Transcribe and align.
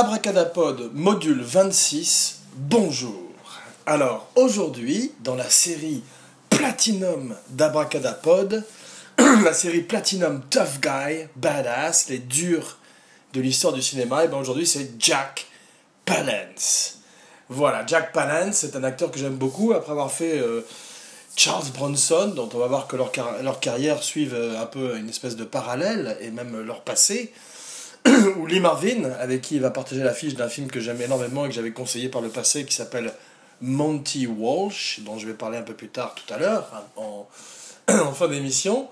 Abracadapod 0.00 0.92
module 0.94 1.42
26, 1.42 2.42
bonjour. 2.54 3.32
Alors 3.84 4.28
aujourd'hui, 4.36 5.10
dans 5.24 5.34
la 5.34 5.50
série 5.50 6.04
Platinum 6.50 7.34
d'Abracadapod, 7.48 8.62
la 9.18 9.52
série 9.52 9.80
Platinum 9.80 10.40
Tough 10.50 10.78
Guy, 10.80 11.26
Badass, 11.34 12.10
les 12.10 12.18
durs 12.18 12.78
de 13.32 13.40
l'histoire 13.40 13.72
du 13.72 13.82
cinéma, 13.82 14.24
et 14.24 14.28
ben 14.28 14.36
aujourd'hui 14.36 14.68
c'est 14.68 14.88
Jack 15.00 15.48
Palance. 16.04 16.98
Voilà, 17.48 17.84
Jack 17.84 18.12
Palance, 18.12 18.58
c'est 18.58 18.76
un 18.76 18.84
acteur 18.84 19.10
que 19.10 19.18
j'aime 19.18 19.34
beaucoup 19.34 19.72
après 19.72 19.90
avoir 19.90 20.12
fait 20.12 20.38
euh, 20.38 20.64
Charles 21.34 21.70
Bronson, 21.74 22.28
dont 22.36 22.48
on 22.54 22.58
va 22.58 22.68
voir 22.68 22.86
que 22.86 22.94
leur, 22.94 23.10
car- 23.10 23.34
carrière 23.60 24.00
suivent 24.04 24.36
euh, 24.36 24.62
un 24.62 24.66
peu 24.66 24.96
une 24.96 25.08
espèce 25.08 25.34
de 25.34 25.42
parallèle, 25.42 26.16
et 26.20 26.30
même 26.30 26.60
leur 26.60 26.82
passé. 26.82 27.32
Ou 28.36 28.46
Lee 28.46 28.60
Marvin, 28.60 29.04
avec 29.18 29.42
qui 29.42 29.56
il 29.56 29.60
va 29.60 29.70
partager 29.70 30.02
l'affiche 30.02 30.34
d'un 30.34 30.48
film 30.48 30.68
que 30.68 30.80
j'aime 30.80 31.00
énormément 31.00 31.44
et 31.44 31.48
que 31.48 31.54
j'avais 31.54 31.72
conseillé 31.72 32.08
par 32.08 32.20
le 32.20 32.28
passé, 32.28 32.64
qui 32.64 32.74
s'appelle 32.74 33.12
Monty 33.60 34.26
Walsh, 34.26 35.00
dont 35.00 35.18
je 35.18 35.26
vais 35.26 35.34
parler 35.34 35.58
un 35.58 35.62
peu 35.62 35.74
plus 35.74 35.88
tard 35.88 36.14
tout 36.14 36.32
à 36.32 36.38
l'heure, 36.38 36.70
hein, 36.74 36.82
en, 36.96 38.12
fin 38.14 38.28
d'émission. 38.28 38.88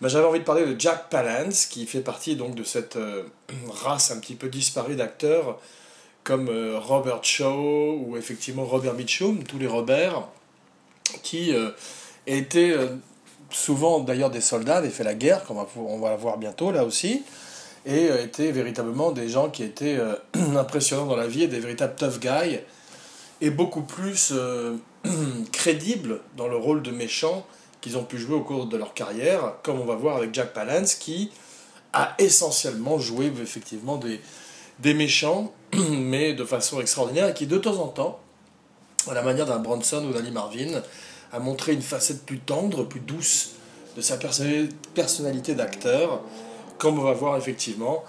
Ben, 0.00 0.08
J'avais 0.08 0.26
envie 0.26 0.40
de 0.40 0.44
parler 0.44 0.66
de 0.66 0.78
Jack 0.78 1.08
Palance, 1.08 1.66
qui 1.66 1.86
fait 1.86 2.00
partie 2.00 2.36
donc 2.36 2.54
de 2.54 2.64
cette 2.64 2.96
euh, 2.96 3.24
race 3.84 4.10
un 4.10 4.18
petit 4.18 4.34
peu 4.34 4.48
disparue 4.48 4.96
d'acteurs 4.96 5.58
comme 6.22 6.48
euh, 6.48 6.78
Robert 6.78 7.24
Shaw 7.24 7.98
ou 8.06 8.16
effectivement 8.16 8.64
Robert 8.64 8.94
Mitchum, 8.94 9.42
tous 9.44 9.58
les 9.58 9.66
Robert, 9.66 10.28
qui 11.22 11.54
euh, 11.54 11.70
étaient 12.26 12.76
souvent 13.50 14.00
d'ailleurs 14.00 14.30
des 14.30 14.42
soldats, 14.42 14.76
avaient 14.76 14.90
fait 14.90 15.02
la 15.02 15.14
guerre, 15.14 15.44
comme 15.44 15.56
on 15.56 15.64
va, 15.64 15.68
on 15.76 15.98
va 15.98 16.10
la 16.10 16.16
voir 16.16 16.36
bientôt 16.36 16.70
là 16.70 16.84
aussi, 16.84 17.22
et 17.86 18.10
euh, 18.10 18.22
étaient 18.22 18.52
véritablement 18.52 19.12
des 19.12 19.28
gens 19.28 19.48
qui 19.50 19.62
étaient 19.62 19.96
euh, 19.98 20.14
impressionnants 20.58 21.06
dans 21.06 21.16
la 21.16 21.26
vie 21.26 21.44
et 21.44 21.48
des 21.48 21.60
véritables 21.60 21.94
tough 21.96 22.18
guys, 22.20 22.60
et 23.40 23.50
beaucoup 23.50 23.82
plus 23.82 24.30
euh, 24.32 24.76
crédibles 25.52 26.20
dans 26.36 26.48
le 26.48 26.56
rôle 26.56 26.82
de 26.82 26.90
méchants 26.90 27.46
qu'ils 27.80 27.96
ont 27.96 28.04
pu 28.04 28.18
jouer 28.18 28.34
au 28.34 28.42
cours 28.42 28.66
de 28.66 28.76
leur 28.76 28.92
carrière, 28.92 29.54
comme 29.62 29.80
on 29.80 29.86
va 29.86 29.94
voir 29.94 30.16
avec 30.16 30.34
Jack 30.34 30.52
Palance, 30.52 30.94
qui 30.94 31.30
a 31.92 32.14
essentiellement 32.18 32.98
joué 32.98 33.32
effectivement 33.40 33.96
des, 33.96 34.20
des 34.80 34.94
méchants, 34.94 35.52
mais 35.90 36.34
de 36.34 36.44
façon 36.44 36.80
extraordinaire, 36.80 37.28
et 37.28 37.34
qui 37.34 37.46
de 37.46 37.56
temps 37.56 37.78
en 37.78 37.88
temps, 37.88 38.20
à 39.08 39.14
la 39.14 39.22
manière 39.22 39.46
d'un 39.46 39.58
Bronson 39.58 40.04
ou 40.04 40.12
d'un 40.12 40.20
Lee 40.20 40.30
Marvin, 40.30 40.82
a 41.32 41.38
montré 41.38 41.72
une 41.72 41.82
facette 41.82 42.26
plus 42.26 42.38
tendre, 42.40 42.84
plus 42.84 43.00
douce 43.00 43.52
de 43.96 44.02
sa 44.02 44.18
perso- 44.18 44.68
personnalité 44.94 45.54
d'acteur, 45.54 46.22
comme 46.80 46.98
on 46.98 47.02
va 47.02 47.12
voir 47.12 47.36
effectivement 47.36 48.04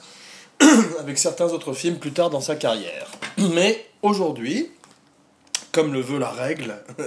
avec 1.00 1.18
certains 1.18 1.48
autres 1.48 1.74
films 1.74 1.98
plus 2.00 2.12
tard 2.14 2.30
dans 2.30 2.42
sa 2.42 2.56
carrière. 2.56 3.08
Mais 3.38 3.86
aujourd'hui, 4.02 4.72
comme 5.72 5.94
le 5.94 6.02
veut 6.02 6.20
la 6.20 6.30
règle, 6.32 6.76
il 7.00 7.04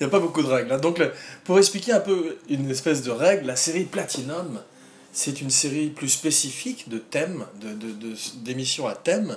n'y 0.00 0.06
a 0.06 0.10
pas 0.10 0.20
beaucoup 0.20 0.42
de 0.42 0.48
règles. 0.48 0.72
hein. 0.72 0.78
Donc, 0.78 1.00
pour 1.44 1.58
expliquer 1.58 1.92
un 1.92 2.00
peu 2.00 2.36
une 2.48 2.70
espèce 2.70 3.02
de 3.02 3.10
règle, 3.10 3.46
la 3.46 3.56
série 3.56 3.84
Platinum, 3.84 4.60
c'est 5.12 5.40
une 5.40 5.50
série 5.50 5.88
plus 5.90 6.08
spécifique 6.08 6.88
de 6.88 6.98
thèmes, 6.98 7.46
de, 7.60 7.72
de- 7.72 8.14
d'émissions 8.42 8.86
à 8.88 8.94
thème, 8.96 9.36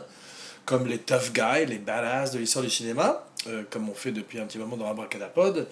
comme 0.66 0.88
les 0.88 0.98
tough 0.98 1.32
guys, 1.34 1.66
les 1.68 1.78
badass 1.78 2.32
de 2.32 2.40
l'histoire 2.40 2.66
du 2.66 2.72
cinéma, 2.72 3.26
euh, 3.48 3.64
comme 3.70 3.88
on 3.90 3.94
fait 3.94 4.12
depuis 4.12 4.40
un 4.40 4.46
petit 4.46 4.58
moment 4.58 4.76
dans 4.78 4.90
Abracadapod. 4.90 5.68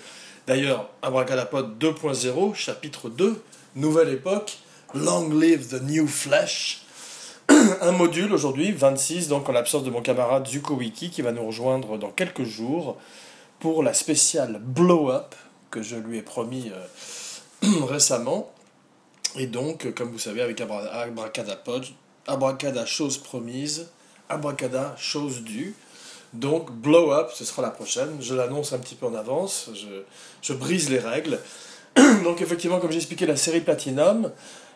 D'ailleurs, 0.47 0.89
Abracadapod 1.01 1.77
2.0, 1.79 2.53
chapitre 2.55 3.09
2, 3.09 3.41
nouvelle 3.75 4.09
époque, 4.09 4.57
Long 4.95 5.29
live 5.29 5.67
the 5.67 5.81
new 5.81 6.07
flesh. 6.07 6.81
Un 7.49 7.91
module 7.91 8.31
aujourd'hui, 8.33 8.71
26, 8.71 9.27
donc 9.27 9.49
en 9.49 9.51
l'absence 9.51 9.83
de 9.83 9.89
mon 9.89 10.01
camarade 10.01 10.47
Zuko 10.47 10.75
Wiki, 10.75 11.09
qui 11.09 11.21
va 11.21 11.33
nous 11.33 11.45
rejoindre 11.45 11.97
dans 11.97 12.11
quelques 12.11 12.45
jours 12.45 12.97
pour 13.59 13.83
la 13.83 13.93
spéciale 13.93 14.57
Blow 14.61 15.11
Up 15.11 15.35
que 15.69 15.81
je 15.81 15.97
lui 15.97 16.17
ai 16.17 16.21
promis 16.21 16.71
euh, 16.73 17.67
récemment. 17.87 18.53
Et 19.37 19.47
donc, 19.47 19.93
comme 19.95 20.11
vous 20.11 20.19
savez, 20.19 20.41
avec 20.41 20.61
Abra- 20.61 20.87
Abracadapod, 20.87 21.85
Abracada 22.25 22.85
chose 22.85 23.17
promise, 23.17 23.89
Abracada 24.29 24.95
chose 24.97 25.41
due. 25.41 25.75
Donc, 26.31 26.71
Blow 26.71 27.11
Up, 27.11 27.31
ce 27.33 27.43
sera 27.43 27.61
la 27.61 27.69
prochaine. 27.69 28.15
Je 28.21 28.33
l'annonce 28.33 28.71
un 28.71 28.77
petit 28.79 28.95
peu 28.95 29.07
en 29.07 29.13
avance. 29.13 29.71
Je, 29.73 30.03
je 30.41 30.53
brise 30.53 30.89
les 30.89 30.99
règles. 30.99 31.37
Donc, 32.23 32.41
effectivement, 32.41 32.79
comme 32.79 32.91
j'ai 32.91 32.97
expliqué, 32.99 33.25
la 33.25 33.35
série 33.35 33.59
Platinum. 33.59 34.31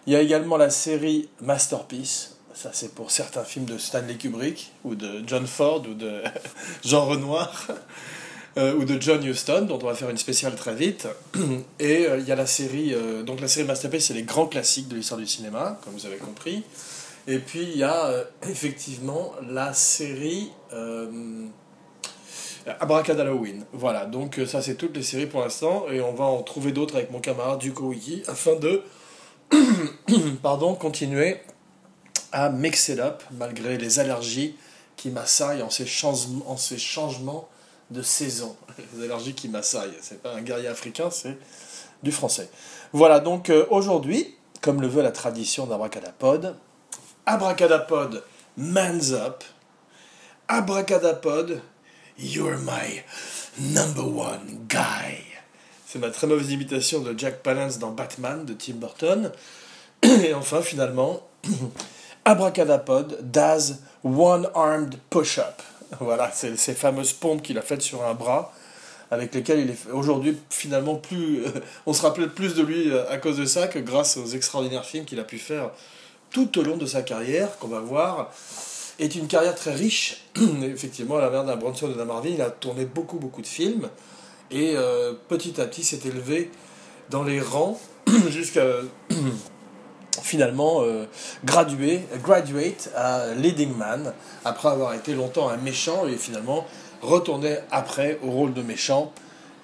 Il 0.10 0.14
y 0.14 0.16
a 0.16 0.22
également 0.22 0.58
la 0.58 0.72
série 0.72 1.30
Masterpiece. 1.40 2.36
Ça, 2.56 2.72
c'est 2.74 2.96
pour 2.96 3.12
certains 3.12 3.44
films 3.44 3.66
de 3.66 3.78
Stanley 3.78 4.16
Kubrick, 4.16 4.72
ou 4.84 4.96
de 4.96 5.22
John 5.28 5.46
Ford, 5.46 5.84
ou 5.88 5.94
de 5.94 6.24
Jean 6.84 7.06
Renoir, 7.06 7.68
euh, 8.58 8.74
ou 8.74 8.86
de 8.86 9.00
John 9.00 9.24
Huston, 9.24 9.68
dont 9.70 9.78
on 9.80 9.86
va 9.86 9.94
faire 9.94 10.10
une 10.10 10.18
spéciale 10.18 10.56
très 10.56 10.74
vite. 10.74 11.08
Et 11.80 12.08
euh, 12.08 12.18
il 12.18 12.28
y 12.28 12.32
a 12.32 12.36
la 12.36 12.48
série, 12.48 12.96
euh, 12.96 13.22
donc 13.22 13.40
la 13.40 13.48
série 13.48 13.68
Masterpiece, 13.68 14.08
c'est 14.08 14.16
les 14.16 14.24
grands 14.24 14.48
classiques 14.48 14.88
de 14.88 14.96
l'histoire 14.96 15.20
du 15.20 15.28
cinéma, 15.28 15.80
comme 15.84 15.94
vous 15.94 16.08
avez 16.08 16.18
compris. 16.18 16.64
Et 17.28 17.38
puis 17.38 17.62
il 17.62 17.78
y 17.78 17.84
a 17.84 18.12
effectivement 18.50 19.34
la 19.48 19.74
série 19.76 20.50
Abracad 22.66 23.20
Halloween. 23.20 23.64
Voilà, 23.74 24.08
donc 24.08 24.42
ça 24.48 24.64
c'est 24.64 24.74
toutes 24.74 24.96
les 24.96 25.04
séries 25.04 25.28
pour 25.28 25.42
l'instant, 25.42 25.86
et 25.92 26.02
on 26.02 26.14
va 26.14 26.26
en 26.26 26.42
trouver 26.42 26.72
d'autres 26.72 26.96
avec 26.96 27.12
mon 27.12 27.20
camarade 27.20 27.60
Duko 27.60 27.90
Wiki 27.90 28.24
afin 28.26 28.56
de 28.56 28.82
pardon, 30.42 30.76
continuer 30.76 31.42
à 32.32 32.50
mix 32.50 32.90
it 32.90 33.00
up 33.00 33.24
malgré 33.32 33.78
les 33.78 34.00
allergies 34.00 34.56
qui 34.96 35.10
m'assaillent 35.10 35.62
en 35.62 35.70
ces, 35.70 35.86
changements, 35.86 37.50
de 37.90 38.02
saison. 38.02 38.56
Les 38.98 39.06
allergies 39.06 39.34
qui 39.34 39.48
m'assaillent, 39.48 39.98
c'est 40.02 40.22
pas 40.22 40.34
un 40.34 40.42
guerrier 40.42 40.68
africain, 40.68 41.10
c'est 41.10 41.38
du 42.04 42.12
français. 42.12 42.50
Voilà, 42.94 43.20
donc 43.20 43.50
euh, 43.50 43.66
aujourd'hui, 43.70 44.36
comme 44.62 44.82
le 44.82 44.88
veut 44.88 45.02
la 45.02 45.12
tradition 45.12 45.66
d'Abracadapod, 45.66 46.56
Abracadapod, 47.26 48.24
man's 48.58 49.12
up. 49.14 49.44
Abracadapod, 50.50 51.62
you're 52.18 52.58
my 52.58 53.04
number 53.58 54.04
one 54.04 54.66
guy. 54.68 55.39
C'est 55.92 55.98
ma 55.98 56.12
très 56.12 56.28
mauvaise 56.28 56.52
imitation 56.52 57.00
de 57.00 57.18
Jack 57.18 57.42
Palance 57.42 57.80
dans 57.80 57.90
Batman 57.90 58.46
de 58.46 58.54
Tim 58.54 58.74
Burton. 58.74 59.32
Et 60.04 60.36
enfin, 60.36 60.62
finalement, 60.62 61.28
Abracadapod 62.26 63.18
does 63.32 63.78
one-armed 64.04 64.98
push-up. 65.10 65.64
Voilà, 66.00 66.30
c'est 66.32 66.56
ces 66.58 66.76
fameuses 66.76 67.14
pompes 67.14 67.42
qu'il 67.42 67.58
a 67.58 67.64
faites 67.64 67.82
sur 67.82 68.06
un 68.06 68.14
bras, 68.14 68.54
avec 69.10 69.34
lesquelles 69.34 69.62
il 69.62 69.72
est 69.72 69.92
aujourd'hui 69.92 70.38
finalement 70.52 70.94
plus. 70.94 71.42
on 71.88 71.94
se 71.94 72.04
rappelle 72.04 72.30
plus 72.30 72.54
de 72.54 72.62
lui 72.62 72.92
euh, 72.92 73.10
à 73.10 73.18
cause 73.18 73.38
de 73.38 73.46
ça 73.46 73.68
que 73.68 73.80
grâce 73.80 74.16
aux 74.18 74.28
extraordinaires 74.28 74.86
films 74.86 75.06
qu'il 75.06 75.20
a 75.20 75.24
pu 75.24 75.40
faire 75.40 75.72
tout 76.30 76.60
au 76.60 76.62
long 76.62 76.78
de 76.78 76.86
sa 76.86 77.02
carrière, 77.02 77.58
qu'on 77.58 77.68
va 77.68 77.80
voir, 77.80 78.32
est 79.00 79.16
une 79.16 79.26
carrière 79.26 79.56
très 79.56 79.74
riche. 79.74 80.22
Effectivement, 80.62 81.18
à 81.18 81.22
la 81.22 81.32
manière 81.32 81.46
d'un 81.46 81.56
Bronson 81.56 81.90
et 81.92 81.98
d'un 81.98 82.06
Marvin, 82.06 82.30
il 82.30 82.42
a 82.44 82.52
tourné 82.52 82.86
beaucoup, 82.86 83.18
beaucoup 83.18 83.42
de 83.42 83.48
films, 83.48 83.90
et 84.52 84.76
euh, 84.76 85.14
petit 85.28 85.60
à 85.60 85.66
petit 85.66 85.84
s'est 85.84 86.02
élevé 86.06 86.52
dans 87.10 87.24
les 87.24 87.42
rangs 87.42 87.80
jusqu'à 88.30 88.66
finalement 90.22 90.82
euh, 90.82 91.06
gradué, 91.44 92.02
graduate 92.24 92.90
à 92.96 93.34
leading 93.36 93.76
man, 93.76 94.14
après 94.46 94.70
avoir 94.70 94.94
été 94.94 95.14
longtemps 95.14 95.50
un 95.50 95.58
méchant, 95.58 96.08
et 96.08 96.18
finalement 96.18 96.66
retourné 97.02 97.58
après 97.72 98.20
au 98.24 98.32
rôle 98.32 98.54
de 98.54 98.62
méchant 98.62 99.14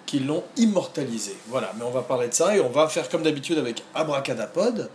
qui 0.06 0.20
l'ont 0.20 0.44
immortalisé. 0.58 1.36
Voilà, 1.48 1.74
mais 1.78 1.84
on 1.84 1.92
va 1.92 2.02
parler 2.02 2.28
de 2.28 2.34
ça, 2.34 2.56
et 2.56 2.60
on 2.60 2.70
va 2.70 2.88
faire 2.88 3.10
comme 3.10 3.24
d'habitude 3.24 3.58
avec 3.58 3.84
Abracadapod, 3.94 4.90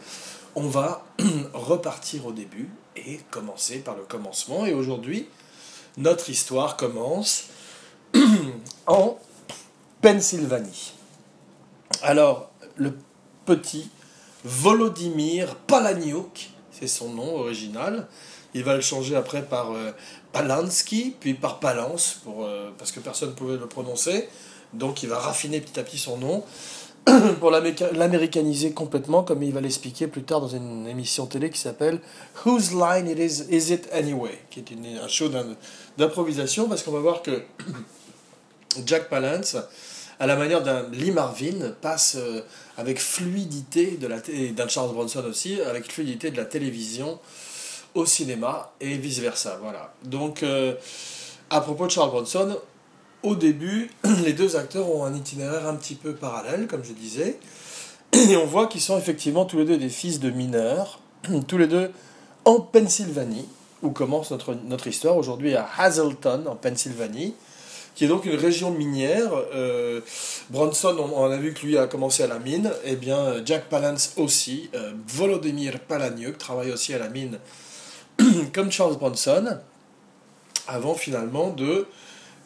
on 0.55 0.69
va 0.69 1.05
repartir 1.53 2.27
au 2.27 2.33
début 2.33 2.69
et 2.97 3.21
commencer 3.31 3.79
par 3.79 3.97
le 3.97 4.03
commencement. 4.03 4.67
Et 4.67 4.75
aujourd'hui, 4.75 5.29
notre 5.97 6.31
histoire 6.31 6.77
commence 6.77 7.45
en 8.87 9.19
Pennsylvanie. 10.03 10.93
Alors, 12.03 12.51
le 12.77 12.95
petit 13.47 13.91
Volodymyr 14.45 15.57
Palaniuk, 15.67 16.51
c'est 16.73 16.87
son 16.87 17.11
nom 17.11 17.37
original. 17.37 18.09
Il 18.55 18.65
va 18.65 18.75
le 18.75 18.81
changer 18.81 19.15
après 19.15 19.43
par 19.43 19.73
euh, 19.73 19.93
Palansky, 20.33 21.15
puis 21.21 21.35
par 21.35 21.61
Palance, 21.61 22.21
pour, 22.25 22.45
euh, 22.45 22.71
parce 22.79 22.91
que 22.93 23.01
personne 23.01 23.31
ne 23.31 23.35
pouvait 23.35 23.57
le 23.59 23.67
prononcer. 23.67 24.29
Donc 24.73 25.03
il 25.03 25.09
va 25.09 25.19
raffiner 25.19 25.61
petit 25.61 25.79
à 25.79 25.83
petit 25.83 25.99
son 25.99 26.17
nom 26.17 26.45
pour 27.41 27.51
l'américa- 27.51 27.93
l'américaniser 27.93 28.73
complètement, 28.73 29.23
comme 29.23 29.43
il 29.43 29.53
va 29.53 29.61
l'expliquer 29.61 30.07
plus 30.07 30.23
tard 30.23 30.41
dans 30.41 30.49
une 30.49 30.87
émission 30.87 31.27
télé 31.27 31.51
qui 31.51 31.59
s'appelle 31.61 32.01
Whose 32.47 32.73
Line 32.73 33.09
It 33.09 33.19
Is, 33.19 33.45
Is 33.55 33.73
It 33.73 33.89
Anyway, 33.93 34.39
qui 34.51 34.61
est 34.61 34.99
un 35.03 35.09
show 35.09 35.29
d'im- 35.29 35.57
d'improvisation, 35.99 36.69
parce 36.69 36.83
qu'on 36.83 36.93
va 36.93 37.01
voir 37.01 37.23
que 37.23 37.43
Jack 38.87 39.09
Palance, 39.09 39.57
à 40.21 40.27
la 40.27 40.37
manière 40.37 40.63
d'un 40.63 40.87
Lee 40.93 41.11
Marvin, 41.11 41.73
passe 41.81 42.17
euh, 42.17 42.43
avec 42.77 43.01
fluidité, 43.01 43.97
de 43.97 44.07
la 44.07 44.19
et 44.29 44.51
d'un 44.51 44.69
Charles 44.69 44.93
Bronson 44.93 45.25
aussi, 45.25 45.61
avec 45.63 45.91
fluidité 45.91 46.31
de 46.31 46.37
la 46.37 46.45
télévision 46.45 47.19
au 47.95 48.05
cinéma 48.05 48.71
et 48.81 48.99
vice-versa. 48.99 49.59
Voilà. 49.63 49.95
Donc, 50.05 50.43
euh, 50.43 50.75
à 51.49 51.63
propos 51.63 51.87
de 51.87 51.91
Charles 51.91 52.11
Bronson, 52.11 52.59
au 53.23 53.35
début, 53.35 53.91
les 54.25 54.35
deux 54.35 54.57
acteurs 54.57 54.95
ont 54.95 55.05
un 55.05 55.15
itinéraire 55.15 55.67
un 55.67 55.75
petit 55.75 55.95
peu 55.95 56.13
parallèle, 56.13 56.67
comme 56.67 56.85
je 56.85 56.93
disais. 56.93 57.39
Et 58.13 58.37
on 58.37 58.45
voit 58.45 58.67
qu'ils 58.67 58.83
sont 58.83 58.99
effectivement 58.99 59.47
tous 59.47 59.57
les 59.59 59.65
deux 59.65 59.79
des 59.79 59.89
fils 59.89 60.21
de 60.21 60.29
mineurs, 60.29 61.01
tous 61.49 61.57
les 61.57 61.67
deux 61.67 61.91
en 62.45 62.61
Pennsylvanie, 62.61 63.49
où 63.83 63.89
commence 63.89 64.31
notre, 64.31 64.55
notre 64.67 64.87
histoire, 64.87 65.17
aujourd'hui 65.17 65.55
à 65.55 65.67
Hazleton, 65.79 66.45
en 66.47 66.57
Pennsylvanie, 66.57 67.35
qui 67.95 68.05
est 68.05 68.09
donc 68.09 68.25
une 68.25 68.37
région 68.37 68.71
minière. 68.71 69.31
Euh, 69.55 70.01
Bronson, 70.51 70.97
on, 70.99 71.31
a 71.31 71.37
vu 71.37 71.53
que 71.55 71.67
lui 71.67 71.79
a 71.79 71.87
commencé 71.87 72.23
à 72.23 72.27
la 72.27 72.39
mine, 72.39 72.71
eh 72.85 72.97
bien 72.97 73.45
Jack 73.45 73.69
Palance 73.69 74.15
aussi, 74.17 74.71
euh, 74.75 74.93
Volodymyr 75.09 75.81
Palaniuk 75.81 76.39
travaille 76.39 76.71
aussi 76.71 76.95
à 76.95 76.99
la 76.99 77.09
mine, 77.09 77.39
comme 78.53 78.71
Charles 78.71 78.97
Bronson, 78.97 79.59
avant 80.67 80.95
finalement 80.95 81.51
de 81.51 81.87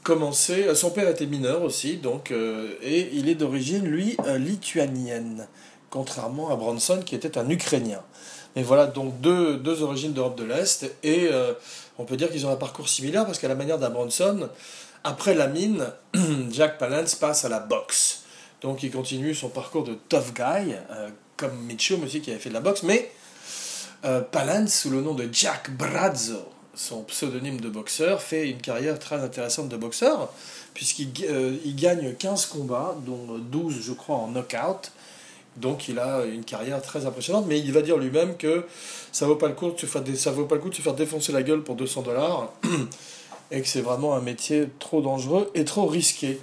commencer. 0.03 0.75
Son 0.75 0.91
père 0.91 1.09
était 1.09 1.27
mineur 1.27 1.63
aussi, 1.63 1.97
donc, 1.97 2.31
euh, 2.31 2.75
et 2.83 3.11
il 3.13 3.29
est 3.29 3.35
d'origine, 3.35 3.85
lui, 3.85 4.17
lituanienne, 4.39 5.49
contrairement 5.91 6.51
à 6.51 6.57
Bronson 6.57 7.01
qui 7.05 7.15
était 7.15 7.39
un 7.39 7.49
Ukrainien. 7.49 8.03
Mais 8.57 8.63
voilà, 8.63 8.87
donc 8.87 9.21
deux, 9.21 9.57
deux 9.57 9.83
origines 9.83 10.13
d'Europe 10.13 10.39
de 10.39 10.45
l'Est, 10.45 10.85
et 11.03 11.29
euh, 11.33 11.55
on 11.99 12.05
peut 12.05 12.17
dire 12.17 12.31
qu'ils 12.31 12.47
ont 12.47 12.51
un 12.51 12.57
parcours 12.57 12.89
similaire, 12.89 13.27
parce 13.27 13.39
qu'à 13.39 13.49
la 13.49 13.57
manière 13.57 13.79
d'Abronson, 13.79 14.49
après 15.05 15.35
la 15.35 15.47
mine, 15.47 15.87
Jack 16.51 16.79
Palance 16.79 17.15
passe 17.15 17.45
à 17.45 17.49
la 17.49 17.61
boxe. 17.61 18.23
Donc 18.63 18.83
il 18.83 18.91
continue 18.91 19.35
son 19.35 19.51
parcours 19.51 19.85
de 19.85 19.95
tough 20.09 20.33
guy, 20.35 20.75
euh, 20.91 21.11
comme 21.37 21.57
Mitchum 21.67 22.03
aussi 22.03 22.21
qui 22.21 22.31
avait 22.31 22.41
fait 22.41 22.49
de 22.49 22.55
la 22.55 22.61
boxe, 22.61 22.83
mais 22.83 23.13
euh, 24.07 24.23
Palance, 24.23 24.75
sous 24.75 24.91
le 24.91 25.03
nom 25.03 25.15
de 25.15 25.29
Jack 25.31 25.71
Brazzo, 25.77 26.49
son 26.75 27.03
pseudonyme 27.03 27.61
de 27.61 27.69
boxeur, 27.69 28.23
fait 28.23 28.49
une 28.49 28.61
carrière 28.61 28.99
très 28.99 29.17
intéressante 29.17 29.69
de 29.69 29.77
boxeur, 29.77 30.33
puisqu'il 30.73 31.11
il 31.65 31.77
gagne 31.77 32.15
15 32.15 32.47
combats, 32.47 32.97
dont 33.05 33.39
12 33.39 33.83
je 33.83 33.93
crois 33.93 34.17
en 34.17 34.29
knockout, 34.29 34.91
donc 35.57 35.89
il 35.89 35.99
a 35.99 36.25
une 36.25 36.45
carrière 36.45 36.83
très 36.83 37.07
impressionnante, 37.07 37.45
mais 37.47 37.61
il 37.61 37.73
va 37.73 37.83
dire 37.83 37.97
lui-même 37.97 38.37
que 38.37 38.65
ça 39.13 39.27
vaut 39.27 39.39
ça 39.39 40.31
vaut 40.31 40.47
pas 40.47 40.57
le 40.57 40.61
coup 40.61 40.69
de 40.71 40.75
se 40.75 40.83
faire 40.83 40.95
défoncer 40.95 41.33
la 41.33 41.43
gueule 41.43 41.63
pour 41.63 41.77
200 41.77 42.03
dollars 42.03 42.53
et 43.55 43.63
que 43.63 43.69
c'est 43.69 43.81
vraiment 43.81 44.17
un 44.17 44.21
métier 44.21 44.69
trop 44.81 45.01
dangereux 45.01 45.51
et 45.55 45.65
trop 45.65 45.87
risqué. 45.87 46.41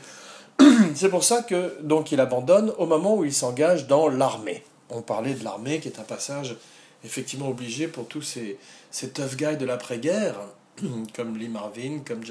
c'est 0.96 1.10
pour 1.10 1.25
ça 1.25 1.44
que 1.44 1.78
donc 1.81 2.13
il 2.13 2.22
abandonne 2.22 2.74
au 2.78 2.86
moment 2.86 3.16
où 3.16 3.25
il 3.25 3.34
s'engage 3.34 3.88
dans 3.88 4.08
l'armée. 4.08 4.63
On 4.90 5.02
parlait 5.02 5.34
de 5.34 5.44
l'armée 5.44 5.80
qui 5.81 5.90
est 5.90 6.00
un 6.00 6.04
passage 6.04 6.56
effectivement 7.04 7.50
obligé 7.50 7.88
pour 7.88 8.08
tous 8.08 8.22
ces, 8.22 8.58
ces 8.92 9.10
tough 9.10 9.36
guys 9.36 9.58
de 9.58 9.66
l'après-guerre, 9.66 10.36
comme 11.13 11.38
Lee 11.38 11.50
Marvin, 11.50 12.00
comme, 12.06 12.22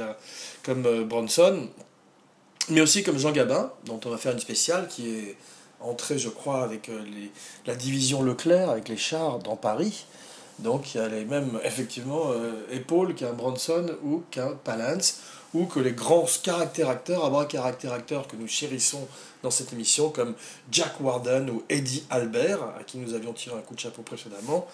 comme 0.63 0.87
euh, 0.87 1.05
Bronson, 1.05 1.69
mais 2.71 2.81
aussi 2.81 3.03
comme 3.03 3.19
Jean 3.19 3.33
Gabin, 3.33 3.71
dont 3.85 4.01
on 4.07 4.11
va 4.11 4.17
faire 4.17 4.33
une 4.33 4.41
spéciale 4.41 4.89
qui 4.89 5.11
est 5.11 5.37
entré, 5.81 6.19
je 6.19 6.31
crois, 6.31 6.63
avec 6.63 6.89
euh, 6.89 7.05
la 7.67 7.75
division 7.75 8.23
Leclerc, 8.23 8.71
avec 8.71 8.89
les 8.89 8.97
chars 8.97 9.41
dans 9.41 9.57
Paris. 9.57 10.07
Donc 10.63 10.95
il 10.95 10.99
y 10.99 11.01
a 11.01 11.09
les 11.09 11.25
mêmes, 11.25 11.59
effectivement, 11.65 12.31
euh, 12.31 12.53
épaules 12.71 13.15
qu'un 13.15 13.33
Bronson 13.33 13.87
ou 14.05 14.23
qu'un 14.31 14.53
Palance, 14.65 15.21
ou 15.55 15.65
que 15.65 15.81
les 15.81 15.93
grands 15.93 16.27
caractères 16.43 16.89
acteurs, 16.89 17.25
à 17.25 17.45
caractère 17.47 17.93
acteurs 17.93 18.29
que 18.29 18.37
nous 18.37 18.47
chérissons 18.47 19.07
dans 19.43 19.51
cette 19.51 19.73
émission, 19.73 20.11
comme 20.11 20.35
Jack 20.71 21.01
Warden 21.01 21.51
ou 21.51 21.63
Eddie 21.69 22.05
Albert, 22.11 22.63
à 22.79 22.85
qui 22.85 22.99
nous 22.99 23.15
avions 23.15 23.33
tiré 23.33 23.57
un 23.57 23.61
coup 23.61 23.75
de 23.75 23.81
chapeau 23.81 24.03
précédemment, 24.03 24.69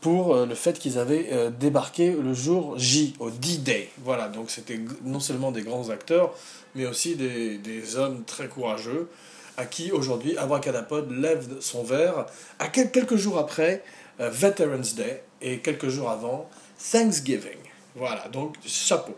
pour 0.00 0.34
euh, 0.34 0.46
le 0.46 0.54
fait 0.54 0.78
qu'ils 0.78 0.98
avaient 0.98 1.50
débarqué 1.50 2.12
le 2.12 2.32
jour 2.34 2.78
J, 2.78 3.14
au 3.20 3.30
D-Day. 3.30 3.90
Voilà, 4.02 4.28
donc 4.28 4.50
c'était 4.50 4.80
non 5.04 5.20
seulement 5.20 5.52
des 5.52 5.62
grands 5.62 5.90
acteurs, 5.90 6.34
mais 6.74 6.86
aussi 6.86 7.14
des, 7.14 7.58
des 7.58 7.96
hommes 7.96 8.24
très 8.24 8.48
courageux 8.48 9.08
à 9.56 9.66
qui 9.66 9.92
aujourd'hui 9.92 10.36
Abracadapod 10.38 11.10
lève 11.10 11.46
son 11.60 11.82
verre 11.82 12.26
à 12.58 12.68
quelques 12.68 13.16
jours 13.16 13.38
après 13.38 13.74
euh, 13.74 13.99
Veterans 14.28 14.94
Day 14.96 15.24
et 15.40 15.60
quelques 15.60 15.88
jours 15.88 16.10
avant 16.10 16.48
Thanksgiving. 16.92 17.58
Voilà, 17.96 18.28
donc 18.28 18.56
chapeau. 18.64 19.16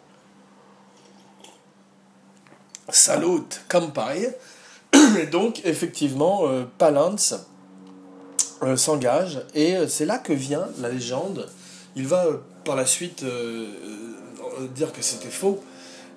Salut, 2.89 3.43
campagne. 3.69 4.33
Et 5.19 5.27
donc, 5.27 5.61
effectivement, 5.65 6.47
euh, 6.47 6.65
Palance 6.79 7.35
euh, 8.63 8.77
s'engage 8.77 9.41
et 9.55 9.77
c'est 9.89 10.05
là 10.05 10.19
que 10.19 10.33
vient 10.33 10.69
la 10.79 10.89
légende. 10.89 11.49
Il 11.97 12.07
va 12.07 12.27
par 12.65 12.77
la 12.77 12.87
suite 12.87 13.25
dire 14.75 14.93
que 14.93 15.03
c'était 15.03 15.31
faux, 15.31 15.63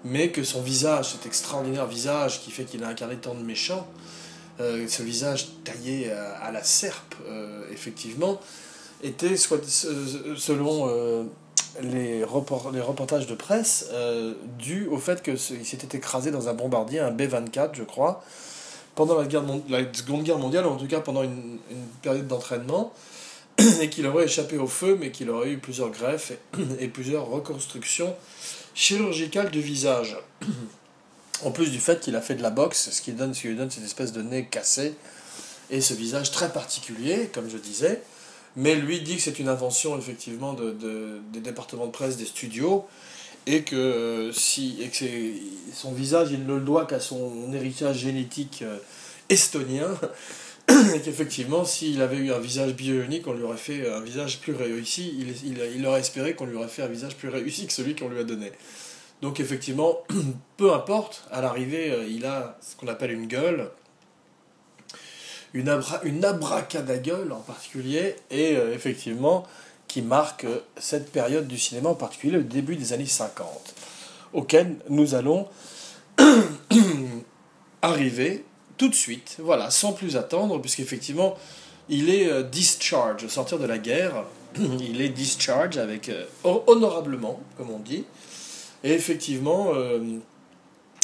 mais 0.06 0.30
que 0.30 0.44
son 0.44 0.62
visage, 0.62 1.14
cet 1.14 1.26
extraordinaire 1.26 1.88
visage 1.88 2.42
qui 2.42 2.52
fait 2.52 2.64
qu'il 2.64 2.83
a 2.83 2.88
incarné 2.88 3.18
tant 3.18 3.33
de 3.33 3.44
méchants, 3.44 3.88
euh, 4.59 4.88
ce 4.88 5.04
visage 5.04 5.48
taillé 5.64 6.12
à, 6.12 6.52
la 6.52 6.64
serpe, 6.64 7.16
euh, 7.28 7.64
effectivement, 7.74 8.40
était, 9.04 9.37
soit, 9.37 9.64
selon 9.66 10.90
euh, 10.90 11.23
les, 11.81 12.23
reportages 12.23 13.28
de 13.28 13.35
presse, 13.35 13.90
dû 14.59 14.87
au 14.87 14.97
fait 14.97 15.21
qu'il 15.21 15.37
s'était 15.37 15.97
écrasé 15.97 16.31
dans 16.31 16.49
un 16.49 16.54
bombardier, 16.54 16.99
un 16.99 17.11
B-24, 17.11 17.69
je 17.73 17.83
crois, 17.83 18.23
pendant 18.95 19.19
la, 19.19 19.28
guerre, 19.28 19.44
la 19.69 19.81
Seconde 19.94 20.23
Guerre 20.23 20.40
mondiale, 20.40 20.66
en 20.66 20.78
tout 20.78 20.87
cas 20.87 21.02
pendant 21.02 21.23
une, 21.23 21.59
période 22.02 22.28
d'entraînement, 22.28 22.94
et 23.81 23.90
qu'il 23.90 24.07
aurait 24.07 24.25
échappé 24.25 24.57
au 24.57 24.68
feu, 24.68 24.97
mais 24.99 25.11
qu'il 25.11 25.30
aurait 25.30 25.52
eu 25.52 25.57
plusieurs 25.57 25.90
greffes 25.90 26.31
et, 26.31 26.40
et 26.80 26.87
plusieurs 26.87 27.28
reconstructions 27.28 28.16
chirurgicales 28.73 29.52
du 29.52 29.61
visage. 29.61 30.18
En 31.44 31.52
plus 31.52 31.69
du 31.69 31.81
fait 31.81 31.99
qu'il 31.99 32.16
a 32.16 32.21
fait 32.21 32.35
de 32.35 32.42
la 32.42 32.49
boxe, 32.49 32.92
ce 32.92 33.02
qui, 33.02 33.11
donne, 33.11 33.33
ce 33.33 33.42
qui 33.42 33.49
lui 33.49 33.57
donne 33.57 33.69
cette 33.69 33.83
espèce 33.83 34.14
de 34.14 34.21
nez 34.21 34.45
cassé 34.45 34.95
et 35.69 35.81
ce 35.81 35.94
visage 35.94 36.31
très 36.31 36.49
particulier, 36.49 37.30
comme 37.33 37.49
je 37.49 37.57
disais. 37.57 38.02
Mais 38.56 38.76
lui 38.76 39.02
dit 39.02 39.18
que 39.18 39.21
c'est 39.21 39.40
une 39.40 39.50
invention 39.50 39.97
effectivement 39.97 40.54
de, 40.54 40.71
de, 40.71 41.19
des 41.33 41.42
départements 41.42 41.88
de 41.88 41.92
presse, 41.92 42.18
des 42.18 42.26
studios, 42.26 42.85
et 43.47 43.64
que, 43.64 43.76
euh, 43.76 44.31
si, 44.31 44.78
et 44.81 44.88
que 44.88 45.06
son 45.74 45.92
visage, 45.92 46.30
il 46.31 46.45
ne 46.45 46.56
le 46.56 46.62
doit 46.62 46.85
qu'à 46.85 47.00
son 47.00 47.54
héritage 47.54 47.97
génétique 47.97 48.64
euh, 48.64 48.78
estonien, 49.30 49.90
et 50.95 51.02
qu'effectivement, 51.02 51.66
s'il 51.66 52.02
avait 52.02 52.18
eu 52.18 52.31
un 52.31 52.40
visage 52.40 52.74
bionique, 52.74 53.28
on 53.28 53.33
lui 53.33 53.44
aurait 53.44 53.57
fait 53.57 53.90
un 53.90 54.02
visage 54.02 54.40
plus 54.40 54.54
réussi, 54.54 55.14
il, 55.19 55.52
il, 55.52 55.59
il 55.76 55.85
aurait 55.85 56.00
espéré 56.00 56.33
qu'on 56.33 56.45
lui 56.45 56.56
aurait 56.56 56.68
fait 56.68 56.81
un 56.81 56.88
visage 56.88 57.16
plus 57.16 57.30
réussi 57.30 57.68
que 57.68 57.74
celui 57.74 57.95
qu'on 57.95 58.09
lui 58.09 58.19
a 58.19 58.24
donné. 58.24 58.52
Donc 59.21 59.40
effectivement, 59.40 60.04
peu 60.57 60.74
importe, 60.74 61.26
à 61.31 61.42
l'arrivée, 61.42 61.92
euh, 61.92 62.07
il 62.07 62.26
a 62.26 62.57
ce 62.62 62.76
qu'on 62.76 62.88
appelle 62.88 63.12
une 63.12 63.28
gueule, 63.28 63.69
une, 65.56 65.69
abra 65.69 66.02
une 66.04 66.24
abracadagueule 66.24 67.31
en 67.31 67.40
particulier, 67.40 68.16
et 68.30 68.56
euh, 68.56 68.76
effectivement, 68.76 69.47
qui 69.88 70.02
marque 70.02 70.44
euh, 70.44 70.59
cette 70.78 71.12
période 71.12 71.47
du 71.47 71.57
cinéma, 71.57 71.90
en 71.90 71.95
particulier 71.95 72.33
le 72.33 72.44
début 72.44 72.76
des 72.76 72.94
années 72.94 73.06
50, 73.07 73.74
auquel 74.33 74.76
nous 74.90 75.16
allons 75.16 75.47
arriver 77.81 78.44
tout 78.78 78.90
de 78.90 78.95
suite, 78.95 79.38
voilà, 79.40 79.71
sans 79.71 79.94
plus 79.94 80.18
attendre, 80.18 80.59
puisqu'effectivement, 80.59 81.38
il 81.88 82.09
est 82.09 82.44
discharge, 82.44 83.24
au 83.24 83.30
sortir 83.30 83.57
de 83.57 83.66
la 83.66 83.78
guerre, 83.78 84.26
il 84.59 85.02
est 85.02 85.09
discharge 85.09 85.78
avec 85.78 86.12
honorablement, 86.44 87.40
comme 87.57 87.69
on 87.69 87.80
dit, 87.80 88.04
et 88.85 88.92
effectivement, 88.92 89.71
euh, 89.74 90.00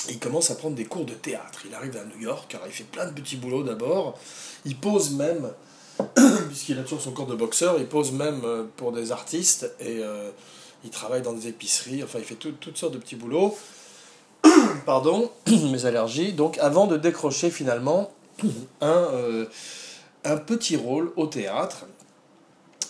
il 0.10 0.20
commence 0.20 0.52
à 0.52 0.56
prendre 0.56 0.76
des 0.76 0.86
cours 0.86 1.06
de 1.06 1.14
théâtre. 1.14 1.64
Il 1.66 1.74
arrive 1.74 1.98
à 1.98 2.04
New 2.06 2.22
York, 2.22 2.54
alors 2.56 2.68
il 2.68 2.74
fait 2.74 2.84
plein 2.84 3.06
de 3.06 3.14
petits 3.14 3.38
boulots 3.38 3.64
d'abord. 3.64 4.18
Il 4.66 4.76
pose 4.78 5.12
même, 5.12 5.52
puisqu'il 6.48 6.80
a 6.80 6.84
toujours 6.84 7.02
son 7.02 7.12
corps 7.12 7.28
de 7.28 7.36
boxeur, 7.36 7.76
il 7.80 7.88
pose 7.88 8.12
même 8.12 8.42
euh, 8.44 8.64
pour 8.78 8.92
des 8.92 9.12
artistes 9.12 9.72
et 9.80 10.00
euh, 10.00 10.30
il 10.84 10.90
travaille 10.90 11.22
dans 11.22 11.34
des 11.34 11.48
épiceries. 11.48 12.04
Enfin, 12.04 12.20
il 12.20 12.26
fait 12.26 12.36
toutes 12.36 12.78
sortes 12.78 12.94
de 12.94 13.00
petits 13.00 13.16
boulots. 13.16 13.58
Pardon, 14.86 15.32
mes 15.48 15.86
allergies. 15.86 16.34
Donc, 16.34 16.58
avant 16.58 16.88
de 16.88 16.98
décrocher 16.98 17.52
finalement 17.52 18.12
un, 18.82 19.46
un 20.24 20.38
petit 20.38 20.76
rôle 20.76 21.12
au 21.16 21.28
théâtre 21.28 21.86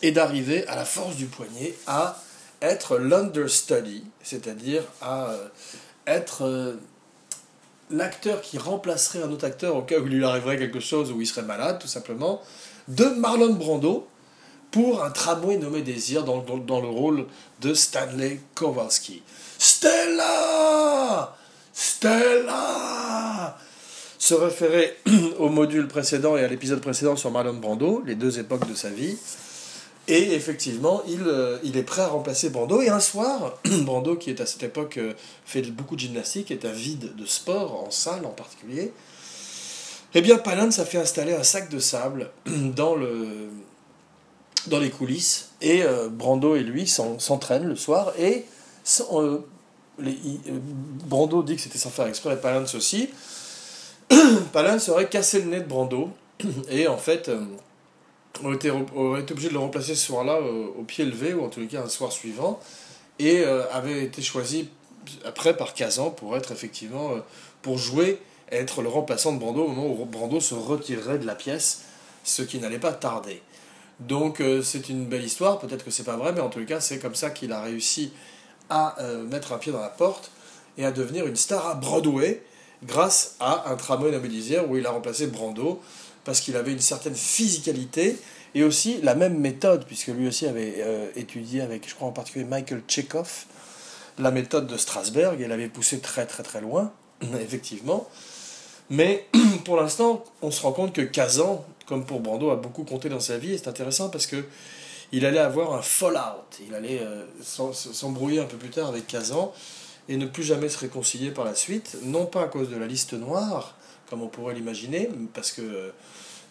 et 0.01 0.11
d'arriver 0.11 0.65
à 0.67 0.75
la 0.75 0.85
force 0.85 1.15
du 1.15 1.25
poignet 1.25 1.75
à 1.87 2.21
être 2.61 2.97
l'understudy, 2.97 4.03
c'est-à-dire 4.23 4.83
à 5.01 5.29
euh, 5.29 5.47
être 6.07 6.43
euh, 6.43 6.75
l'acteur 7.91 8.41
qui 8.41 8.57
remplacerait 8.57 9.21
un 9.23 9.31
autre 9.31 9.45
acteur 9.45 9.75
au 9.75 9.81
cas 9.81 9.99
où 9.99 10.07
il 10.07 10.17
lui 10.17 10.25
arriverait 10.25 10.57
quelque 10.57 10.79
chose 10.79 11.11
ou 11.11 11.21
il 11.21 11.27
serait 11.27 11.43
malade, 11.43 11.79
tout 11.79 11.87
simplement, 11.87 12.41
de 12.87 13.05
Marlon 13.05 13.53
Brando 13.53 14.07
pour 14.71 15.03
un 15.03 15.11
tramway 15.11 15.57
nommé 15.57 15.81
Désir 15.81 16.23
dans, 16.23 16.39
dans, 16.39 16.81
le 16.81 16.87
rôle 16.87 17.25
de 17.59 17.73
Stanley 17.73 18.39
Kowalski. 18.55 19.21
Stella! 19.57 21.35
Stella! 21.73 23.57
Se 24.17 24.33
référer 24.33 24.97
au 25.39 25.49
module 25.49 25.87
précédent 25.87 26.37
et 26.37 26.43
à 26.43 26.47
l'épisode 26.47 26.79
précédent 26.79 27.15
sur 27.15 27.31
Marlon 27.31 27.55
Brando, 27.55 28.01
les 28.05 28.15
deux 28.15 28.39
époques 28.39 28.67
de 28.67 28.75
sa 28.75 28.89
vie, 28.89 29.17
Et 30.11 30.33
effectivement, 30.33 31.01
il, 31.07 31.21
euh, 31.25 31.57
il 31.63 31.77
est 31.77 31.83
prêt 31.83 32.01
à 32.01 32.09
remplacer 32.09 32.49
Brando. 32.49 32.81
Et 32.81 32.89
un 32.89 32.99
soir, 32.99 33.57
Brando, 33.83 34.17
qui 34.17 34.29
est 34.29 34.41
à 34.41 34.45
cette 34.45 34.61
époque 34.61 34.97
euh, 34.97 35.13
fait 35.45 35.61
beaucoup 35.71 35.95
de 35.95 36.01
gymnastique, 36.01 36.51
est 36.51 36.65
avide 36.65 37.15
de 37.15 37.25
sport, 37.25 37.81
en 37.81 37.91
salle 37.91 38.25
en 38.25 38.31
particulier, 38.31 38.91
eh 40.13 40.19
bien, 40.19 40.37
Palance 40.37 40.79
a 40.79 40.85
fait 40.85 40.97
installer 40.97 41.33
un 41.33 41.43
sac 41.43 41.69
de 41.69 41.79
sable 41.79 42.29
dans, 42.45 42.95
le, 42.95 43.51
dans 44.67 44.79
les 44.79 44.89
coulisses. 44.89 45.51
Et 45.61 45.81
euh, 45.83 46.09
Brando 46.09 46.57
et 46.57 46.63
lui 46.63 46.87
s'entraînent 46.87 47.69
le 47.69 47.77
soir. 47.77 48.11
Et 48.19 48.43
les, 49.97 50.17
Brando 51.07 51.41
dit 51.41 51.55
que 51.55 51.61
c'était 51.61 51.77
sans 51.77 51.89
faire 51.89 52.07
exprès, 52.07 52.33
et 52.33 52.35
Palance 52.35 52.75
aussi. 52.75 53.07
Palance 54.51 54.89
aurait 54.89 55.07
cassé 55.07 55.39
le 55.39 55.45
nez 55.45 55.61
de 55.61 55.67
Brando. 55.67 56.09
Et 56.69 56.89
en 56.89 56.97
fait 56.97 57.31
on 58.43 58.53
été, 58.53 58.71
obligé 58.71 59.49
de 59.49 59.53
le 59.53 59.59
remplacer 59.59 59.95
ce 59.95 60.05
soir-là 60.07 60.35
euh, 60.35 60.67
au 60.77 60.83
pied 60.83 61.05
levé, 61.05 61.33
ou 61.33 61.43
en 61.43 61.49
tous 61.49 61.59
les 61.59 61.67
cas 61.67 61.81
un 61.83 61.89
soir 61.89 62.11
suivant, 62.11 62.59
et 63.19 63.41
euh, 63.41 63.69
avait 63.71 64.03
été 64.03 64.21
choisi 64.21 64.69
après 65.25 65.55
par 65.57 65.73
Kazan 65.73 66.11
pour 66.11 66.35
être 66.37 66.51
effectivement, 66.51 67.11
euh, 67.11 67.19
pour 67.61 67.77
jouer, 67.77 68.19
être 68.51 68.81
le 68.81 68.89
remplaçant 68.89 69.33
de 69.33 69.39
Brando 69.39 69.63
au 69.63 69.67
moment 69.67 69.87
où 69.87 70.05
Brando 70.05 70.39
se 70.39 70.55
retirerait 70.55 71.19
de 71.19 71.25
la 71.25 71.35
pièce, 71.35 71.83
ce 72.23 72.41
qui 72.41 72.59
n'allait 72.59 72.79
pas 72.79 72.93
tarder. 72.93 73.41
Donc 73.99 74.41
c'est 74.63 74.89
une 74.89 75.05
belle 75.05 75.23
histoire, 75.23 75.59
peut-être 75.59 75.85
que 75.85 75.91
c'est 75.91 76.03
pas 76.03 76.17
vrai, 76.17 76.33
mais 76.33 76.41
en 76.41 76.49
les 76.57 76.65
cas 76.65 76.79
c'est 76.79 76.97
comme 76.97 77.13
ça 77.13 77.29
qu'il 77.29 77.51
a 77.53 77.61
réussi 77.61 78.11
à 78.69 78.95
mettre 79.29 79.53
un 79.53 79.59
pied 79.59 79.71
dans 79.71 79.79
la 79.79 79.89
porte 79.89 80.31
et 80.77 80.85
à 80.85 80.91
devenir 80.91 81.27
une 81.27 81.35
star 81.35 81.67
à 81.67 81.75
Broadway 81.75 82.41
grâce 82.83 83.35
à 83.39 83.69
un 83.71 83.75
tramway 83.75 84.11
nobilisière 84.11 84.69
où 84.69 84.75
il 84.75 84.85
a 84.87 84.91
remplacé 84.91 85.27
Brando 85.27 85.79
parce 86.23 86.41
qu'il 86.41 86.55
avait 86.55 86.71
une 86.71 86.79
certaine 86.79 87.15
physicalité 87.15 88.17
et 88.53 88.63
aussi 88.63 88.99
la 89.01 89.15
même 89.15 89.37
méthode, 89.37 89.85
puisque 89.85 90.07
lui 90.07 90.27
aussi 90.27 90.45
avait 90.45 90.75
euh, 90.79 91.09
étudié 91.15 91.61
avec, 91.61 91.87
je 91.87 91.95
crois 91.95 92.07
en 92.07 92.11
particulier, 92.11 92.45
Michael 92.45 92.83
Chekhov, 92.87 93.45
la 94.19 94.31
méthode 94.31 94.67
de 94.67 94.77
Strasberg, 94.77 95.39
et 95.39 95.45
elle 95.45 95.51
avait 95.51 95.69
poussé 95.69 95.99
très 95.99 96.25
très 96.25 96.43
très 96.43 96.61
loin, 96.61 96.91
effectivement. 97.41 98.07
Mais 98.89 99.27
pour 99.65 99.77
l'instant, 99.77 100.23
on 100.41 100.51
se 100.51 100.61
rend 100.61 100.73
compte 100.73 100.93
que 100.93 101.01
Kazan, 101.01 101.65
comme 101.85 102.05
pour 102.05 102.19
Brando, 102.19 102.49
a 102.49 102.57
beaucoup 102.57 102.83
compté 102.83 103.09
dans 103.09 103.19
sa 103.19 103.37
vie, 103.37 103.53
et 103.53 103.57
c'est 103.57 103.69
intéressant 103.69 104.09
parce 104.09 104.27
que 104.27 104.43
il 105.13 105.25
allait 105.25 105.39
avoir 105.39 105.73
un 105.73 105.81
fallout, 105.81 106.45
il 106.65 106.73
allait 106.73 107.01
euh, 107.01 107.25
s'embrouiller 107.41 108.39
un 108.39 108.45
peu 108.45 108.57
plus 108.57 108.69
tard 108.69 108.87
avec 108.87 109.07
Kazan, 109.07 109.53
et 110.09 110.17
ne 110.17 110.25
plus 110.25 110.43
jamais 110.43 110.69
se 110.69 110.77
réconcilier 110.77 111.31
par 111.31 111.45
la 111.45 111.55
suite, 111.55 111.97
non 112.03 112.25
pas 112.25 112.43
à 112.43 112.47
cause 112.47 112.69
de 112.69 112.75
la 112.75 112.87
liste 112.87 113.13
noire, 113.13 113.75
comme 114.11 114.21
on 114.21 114.27
pourrait 114.27 114.53
l'imaginer, 114.53 115.09
parce 115.33 115.51
que 115.51 115.93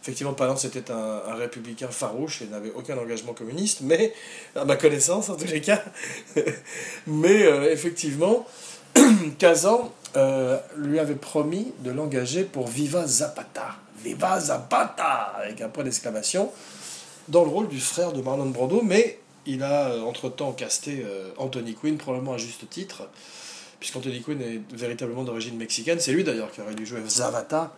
effectivement 0.02 0.32
Palance 0.32 0.64
était 0.64 0.90
un, 0.90 1.34
républicain 1.34 1.88
farouche 1.88 2.42
et 2.42 2.46
n'avait 2.46 2.72
aucun 2.72 2.96
engagement 2.96 3.34
communiste, 3.34 3.82
mais 3.82 4.14
à 4.56 4.64
ma 4.64 4.76
connaissance 4.76 5.28
en 5.28 5.36
tous 5.36 5.46
les 5.46 5.60
cas. 5.60 5.82
mais 7.06 7.42
euh, 7.42 7.70
effectivement, 7.70 8.46
Kazan 9.38 9.92
euh, 10.16 10.58
lui 10.76 10.98
avait 10.98 11.14
promis 11.14 11.72
de 11.80 11.90
l'engager 11.90 12.44
pour 12.44 12.66
Viva 12.66 13.06
Zapata, 13.06 13.76
Viva 14.02 14.40
Zapata, 14.40 15.34
avec 15.36 15.60
un 15.60 15.68
point 15.68 15.84
d'exclamation, 15.84 16.50
dans 17.28 17.44
le 17.44 17.50
rôle 17.50 17.68
du 17.68 17.80
frère 17.80 18.12
de 18.12 18.22
Marlon 18.22 18.46
Brando, 18.46 18.80
mais 18.82 19.18
il 19.44 19.62
a 19.62 19.90
euh, 19.90 20.00
entre-temps 20.00 20.52
casté 20.52 21.04
Anthony 21.36 21.74
Quinn, 21.74 21.98
probablement 21.98 22.32
à 22.32 22.38
juste 22.38 22.68
titre, 22.70 23.02
puisqu'Anthony 23.80 24.20
Quinn 24.20 24.40
est 24.40 24.60
véritablement 24.74 25.24
d'origine 25.24 25.56
mexicaine. 25.56 25.98
C'est 25.98 26.12
lui 26.12 26.22
d'ailleurs 26.22 26.52
qui 26.52 26.60
aurait 26.60 26.74
dû 26.74 26.86
jouer 26.86 27.00
Zavata, 27.08 27.74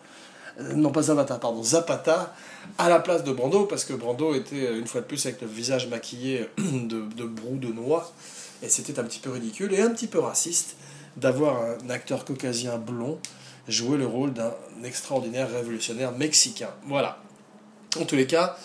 euh, 0.61 0.75
non 0.75 0.91
pas 0.91 1.03
Zavata, 1.03 1.37
pardon, 1.37 1.63
Zapata, 1.63 2.35
à 2.77 2.89
la 2.89 3.01
place 3.01 3.25
de 3.25 3.33
Brando, 3.33 3.65
parce 3.65 3.85
que 3.85 3.95
Brando 3.95 4.35
était 4.35 4.67
euh, 4.67 4.79
une 4.79 4.87
fois 4.87 5.01
de 5.01 5.07
plus 5.07 5.25
avec 5.25 5.41
le 5.41 5.47
visage 5.47 5.87
maquillé 5.87 6.47
de, 6.59 7.03
de 7.17 7.25
brou 7.25 7.57
de 7.57 7.69
noix, 7.69 8.13
et 8.63 8.69
c'était 8.69 8.99
un 8.99 9.05
petit 9.05 9.21
peu 9.21 9.31
ridicule 9.31 9.73
et 9.73 9.81
un 9.81 9.91
petit 9.91 10.09
peu 10.09 10.19
raciste 10.19 10.77
d'avoir 11.17 11.63
un 11.63 11.91
acteur 11.91 12.25
caucasien 12.25 12.79
blond 12.79 13.19
jouer 13.69 13.97
le 13.97 14.07
rôle 14.07 14.33
d'un 14.33 14.53
extraordinaire 14.85 15.51
révolutionnaire 15.51 16.13
mexicain. 16.13 16.71
Voilà. 16.87 17.19
En 18.01 18.05
tous 18.05 18.17
les 18.17 18.27
cas, 18.27 18.57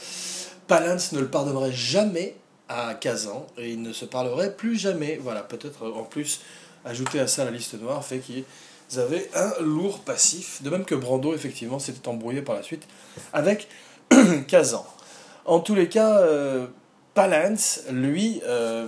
Palance 0.68 1.12
ne 1.12 1.20
le 1.20 1.28
pardonnerait 1.28 1.72
jamais 1.72 2.36
à 2.70 2.94
Kazan 2.94 3.48
et 3.58 3.72
il 3.72 3.82
ne 3.82 3.94
se 3.94 4.06
parlerait 4.06 4.56
plus 4.56 4.76
jamais. 4.76 5.20
Voilà, 5.22 5.42
peut-être 5.42 5.86
en 5.88 6.04
plus 6.04 6.42
ajouter 6.88 7.20
à 7.20 7.28
ça 7.28 7.46
la 7.46 7.52
liste 7.52 7.80
noire 7.80 8.04
fait 8.04 8.20
qu'ils 8.20 8.44
avaient 8.98 9.30
un 9.36 9.54
lourd 9.62 10.00
passif, 10.00 10.62
de 10.64 10.70
même 10.70 10.86
que 10.86 10.96
Brando, 10.96 11.34
effectivement, 11.34 11.80
s'était 11.80 12.08
embrouillé 12.08 12.42
par 12.42 12.56
la 12.56 12.64
suite 12.64 12.88
avec 13.34 13.68
Kazan. 14.48 14.86
En 15.46 15.60
tous 15.60 15.76
les 15.76 15.90
cas, 15.90 16.20
euh, 16.20 16.68
Palance, 17.14 17.82
lui, 17.90 18.42
euh, 18.46 18.88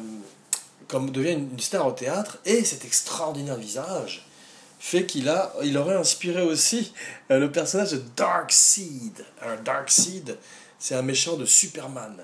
comme 0.88 1.12
devient 1.12 1.34
une 1.34 1.60
star 1.60 1.88
au 1.88 1.91
théâtre, 1.91 2.39
et 2.46 2.63
cet 2.63 2.86
extraordinaire 2.86 3.56
visage 3.56 4.25
fait 4.79 5.06
qu'il 5.06 5.27
a, 5.27 5.53
il 5.63 5.77
aurait 5.77 5.96
inspiré 5.96 6.41
aussi 6.41 6.94
euh, 7.32 7.39
le 7.39 7.51
personnage 7.51 7.91
de 7.91 8.01
Darkseid. 8.15 9.25
Un 9.41 9.58
Darkseid, 9.58 10.38
c'est 10.79 10.96
un 10.96 11.01
méchant 11.01 11.36
de 11.36 11.46
Superman, 11.46 12.15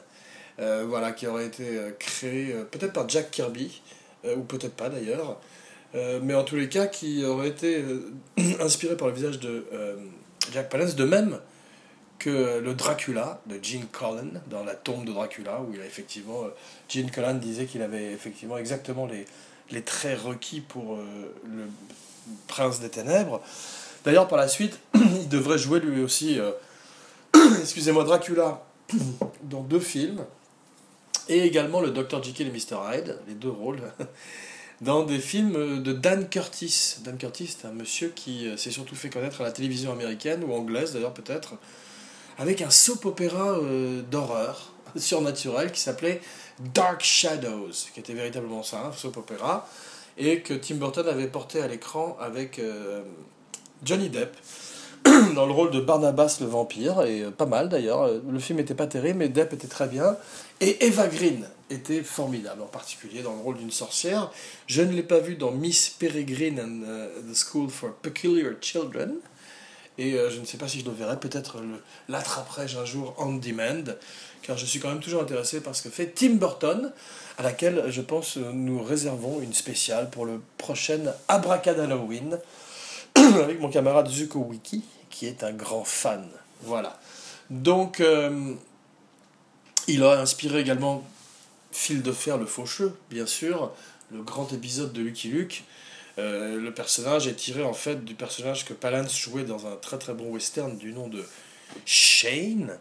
voilà, 0.57 1.11
qui 1.11 1.27
aurait 1.27 1.47
été 1.47 1.81
créé 1.99 2.55
peut-être 2.71 2.93
par 2.93 3.09
Jack 3.09 3.29
Kirby, 3.29 3.81
ou 4.23 4.39
peut-être 4.39 4.73
pas 4.73 4.87
d'ailleurs, 4.87 5.37
euh, 5.95 6.19
mais 6.21 6.33
en 6.33 6.43
tous 6.43 6.57
les 6.57 6.67
cas 6.67 6.87
qui 6.87 7.23
aurait 7.23 7.47
été 7.47 7.81
euh, 7.81 8.11
inspiré 8.59 8.97
par 8.97 9.07
le 9.07 9.13
visage 9.13 9.39
de 9.39 9.65
euh, 9.73 9.95
Jack 10.51 10.69
Palance, 10.69 10.95
de 10.95 11.05
même 11.05 11.39
que 12.19 12.59
le 12.59 12.73
Dracula 12.73 13.41
de 13.45 13.59
Gene 13.61 13.85
Cullen 13.91 14.41
dans 14.47 14.63
la 14.63 14.73
tombe 14.73 15.05
de 15.05 15.11
Dracula, 15.11 15.61
où 15.61 15.73
il 15.73 15.81
a 15.81 15.85
effectivement 15.85 16.43
Gene 16.89 17.11
Cullen 17.11 17.39
disait 17.39 17.65
qu'il 17.65 17.81
avait 17.81 18.11
effectivement 18.13 18.57
exactement 18.57 19.05
les, 19.05 19.25
les 19.71 19.81
traits 19.81 20.19
requis 20.19 20.61
pour 20.61 20.97
le 20.97 21.65
prince 22.47 22.79
des 22.79 22.89
ténèbres. 22.89 23.41
D'ailleurs, 24.05 24.27
par 24.27 24.37
la 24.37 24.47
suite, 24.47 24.79
il 24.95 25.27
devrait 25.27 25.57
jouer 25.57 25.81
lui 25.81 26.01
aussi, 26.01 26.39
excusez-moi, 27.59 28.05
Dracula 28.05 28.65
dans 29.43 29.61
deux 29.61 29.81
films, 29.81 30.25
et 31.27 31.39
également 31.39 31.81
le 31.81 31.91
Dr. 31.91 32.23
Jekyll 32.23 32.47
et 32.47 32.51
Mr. 32.51 32.77
Hyde, 32.91 33.19
les 33.27 33.33
deux 33.33 33.49
rôles. 33.49 33.81
dans 34.81 35.03
des 35.03 35.19
films 35.19 35.81
de 35.81 35.93
Dan 35.93 36.27
Curtis. 36.27 36.97
Dan 37.03 37.17
Curtis, 37.17 37.55
c'est 37.57 37.67
un 37.67 37.71
monsieur 37.71 38.09
qui 38.09 38.47
euh, 38.47 38.57
s'est 38.57 38.71
surtout 38.71 38.95
fait 38.95 39.09
connaître 39.09 39.41
à 39.41 39.43
la 39.43 39.51
télévision 39.51 39.91
américaine, 39.91 40.43
ou 40.43 40.53
anglaise 40.53 40.93
d'ailleurs 40.93 41.13
peut-être, 41.13 41.53
avec 42.37 42.61
un 42.61 42.69
soap 42.69 43.05
opéra 43.05 43.51
euh, 43.51 44.01
d'horreur 44.01 44.73
surnaturel 44.95 45.71
qui 45.71 45.79
s'appelait 45.79 46.21
Dark 46.73 47.03
Shadows, 47.03 47.71
qui 47.93 47.99
était 47.99 48.13
véritablement 48.13 48.63
ça, 48.63 48.87
un 48.87 48.91
soap 48.91 49.17
opéra, 49.17 49.67
et 50.17 50.41
que 50.41 50.53
Tim 50.53 50.75
Burton 50.75 51.07
avait 51.07 51.27
porté 51.27 51.61
à 51.61 51.67
l'écran 51.67 52.17
avec 52.19 52.59
euh, 52.59 53.01
Johnny 53.83 54.09
Depp 54.09 54.35
dans 55.35 55.45
le 55.45 55.51
rôle 55.51 55.71
de 55.71 55.79
Barnabas 55.79 56.37
le 56.41 56.47
vampire, 56.47 57.01
et 57.03 57.23
pas 57.31 57.45
mal 57.45 57.69
d'ailleurs. 57.69 58.09
Le 58.27 58.39
film 58.39 58.57
n'était 58.57 58.73
pas 58.73 58.87
terrible, 58.87 59.19
mais 59.19 59.29
Depp 59.29 59.53
était 59.53 59.67
très 59.67 59.87
bien. 59.87 60.17
Et 60.61 60.85
Eva 60.85 61.07
Green 61.07 61.47
était 61.69 62.03
formidable, 62.03 62.61
en 62.61 62.67
particulier 62.67 63.21
dans 63.21 63.33
le 63.33 63.41
rôle 63.41 63.57
d'une 63.57 63.71
sorcière. 63.71 64.31
Je 64.67 64.81
ne 64.81 64.93
l'ai 64.93 65.03
pas 65.03 65.19
vue 65.19 65.35
dans 65.35 65.51
Miss 65.51 65.89
Peregrine 65.89 66.59
and 66.59 66.83
uh, 66.83 67.31
the 67.31 67.35
School 67.35 67.69
for 67.69 67.93
Peculiar 67.93 68.53
Children. 68.61 69.15
Et 69.97 70.13
euh, 70.13 70.29
je 70.29 70.39
ne 70.39 70.45
sais 70.45 70.57
pas 70.57 70.67
si 70.67 70.81
je 70.81 70.85
le 70.85 70.91
verrai, 70.91 71.19
peut-être 71.19 71.57
l'attraperai-je 72.09 72.77
un 72.77 72.85
jour 72.85 73.15
on 73.17 73.33
demand, 73.33 73.93
car 74.41 74.57
je 74.57 74.65
suis 74.65 74.79
quand 74.79 74.89
même 74.89 74.99
toujours 74.99 75.21
intéressé 75.21 75.61
par 75.61 75.73
ce 75.75 75.81
que 75.83 75.89
fait 75.89 76.07
Tim 76.07 76.31
Burton, 76.35 76.91
à 77.37 77.43
laquelle 77.43 77.85
je 77.89 78.01
pense 78.01 78.37
nous 78.37 78.83
réservons 78.83 79.39
une 79.41 79.53
spéciale 79.53 80.09
pour 80.09 80.25
le 80.25 80.41
prochain 80.57 80.99
Abracad 81.29 81.79
Halloween, 81.79 82.39
avec 83.15 83.59
mon 83.61 83.69
camarade 83.69 84.09
Zuko 84.09 84.39
Wiki, 84.39 84.83
qui 85.09 85.27
est 85.27 85.43
un 85.43 85.53
grand 85.53 85.85
fan. 85.85 86.27
Voilà. 86.61 86.99
Donc, 87.49 88.01
euh, 88.01 88.53
il 89.87 90.03
a 90.03 90.19
inspiré 90.19 90.59
également 90.59 91.03
Fil 91.71 92.01
de 92.01 92.13
fer, 92.13 92.37
le 92.37 92.45
faucheux, 92.45 92.97
bien 93.09 93.25
sûr, 93.25 93.73
le 94.09 94.23
grand 94.23 94.53
épisode 94.53 94.93
de 94.93 95.01
Lucky 95.01 95.27
Luke. 95.27 95.65
Euh, 96.17 96.57
le 96.57 96.73
personnage 96.73 97.27
est 97.27 97.33
tiré 97.33 97.63
en 97.63 97.73
fait 97.73 98.05
du 98.05 98.15
personnage 98.15 98.63
que 98.63 98.73
Palance 98.73 99.17
jouait 99.17 99.43
dans 99.43 99.67
un 99.67 99.75
très 99.75 99.97
très 99.97 100.13
bon 100.13 100.29
western 100.29 100.77
du 100.77 100.93
nom 100.93 101.09
de 101.09 101.21
Shane. 101.85 102.79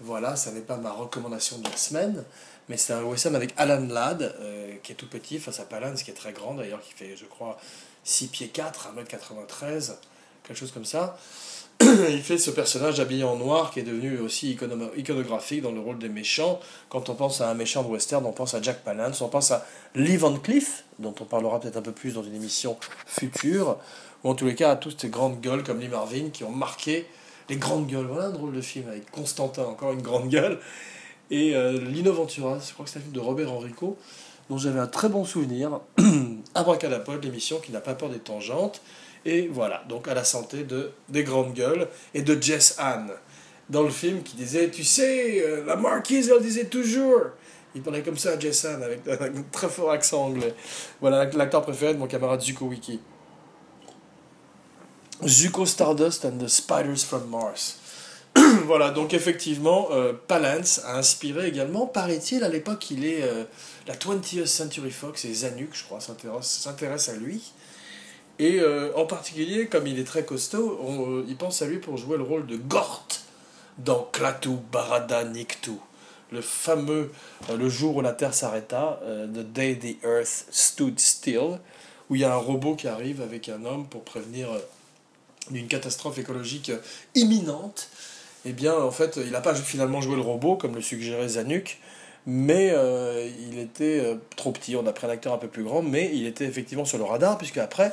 Voilà, 0.00 0.36
ça 0.36 0.52
n'est 0.52 0.60
pas 0.60 0.76
ma 0.76 0.92
recommandation 0.92 1.56
de 1.58 1.70
la 1.70 1.76
semaine, 1.78 2.24
mais 2.68 2.76
c'est 2.76 2.92
un 2.92 3.02
western 3.02 3.34
avec 3.34 3.54
Alan 3.56 3.86
Ladd, 3.86 4.20
euh, 4.22 4.74
qui 4.82 4.92
est 4.92 4.96
tout 4.96 5.08
petit 5.08 5.38
face 5.38 5.58
à 5.58 5.64
Palance, 5.64 6.02
qui 6.02 6.10
est 6.10 6.14
très 6.14 6.34
grand 6.34 6.52
d'ailleurs, 6.52 6.82
qui 6.82 6.92
fait, 6.92 7.16
je 7.16 7.24
crois, 7.24 7.58
6 8.04 8.28
pieds 8.28 8.48
4, 8.48 8.92
1m93, 8.94 9.94
quelque 10.44 10.58
chose 10.58 10.72
comme 10.72 10.84
ça. 10.84 11.18
il 12.10 12.22
fait 12.22 12.38
ce 12.38 12.50
personnage 12.50 13.00
habillé 13.00 13.24
en 13.24 13.36
noir 13.36 13.70
qui 13.70 13.80
est 13.80 13.84
devenu 13.84 14.18
aussi 14.18 14.56
iconographique 14.96 15.62
dans 15.62 15.72
le 15.72 15.80
rôle 15.80 15.98
des 15.98 16.08
méchants. 16.08 16.58
Quand 16.88 17.10
on 17.10 17.14
pense 17.14 17.40
à 17.40 17.50
un 17.50 17.54
méchant 17.54 17.82
de 17.82 17.88
western, 17.88 18.24
on 18.24 18.32
pense 18.32 18.54
à 18.54 18.62
Jack 18.62 18.82
Palance, 18.82 19.20
on 19.20 19.28
pense 19.28 19.50
à 19.50 19.66
Lee 19.94 20.16
Van 20.16 20.34
Cleef, 20.36 20.84
dont 20.98 21.14
on 21.20 21.24
parlera 21.24 21.60
peut-être 21.60 21.76
un 21.76 21.82
peu 21.82 21.92
plus 21.92 22.14
dans 22.14 22.22
une 22.22 22.34
émission 22.34 22.78
future, 23.06 23.76
ou 24.24 24.30
en 24.30 24.34
tous 24.34 24.46
les 24.46 24.54
cas 24.54 24.70
à 24.70 24.76
toutes 24.76 25.00
ces 25.00 25.10
grandes 25.10 25.40
gueules 25.40 25.62
comme 25.62 25.80
Lee 25.80 25.88
Marvin 25.88 26.30
qui 26.32 26.44
ont 26.44 26.50
marqué 26.50 27.06
les 27.50 27.56
grandes 27.56 27.86
gueules. 27.86 28.06
Voilà 28.06 28.26
un 28.26 28.32
drôle 28.32 28.54
de 28.54 28.60
film 28.62 28.88
avec 28.88 29.10
Constantin, 29.10 29.64
encore 29.64 29.92
une 29.92 30.02
grande 30.02 30.28
gueule. 30.28 30.58
Et 31.30 31.54
euh, 31.56 31.78
Lino 31.78 32.12
je 32.12 32.40
crois 32.40 32.84
que 32.84 32.90
c'est 32.90 32.98
un 32.98 33.02
film 33.02 33.12
de 33.12 33.20
Robert 33.20 33.52
Enrico, 33.52 33.98
dont 34.48 34.56
j'avais 34.56 34.80
un 34.80 34.86
très 34.86 35.08
bon 35.08 35.24
souvenir. 35.24 35.80
Abracadapod, 36.54 37.22
l'émission 37.22 37.58
qui 37.58 37.72
n'a 37.72 37.80
pas 37.80 37.94
peur 37.94 38.08
des 38.08 38.18
tangentes. 38.18 38.80
Et 39.26 39.48
voilà, 39.48 39.82
donc 39.88 40.06
à 40.06 40.14
la 40.14 40.22
santé 40.22 40.62
de 40.62 40.92
des 41.08 41.24
grandes 41.24 41.52
gueules 41.52 41.88
et 42.14 42.22
de 42.22 42.40
Jess 42.40 42.76
Ann 42.78 43.10
dans 43.68 43.82
le 43.82 43.90
film 43.90 44.22
qui 44.22 44.36
disait 44.36 44.70
Tu 44.70 44.84
sais, 44.84 45.42
euh, 45.44 45.64
la 45.66 45.74
marquise, 45.74 46.32
elle 46.34 46.40
disait 46.40 46.66
toujours. 46.66 47.22
Il 47.74 47.82
parlait 47.82 48.02
comme 48.02 48.16
ça 48.16 48.30
à 48.30 48.38
Jess 48.38 48.64
Ann 48.64 48.80
avec, 48.84 49.00
un 49.08 49.42
très 49.50 49.68
fort 49.68 49.90
accent 49.90 50.26
anglais. 50.26 50.54
Voilà 51.00 51.24
l'acteur 51.24 51.62
préféré 51.62 51.92
de 51.92 51.98
mon 51.98 52.06
camarade 52.06 52.40
Zuko 52.40 52.66
Wiki. 52.66 53.00
Zuko 55.26 55.66
Stardust 55.66 56.24
and 56.24 56.38
the 56.38 56.46
Spiders 56.48 57.04
from 57.04 57.28
Mars. 57.28 57.80
voilà, 58.66 58.90
donc 58.90 59.12
effectivement, 59.12 59.88
euh, 59.90 60.12
Palance 60.28 60.82
a 60.84 60.98
inspiré 60.98 61.48
également, 61.48 61.86
paraît-il, 61.86 62.44
à 62.44 62.48
l'époque, 62.48 62.90
il 62.90 63.04
est. 63.04 63.22
Euh, 63.22 63.44
la 63.86 63.94
20th 63.94 64.46
Century 64.46 64.90
Fox 64.90 65.24
et 65.24 65.32
Zanuck, 65.32 65.68
je 65.72 65.84
crois, 65.84 66.00
s'intéressent 66.00 67.14
à 67.14 67.18
lui. 67.18 67.52
Et 68.38 68.60
euh, 68.60 68.92
en 68.96 69.06
particulier, 69.06 69.66
comme 69.66 69.86
il 69.86 69.98
est 69.98 70.04
très 70.04 70.24
costaud, 70.24 70.78
on, 70.82 71.24
il 71.26 71.36
pense 71.36 71.62
à 71.62 71.66
lui 71.66 71.78
pour 71.78 71.96
jouer 71.96 72.16
le 72.16 72.22
rôle 72.22 72.46
de 72.46 72.56
Gort 72.56 73.06
dans 73.78 74.08
Klaatu 74.12 74.50
Barada 74.72 75.24
Niktu. 75.24 75.72
Le 76.32 76.40
fameux 76.40 77.12
Le 77.56 77.68
jour 77.68 77.96
où 77.96 78.00
la 78.00 78.12
Terre 78.12 78.34
s'arrêta, 78.34 79.00
The 79.32 79.52
Day 79.52 79.76
the 79.76 80.04
Earth 80.04 80.46
Stood 80.50 80.98
Still, 80.98 81.60
où 82.10 82.16
il 82.16 82.22
y 82.22 82.24
a 82.24 82.34
un 82.34 82.38
robot 82.38 82.74
qui 82.74 82.88
arrive 82.88 83.22
avec 83.22 83.48
un 83.48 83.64
homme 83.64 83.86
pour 83.86 84.02
prévenir 84.02 84.48
d'une 85.50 85.68
catastrophe 85.68 86.18
écologique 86.18 86.72
imminente 87.14 87.88
eh 88.48 88.52
bien, 88.52 88.74
en 88.74 88.92
fait, 88.92 89.18
il 89.22 89.32
n'a 89.32 89.40
pas 89.40 89.56
finalement 89.56 90.00
joué 90.00 90.14
le 90.14 90.22
robot, 90.22 90.54
comme 90.54 90.76
le 90.76 90.80
suggérait 90.80 91.30
Zanuck, 91.30 91.78
mais 92.26 92.70
euh, 92.72 93.28
il 93.50 93.58
était 93.58 93.98
euh, 93.98 94.14
trop 94.36 94.52
petit. 94.52 94.76
On 94.76 94.86
a 94.86 94.92
pris 94.92 95.08
un 95.08 95.10
acteur 95.10 95.32
un 95.32 95.38
peu 95.38 95.48
plus 95.48 95.64
grand, 95.64 95.82
mais 95.82 96.12
il 96.14 96.26
était 96.26 96.44
effectivement 96.44 96.84
sur 96.84 96.96
le 96.96 97.02
radar, 97.02 97.38
puisque 97.38 97.58
après, 97.58 97.92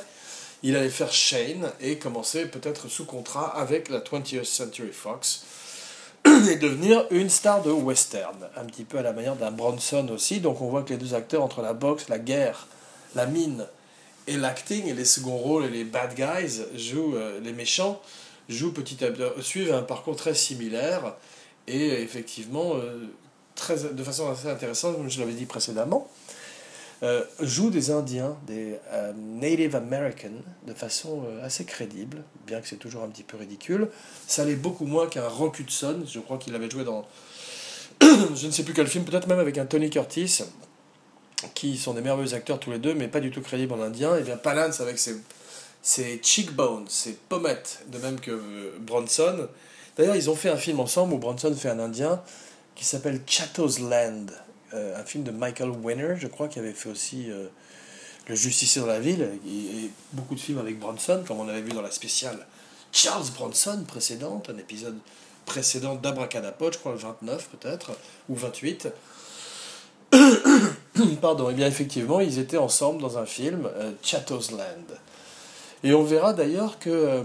il 0.64 0.74
allait 0.76 0.88
faire 0.88 1.12
Shane 1.12 1.70
et 1.80 1.98
commencer 1.98 2.46
peut-être 2.46 2.88
sous 2.88 3.04
contrat 3.04 3.56
avec 3.56 3.88
la 3.90 4.00
20th 4.00 4.44
Century 4.44 4.92
Fox 4.92 5.44
et 6.26 6.56
devenir 6.56 7.06
une 7.10 7.28
star 7.30 7.62
de 7.62 7.70
western, 7.70 8.48
un 8.56 8.64
petit 8.64 8.84
peu 8.84 8.98
à 8.98 9.02
la 9.02 9.12
manière 9.12 9.36
d'un 9.36 9.50
Bronson 9.52 10.08
aussi. 10.08 10.40
Donc 10.40 10.60
on 10.62 10.68
voit 10.68 10.82
que 10.82 10.94
les 10.94 10.98
deux 10.98 11.14
acteurs, 11.14 11.42
entre 11.42 11.62
la 11.62 11.74
boxe, 11.74 12.08
la 12.08 12.18
guerre, 12.18 12.66
la 13.14 13.26
mine 13.26 13.66
et 14.26 14.36
l'acting, 14.38 14.86
et 14.86 14.94
les 14.94 15.04
seconds 15.04 15.36
rôles 15.36 15.66
et 15.66 15.70
les 15.70 15.84
bad 15.84 16.14
guys, 16.14 16.62
jouent 16.74 17.14
euh, 17.14 17.38
les 17.40 17.52
méchants 17.52 18.00
joue 18.48 18.72
petit 18.72 19.04
à 19.04 19.10
petit, 19.10 19.42
suivent 19.42 19.72
un 19.72 19.82
parcours 19.82 20.16
très 20.16 20.34
similaire 20.34 21.14
et 21.66 22.02
effectivement, 22.02 22.74
euh, 22.74 23.06
très, 23.54 23.76
de 23.76 24.04
façon 24.04 24.30
assez 24.30 24.48
intéressante, 24.48 24.96
comme 24.96 25.10
je 25.10 25.20
l'avais 25.20 25.32
dit 25.32 25.46
précédemment, 25.46 26.08
euh, 27.02 27.24
joue 27.40 27.70
des 27.70 27.90
Indiens, 27.90 28.36
des 28.46 28.78
euh, 28.92 29.12
Native 29.14 29.76
Americans, 29.76 30.42
de 30.66 30.74
façon 30.74 31.24
assez 31.42 31.64
crédible, 31.64 32.22
bien 32.46 32.60
que 32.60 32.68
c'est 32.68 32.76
toujours 32.76 33.02
un 33.02 33.08
petit 33.08 33.22
peu 33.22 33.36
ridicule. 33.36 33.88
Ça 34.26 34.42
allait 34.42 34.54
beaucoup 34.54 34.86
moins 34.86 35.06
qu'un 35.06 35.28
Rock 35.28 35.58
Hudson, 35.58 36.04
je 36.06 36.20
crois 36.20 36.38
qu'il 36.38 36.54
avait 36.54 36.70
joué 36.70 36.84
dans 36.84 37.04
je 38.00 38.46
ne 38.46 38.52
sais 38.52 38.64
plus 38.64 38.74
quel 38.74 38.86
film, 38.86 39.04
peut-être 39.04 39.28
même 39.28 39.38
avec 39.38 39.58
un 39.58 39.66
Tony 39.66 39.90
Curtis, 39.90 40.42
qui 41.54 41.76
sont 41.76 41.94
des 41.94 42.00
merveilleux 42.00 42.34
acteurs 42.34 42.58
tous 42.58 42.70
les 42.70 42.78
deux, 42.78 42.94
mais 42.94 43.08
pas 43.08 43.20
du 43.20 43.30
tout 43.30 43.40
crédibles 43.40 43.74
en 43.74 43.82
indien. 43.82 44.16
Et 44.16 44.22
bien 44.22 44.36
Palance 44.36 44.80
avec 44.80 44.98
ses 44.98 45.16
c'est 45.86 46.18
cheekbones, 46.24 46.86
c'est 46.88 47.18
pommettes, 47.28 47.84
de 47.88 47.98
même 47.98 48.18
que 48.18 48.30
euh, 48.30 48.78
Bronson. 48.80 49.48
D'ailleurs, 49.96 50.16
ils 50.16 50.30
ont 50.30 50.34
fait 50.34 50.48
un 50.48 50.56
film 50.56 50.80
ensemble 50.80 51.12
où 51.12 51.18
Bronson 51.18 51.54
fait 51.54 51.68
un 51.68 51.78
Indien 51.78 52.22
qui 52.74 52.86
s'appelle 52.86 53.20
Chatto's 53.26 53.78
Land, 53.80 54.26
euh, 54.74 55.00
un 55.00 55.04
film 55.04 55.24
de 55.24 55.30
Michael 55.30 55.70
Winner, 55.70 56.14
je 56.18 56.26
crois, 56.26 56.48
qui 56.48 56.58
avait 56.58 56.72
fait 56.72 56.88
aussi 56.88 57.30
euh, 57.30 57.46
Le 58.28 58.34
Justicier 58.34 58.80
dans 58.80 58.86
la 58.86 59.00
ville, 59.00 59.28
et, 59.46 59.90
beaucoup 60.12 60.34
de 60.34 60.40
films 60.40 60.58
avec 60.58 60.78
Bronson, 60.78 61.22
comme 61.26 61.40
on 61.40 61.48
avait 61.48 61.62
vu 61.62 61.70
dans 61.70 61.82
la 61.82 61.90
spéciale 61.90 62.46
Charles 62.92 63.26
Bronson 63.34 63.84
précédente, 63.86 64.50
un 64.50 64.58
épisode 64.58 64.98
précédent 65.46 65.94
d'Abracadapod, 65.94 66.72
je 66.72 66.78
crois 66.78 66.92
le 66.92 66.98
29 66.98 67.48
peut-être, 67.48 67.92
ou 68.28 68.34
28. 68.34 68.88
Pardon, 71.20 71.50
et 71.50 71.52
eh 71.52 71.56
bien 71.56 71.66
effectivement, 71.66 72.20
ils 72.20 72.38
étaient 72.38 72.56
ensemble 72.56 73.02
dans 73.02 73.18
un 73.18 73.26
film, 73.26 73.68
Chatto's 74.02 74.52
Land. 74.52 74.94
Et 75.84 75.92
on 75.92 76.02
verra 76.02 76.32
d'ailleurs 76.32 76.78
que 76.78 76.88
euh, 76.88 77.22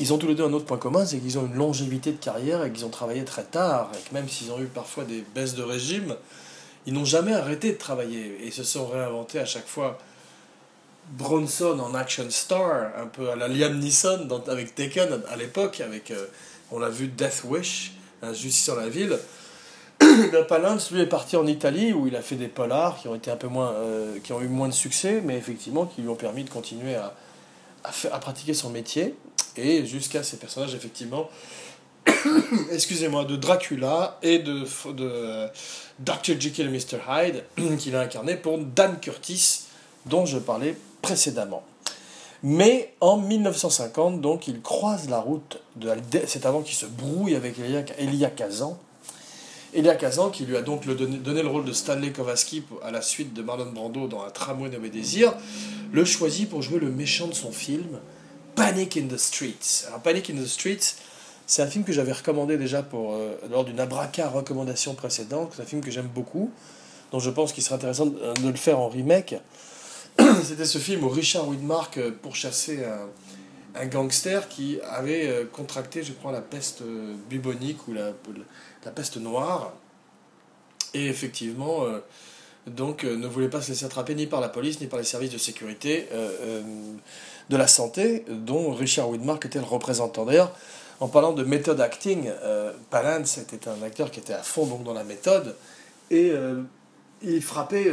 ils 0.00 0.12
ont 0.12 0.18
tous 0.18 0.26
les 0.26 0.34
deux 0.34 0.44
un 0.44 0.52
autre 0.52 0.64
point 0.64 0.78
commun, 0.78 1.04
c'est 1.06 1.18
qu'ils 1.18 1.38
ont 1.38 1.46
une 1.46 1.54
longévité 1.54 2.12
de 2.12 2.18
carrière 2.18 2.64
et 2.64 2.72
qu'ils 2.72 2.84
ont 2.84 2.90
travaillé 2.90 3.24
très 3.24 3.44
tard, 3.44 3.90
et 3.94 4.08
que 4.08 4.14
même 4.14 4.28
s'ils 4.28 4.50
ont 4.50 4.60
eu 4.60 4.66
parfois 4.66 5.04
des 5.04 5.24
baisses 5.34 5.54
de 5.54 5.62
régime, 5.62 6.16
ils 6.86 6.92
n'ont 6.92 7.04
jamais 7.04 7.32
arrêté 7.32 7.72
de 7.72 7.78
travailler 7.78 8.44
et 8.44 8.50
se 8.50 8.64
sont 8.64 8.86
réinventés 8.86 9.38
à 9.38 9.46
chaque 9.46 9.66
fois. 9.66 9.98
Bronson 11.12 11.78
en 11.80 11.94
action 11.94 12.24
star, 12.30 12.92
un 12.98 13.06
peu 13.06 13.30
à 13.30 13.36
la 13.36 13.46
Liam 13.46 13.78
Neeson 13.78 14.28
avec 14.48 14.74
Taken 14.74 15.22
à 15.28 15.36
l'époque, 15.36 15.80
avec 15.80 16.10
euh, 16.10 16.26
on 16.70 16.78
l'a 16.78 16.88
vu 16.88 17.08
Death 17.08 17.42
Wish, 17.44 17.92
un 18.22 18.32
justice 18.32 18.66
dans 18.66 18.76
la 18.76 18.88
ville. 18.88 19.18
Palance, 20.48 20.90
lui, 20.90 21.00
est 21.00 21.06
parti 21.06 21.36
en 21.36 21.46
Italie 21.46 21.92
où 21.92 22.06
il 22.06 22.16
a 22.16 22.22
fait 22.22 22.36
des 22.36 22.48
polars 22.48 22.98
qui 22.98 23.08
ont, 23.08 23.14
été 23.14 23.30
un 23.30 23.36
peu 23.36 23.48
moins, 23.48 23.72
euh, 23.72 24.18
qui 24.22 24.32
ont 24.32 24.40
eu 24.40 24.48
moins 24.48 24.68
de 24.68 24.74
succès, 24.74 25.22
mais 25.24 25.36
effectivement 25.36 25.86
qui 25.86 26.02
lui 26.02 26.08
ont 26.08 26.16
permis 26.16 26.44
de 26.44 26.50
continuer 26.50 26.94
à, 26.94 27.14
à, 27.84 28.18
pratiquer 28.18 28.54
son 28.54 28.70
métier. 28.70 29.14
Et 29.56 29.86
jusqu'à 29.86 30.22
ces 30.22 30.36
personnages, 30.36 30.74
effectivement, 30.74 31.28
excusez-moi, 32.72 33.24
de 33.24 33.36
Dracula 33.36 34.18
et 34.22 34.38
de, 34.38 34.64
de 34.92 35.46
Dr. 36.00 36.40
Jekyll 36.40 36.66
et 36.66 36.70
Mr. 36.70 36.98
Hyde, 37.08 37.44
qu'il 37.78 37.96
a 37.96 38.00
incarné 38.00 38.36
pour 38.36 38.58
Dan 38.58 38.98
Curtis, 39.00 39.60
dont 40.06 40.26
je 40.26 40.38
parlais 40.38 40.76
précédemment. 41.02 41.62
Mais 42.46 42.92
en 43.00 43.16
1950, 43.16 44.20
donc, 44.20 44.48
il 44.48 44.60
croise 44.60 45.08
la 45.08 45.18
route 45.18 45.60
de. 45.76 45.90
C'est 46.26 46.44
avant 46.44 46.60
qu'il 46.60 46.74
se 46.74 46.84
brouille 46.84 47.36
avec 47.36 47.56
Elia, 47.58 48.28
Kazan 48.28 48.78
Elia 49.72 49.94
Kazan, 49.94 50.28
qui 50.28 50.44
lui 50.44 50.54
a 50.56 50.60
donc 50.60 50.86
donné, 50.86 51.42
le 51.42 51.48
rôle 51.48 51.64
de 51.64 51.72
Stanley 51.72 52.12
Kovaski 52.12 52.62
à 52.82 52.90
la 52.90 53.00
suite 53.00 53.32
de 53.32 53.42
Marlon 53.42 53.72
Brando 53.72 54.08
dans 54.08 54.22
Un 54.22 54.30
tramway 54.30 54.68
nommé 54.68 54.90
Désir, 54.90 55.32
le 55.90 56.04
choisit 56.04 56.48
pour 56.50 56.60
jouer 56.60 56.78
le 56.78 56.90
méchant 56.90 57.28
de 57.28 57.34
son 57.34 57.50
film, 57.50 57.98
Panic 58.56 58.96
in 58.96 59.06
the 59.08 59.16
Streets. 59.16 59.86
Alors 59.88 60.00
Panic 60.00 60.30
in 60.30 60.34
the 60.34 60.46
Streets, 60.46 60.96
c'est 61.46 61.62
un 61.62 61.66
film 61.66 61.84
que 61.84 61.92
j'avais 61.92 62.12
recommandé 62.12 62.56
déjà 62.56 62.82
pour, 62.82 63.14
euh, 63.14 63.36
lors 63.50 63.64
d'une 63.64 63.80
abraca 63.80 64.28
recommandation 64.28 64.94
précédente, 64.94 65.52
c'est 65.56 65.62
un 65.62 65.66
film 65.66 65.82
que 65.82 65.90
j'aime 65.90 66.08
beaucoup, 66.12 66.50
dont 67.12 67.18
je 67.18 67.30
pense 67.30 67.52
qu'il 67.52 67.62
serait 67.62 67.76
intéressant 67.76 68.06
de, 68.06 68.48
le 68.48 68.56
faire 68.56 68.78
en 68.78 68.88
remake. 68.88 69.36
C'était 70.42 70.64
ce 70.64 70.78
film 70.78 71.04
où 71.04 71.08
Richard 71.08 71.48
Widmark 71.48 71.98
euh, 71.98 72.12
pourchassait 72.22 72.84
un, 72.84 73.08
un 73.80 73.86
gangster 73.86 74.48
qui 74.48 74.78
avait 74.82 75.28
euh, 75.28 75.44
contracté, 75.44 76.02
je 76.02 76.12
crois, 76.12 76.32
la 76.32 76.40
peste 76.40 76.82
bubonique 77.28 77.88
ou 77.88 77.92
la, 77.92 78.12
peste 78.92 79.16
noire. 79.16 79.72
Et 80.94 81.08
effectivement, 81.08 81.84
euh, 81.84 81.98
donc, 82.66 83.04
euh, 83.04 83.16
ne 83.16 83.26
voulait 83.26 83.48
pas 83.48 83.60
se 83.60 83.70
laisser 83.70 83.84
attraper 83.84 84.14
ni 84.14 84.26
par 84.26 84.40
la 84.40 84.48
police, 84.48 84.80
ni 84.80 84.86
par 84.86 84.98
les 84.98 85.04
services 85.04 85.30
de 85.30 85.38
sécurité 85.38 86.08
euh, 86.12 86.62
de 87.50 87.56
la 87.56 87.66
santé, 87.66 88.24
dont 88.28 88.72
Richard 88.72 89.10
Widmark 89.10 89.44
était 89.44 89.58
le 89.58 89.64
représentant. 89.64 90.24
D'ailleurs, 90.24 90.52
en 91.00 91.08
parlant 91.08 91.32
de 91.32 91.44
méthode 91.44 91.80
acting, 91.80 92.30
Palance 92.90 93.38
était 93.38 93.68
un 93.68 93.82
acteur 93.82 94.10
qui 94.10 94.20
était 94.20 94.32
à 94.32 94.42
fond 94.42 94.66
donc, 94.66 94.84
dans 94.84 94.94
la 94.94 95.04
méthode, 95.04 95.54
et 96.10 96.32
il 97.22 97.42
frappait 97.42 97.92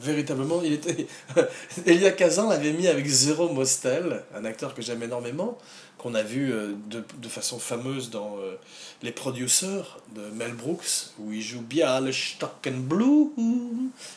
véritablement. 0.00 0.60
Il 0.62 0.72
était 0.72 1.06
Elia 1.86 2.10
Kazan 2.10 2.48
l'avait 2.48 2.72
mis 2.72 2.88
avec 2.88 3.06
Zéro 3.06 3.48
Mostel, 3.48 4.24
un 4.34 4.44
acteur 4.44 4.74
que 4.74 4.82
j'aime 4.82 5.02
énormément, 5.02 5.56
qu'on 5.98 6.14
a 6.14 6.22
vu 6.22 6.52
euh, 6.52 6.74
de, 6.88 7.02
de, 7.18 7.28
façon 7.28 7.58
fameuse 7.58 8.10
dans 8.10 8.36
euh, 8.38 8.56
Les 9.02 9.12
Producers 9.12 9.98
de 10.14 10.22
Mel 10.34 10.52
Brooks, 10.52 11.10
où 11.18 11.32
il 11.32 11.42
joue 11.42 11.62
Bialystok 11.62 12.66
and 12.68 12.80
Blue. 12.80 13.30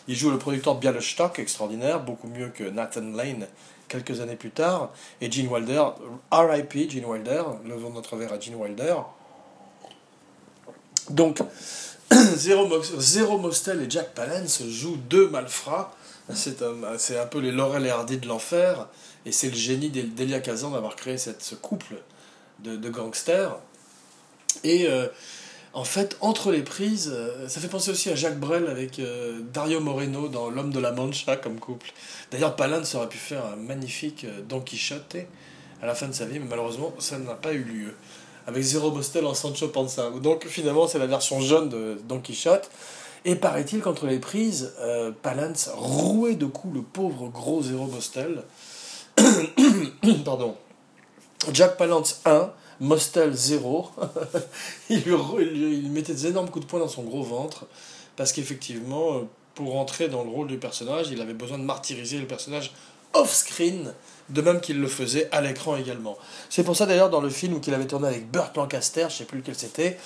Il 0.07 0.15
joue 0.15 0.29
le 0.29 0.37
producteur 0.37 0.75
Bialystok, 0.75 1.39
extraordinaire, 1.39 2.01
beaucoup 2.01 2.27
mieux 2.27 2.49
que 2.49 2.63
Nathan 2.63 3.11
Lane 3.15 3.47
quelques 3.89 4.21
années 4.21 4.37
plus 4.37 4.51
tard. 4.51 4.91
Et 5.19 5.29
Gene 5.29 5.47
Wilder, 5.47 5.83
RIP 6.31 6.89
Gene 6.89 7.05
Wilder, 7.05 7.43
levons 7.65 7.89
notre 7.89 8.15
verre 8.15 8.31
à 8.31 8.39
Gene 8.39 8.55
Wilder. 8.55 8.95
Donc, 11.09 11.41
Zéro 12.35 13.37
Mostel 13.37 13.81
et 13.81 13.89
Jack 13.89 14.13
Palance 14.13 14.63
jouent 14.63 14.97
deux 15.09 15.27
malfrats. 15.29 15.93
C'est 16.33 16.61
un, 16.61 16.83
un, 16.83 17.25
peu 17.25 17.39
les 17.39 17.51
Laurel 17.51 17.85
et 17.87 17.89
Hardy 17.89 18.17
de 18.17 18.27
l'enfer. 18.27 18.87
Et 19.25 19.31
c'est 19.31 19.49
le 19.49 19.55
génie 19.55 19.89
d'Elia 19.89 20.39
Kazan 20.39 20.69
d'avoir 20.71 20.95
créé 20.95 21.17
cette, 21.17 21.41
ce 21.41 21.55
couple 21.55 21.95
de, 22.59 22.75
de 22.75 22.89
gangsters. 22.89 23.57
Et 24.63 24.87
euh, 24.87 25.07
en 25.73 25.83
fait, 25.83 26.17
entre 26.21 26.51
les 26.51 26.63
prises, 26.63 27.11
euh, 27.13 27.47
ça 27.47 27.59
fait 27.61 27.67
penser 27.67 27.91
aussi 27.91 28.09
à 28.09 28.15
Jacques 28.15 28.39
Brel 28.39 28.67
avec 28.67 28.99
euh, 28.99 29.39
Dario 29.53 29.79
Moreno 29.79 30.27
dans 30.27 30.49
L'homme 30.49 30.71
de 30.71 30.79
la 30.79 30.91
Mancha 30.91 31.35
comme 31.35 31.59
couple. 31.59 31.91
D'ailleurs, 32.31 32.55
Palance 32.55 32.95
aurait 32.95 33.09
pu 33.09 33.17
faire 33.17 33.45
un 33.45 33.55
magnifique 33.55 34.25
Don 34.47 34.61
Quichotte 34.61 35.17
à 35.81 35.85
la 35.85 35.95
fin 35.95 36.07
de 36.07 36.13
sa 36.13 36.25
vie, 36.25 36.39
mais 36.39 36.47
malheureusement, 36.49 36.93
ça 36.99 37.17
n'a 37.19 37.35
pas 37.35 37.53
eu 37.53 37.63
lieu. 37.63 37.93
avec 38.47 38.63
Zero 38.63 38.91
Mostel 38.91 39.25
en 39.27 39.35
Sancho 39.35 39.67
Panza. 39.67 40.09
Donc 40.23 40.47
finalement, 40.47 40.87
c'est 40.87 40.97
la 40.97 41.05
version 41.05 41.39
jaune 41.39 41.69
de 41.69 41.99
Don 42.07 42.19
Quichotte. 42.19 42.69
Et 43.25 43.35
paraît-il 43.35 43.81
qu'entre 43.81 44.07
les 44.07 44.19
prises, 44.19 44.73
euh, 44.79 45.11
Palance 45.11 45.69
rouait 45.75 46.35
de 46.35 46.45
coups 46.45 46.75
le 46.75 46.81
pauvre 46.81 47.27
gros 47.27 47.61
Zero 47.61 47.85
Mostel. 47.85 48.43
Pardon. 50.25 50.55
Jack 51.51 51.77
Palance 51.77 52.21
1, 52.25 52.51
Mostel 52.79 53.33
0. 53.33 53.91
il, 54.89 55.91
mettait 55.91 56.13
des 56.13 56.27
énormes 56.27 56.49
coups 56.49 56.65
de 56.65 56.69
poing 56.69 56.79
dans 56.79 56.87
son 56.87 57.03
gros 57.03 57.23
ventre. 57.23 57.65
Parce 58.15 58.33
qu'effectivement, 58.33 59.13
euh, 59.13 59.19
pour 59.55 59.77
entrer 59.77 60.07
dans 60.07 60.23
le 60.23 60.29
rôle 60.29 60.47
du 60.47 60.57
personnage, 60.57 61.07
il 61.11 61.21
avait 61.21 61.33
besoin 61.33 61.57
de 61.57 61.63
martyriser 61.63 62.17
le 62.17 62.27
personnage 62.27 62.71
off-screen, 63.13 63.93
de 64.29 64.41
même 64.41 64.61
qu'il 64.61 64.79
le 64.79 64.87
faisait 64.87 65.27
à 65.31 65.41
l'écran 65.41 65.75
également. 65.77 66.17
C'est 66.49 66.63
pour 66.63 66.75
ça 66.75 66.85
d'ailleurs 66.85 67.09
dans 67.09 67.21
le 67.21 67.29
film 67.29 67.59
qu'il 67.59 67.73
avait 67.73 67.87
tourné 67.87 68.07
avec 68.07 68.29
Burt 68.31 68.55
Lancaster, 68.55 69.07
je 69.09 69.15
sais 69.15 69.25
plus 69.25 69.39
lequel 69.39 69.55
c'était, 69.55 69.97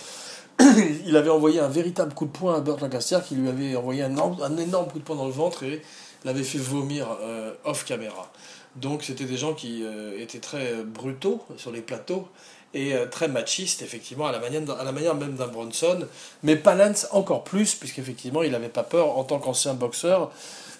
il 1.05 1.15
avait 1.17 1.29
envoyé 1.29 1.59
un 1.59 1.67
véritable 1.67 2.13
coup 2.13 2.25
de 2.25 2.31
poing 2.31 2.55
à 2.55 2.61
Burt 2.61 2.81
Lancaster 2.81 3.19
qui 3.27 3.35
lui 3.35 3.49
avait 3.49 3.75
envoyé 3.75 4.03
un, 4.03 4.17
un 4.17 4.57
énorme 4.57 4.87
coup 4.89 4.99
de 4.99 5.03
poing 5.03 5.15
dans 5.15 5.25
le 5.25 5.33
ventre 5.33 5.63
et 5.63 5.81
l'avait 6.23 6.43
fait 6.43 6.59
vomir 6.59 7.17
euh, 7.21 7.53
off 7.65 7.83
caméra. 7.85 8.31
Donc 8.75 9.03
c'était 9.03 9.25
des 9.25 9.37
gens 9.37 9.53
qui 9.53 9.83
euh, 9.83 10.19
étaient 10.19 10.39
très 10.39 10.83
brutaux 10.83 11.43
sur 11.57 11.71
les 11.71 11.81
plateaux 11.81 12.27
et 12.73 12.93
euh, 12.93 13.05
très 13.05 13.27
machistes 13.27 13.81
effectivement 13.81 14.27
à 14.27 14.31
la 14.31 14.39
manière, 14.39 14.61
à 14.79 14.83
la 14.83 14.91
manière 14.91 15.15
même 15.15 15.35
d'un 15.35 15.47
Bronson, 15.47 16.07
mais 16.43 16.55
Palance 16.55 17.07
encore 17.11 17.43
plus 17.43 17.75
puisqu'effectivement 17.75 18.43
il 18.43 18.51
n'avait 18.51 18.69
pas 18.69 18.83
peur 18.83 19.17
en 19.17 19.23
tant 19.23 19.39
qu'ancien 19.39 19.73
boxeur 19.73 20.31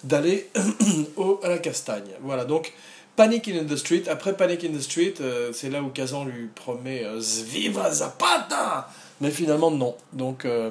d'aller 0.02 0.50
à 1.42 1.48
la 1.48 1.58
castagne. 1.58 2.10
Voilà 2.22 2.44
donc 2.44 2.72
Panic 3.16 3.48
in 3.48 3.64
the 3.64 3.76
Street. 3.76 4.04
Après 4.08 4.36
Panic 4.36 4.64
in 4.64 4.72
the 4.76 4.80
Street, 4.80 5.14
c'est 5.52 5.70
là 5.70 5.80
où 5.82 5.88
Kazan 5.88 6.24
lui 6.24 6.48
promet 6.54 7.04
Viva 7.18 7.90
Zapata 7.90 8.88
mais 9.20 9.30
finalement, 9.30 9.70
non. 9.70 9.94
Donc, 10.12 10.44
euh, 10.44 10.70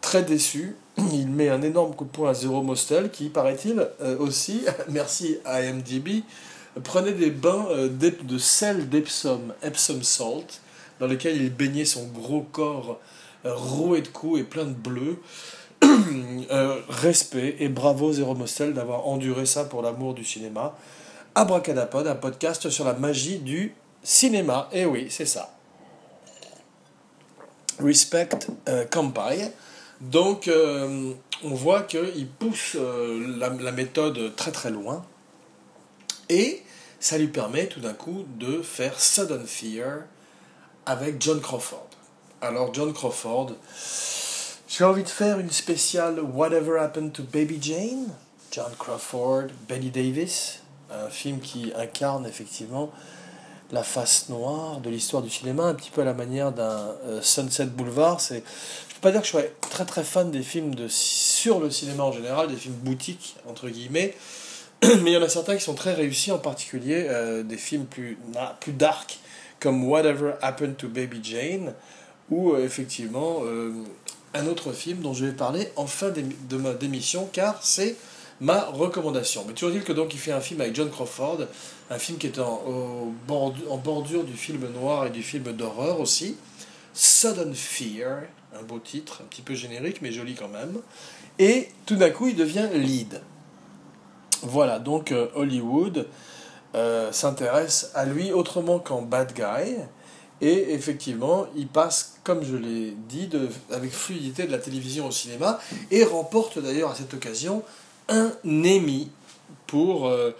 très 0.00 0.22
déçu. 0.22 0.76
Il 1.12 1.28
met 1.28 1.48
un 1.48 1.62
énorme 1.62 1.94
coup 1.94 2.04
de 2.04 2.10
poing 2.10 2.30
à 2.30 2.34
Zero 2.34 2.62
Mostel, 2.62 3.10
qui, 3.10 3.28
paraît-il, 3.28 3.88
euh, 4.00 4.18
aussi, 4.18 4.62
merci 4.88 5.38
à 5.44 5.62
MDB, 5.62 6.22
prenait 6.82 7.12
des 7.12 7.30
bains 7.30 7.66
euh, 7.70 7.88
de 7.88 8.38
sel 8.38 8.88
d'Epsom, 8.88 9.52
Epsom 9.62 10.02
Salt, 10.02 10.60
dans 11.00 11.06
lequel 11.06 11.36
il 11.36 11.52
baignait 11.52 11.84
son 11.84 12.06
gros 12.06 12.42
corps 12.42 13.00
roué 13.44 14.02
de 14.02 14.08
coups 14.08 14.40
et 14.40 14.44
plein 14.44 14.64
de 14.64 14.74
bleu. 14.74 15.18
respect 16.88 17.56
et 17.60 17.68
bravo 17.68 18.12
Zero 18.12 18.34
Mostel 18.34 18.74
d'avoir 18.74 19.06
enduré 19.06 19.46
ça 19.46 19.64
pour 19.64 19.80
l'amour 19.80 20.14
du 20.14 20.24
cinéma. 20.24 20.76
Abracadapod, 21.34 22.06
un 22.08 22.16
podcast 22.16 22.68
sur 22.68 22.84
la 22.84 22.94
magie 22.94 23.38
du 23.38 23.72
cinéma. 24.02 24.68
Et 24.72 24.80
eh 24.80 24.86
oui, 24.86 25.06
c'est 25.08 25.26
ça. 25.26 25.54
Respect 27.78 28.30
euh, 28.68 28.84
Donc, 30.00 30.48
euh, 30.48 31.12
on 31.44 31.54
voit 31.54 31.82
qu'il 31.82 32.26
pousse 32.26 32.76
euh, 32.76 33.36
la, 33.38 33.50
la, 33.50 33.70
méthode 33.70 34.34
très 34.34 34.50
très 34.50 34.70
loin. 34.70 35.04
Et 36.28 36.62
ça 37.00 37.18
lui 37.18 37.28
permet 37.28 37.66
tout 37.66 37.80
d'un 37.80 37.94
coup 37.94 38.24
de 38.38 38.62
faire 38.62 38.98
Sudden 39.00 39.46
Fear 39.46 40.00
avec 40.86 41.20
John 41.22 41.40
Crawford. 41.40 41.88
Alors, 42.40 42.72
John 42.72 42.92
Crawford, 42.92 43.52
j'ai 44.68 44.84
envie 44.84 45.02
de 45.02 45.08
faire 45.08 45.38
une 45.38 45.50
spéciale 45.50 46.20
Whatever 46.20 46.78
Happened 46.78 47.12
to 47.12 47.22
Baby 47.22 47.58
Jane? 47.60 48.06
John 48.50 48.72
Crawford, 48.78 49.48
Betty 49.68 49.90
Davis, 49.90 50.60
un 50.90 51.10
film 51.10 51.40
qui 51.40 51.72
incarne 51.76 52.26
effectivement 52.26 52.90
la 53.70 53.82
face 53.82 54.28
noire 54.30 54.80
de 54.80 54.88
l'histoire 54.88 55.22
du 55.22 55.28
cinéma, 55.28 55.64
un 55.64 55.74
petit 55.74 55.90
peu 55.90 56.00
à 56.00 56.04
la 56.04 56.14
manière 56.14 56.52
d'un 56.52 56.94
euh, 57.04 57.20
Sunset 57.20 57.66
Boulevard. 57.66 58.20
C'est, 58.20 58.42
je 58.88 58.94
peux 58.94 59.00
pas 59.00 59.10
dire 59.10 59.20
que 59.20 59.26
je 59.26 59.32
sois 59.32 59.42
très 59.60 59.84
très 59.84 60.04
fan 60.04 60.30
des 60.30 60.42
films 60.42 60.74
de, 60.74 60.88
sur 60.88 61.60
le 61.60 61.70
cinéma 61.70 62.04
en 62.04 62.12
général, 62.12 62.48
des 62.48 62.56
films 62.56 62.76
boutiques, 62.76 63.36
entre 63.46 63.68
guillemets, 63.68 64.16
mais 65.02 65.10
il 65.10 65.12
y 65.12 65.16
en 65.16 65.22
a 65.22 65.28
certains 65.28 65.56
qui 65.56 65.62
sont 65.62 65.74
très 65.74 65.94
réussis, 65.94 66.30
en 66.32 66.38
particulier 66.38 67.06
euh, 67.08 67.42
des 67.42 67.56
films 67.56 67.86
plus, 67.86 68.18
plus 68.60 68.72
dark, 68.72 69.18
comme 69.60 69.84
Whatever 69.84 70.34
Happened 70.40 70.76
to 70.76 70.88
Baby 70.88 71.20
Jane, 71.22 71.74
ou 72.30 72.52
euh, 72.52 72.64
effectivement 72.64 73.42
un 74.34 74.46
autre 74.46 74.72
film 74.72 75.00
dont 75.00 75.14
je 75.14 75.24
vais 75.24 75.32
parler 75.32 75.68
en 75.76 75.86
fin 75.86 76.10
de 76.10 76.56
ma 76.56 76.74
démission, 76.74 77.28
car 77.32 77.62
c'est 77.62 77.96
ma 78.40 78.64
recommandation. 78.66 79.44
Mais 79.46 79.54
toujours 79.54 79.70
dit 79.70 79.80
que 79.80 79.92
donc 79.92 80.14
il 80.14 80.20
fait 80.20 80.32
un 80.32 80.40
film 80.40 80.60
avec 80.60 80.74
John 80.74 80.90
Crawford, 80.90 81.40
un 81.90 81.98
film 81.98 82.18
qui 82.18 82.26
est 82.26 82.38
en, 82.38 83.12
en 83.28 83.76
bordure 83.78 84.24
du 84.24 84.34
film 84.34 84.68
noir 84.72 85.06
et 85.06 85.10
du 85.10 85.22
film 85.22 85.44
d'horreur 85.52 86.00
aussi. 86.00 86.36
Sudden 86.94 87.54
Fear, 87.54 88.22
un 88.58 88.62
beau 88.62 88.78
titre, 88.78 89.20
un 89.22 89.26
petit 89.26 89.42
peu 89.42 89.54
générique 89.54 90.02
mais 90.02 90.12
joli 90.12 90.34
quand 90.34 90.48
même. 90.48 90.80
Et 91.38 91.68
tout 91.86 91.96
d'un 91.96 92.10
coup 92.10 92.28
il 92.28 92.36
devient 92.36 92.68
lead. 92.74 93.20
Voilà, 94.42 94.78
donc 94.78 95.12
euh, 95.12 95.28
Hollywood 95.34 96.06
euh, 96.74 97.10
s'intéresse 97.12 97.90
à 97.94 98.04
lui 98.04 98.32
autrement 98.32 98.78
qu'en 98.78 99.02
bad 99.02 99.32
guy. 99.34 99.76
Et 100.40 100.72
effectivement, 100.72 101.46
il 101.56 101.66
passe, 101.66 102.18
comme 102.22 102.44
je 102.44 102.54
l'ai 102.54 102.94
dit, 103.08 103.28
avec 103.72 103.90
fluidité 103.90 104.46
de 104.46 104.52
la 104.52 104.58
télévision 104.58 105.08
au 105.08 105.10
cinéma 105.10 105.58
et 105.90 106.04
remporte 106.04 106.60
d'ailleurs 106.60 106.92
à 106.92 106.94
cette 106.94 107.12
occasion 107.12 107.64
un 108.08 108.30
Emmy 108.44 109.10
pour 109.66 110.06
euh, 110.06 110.30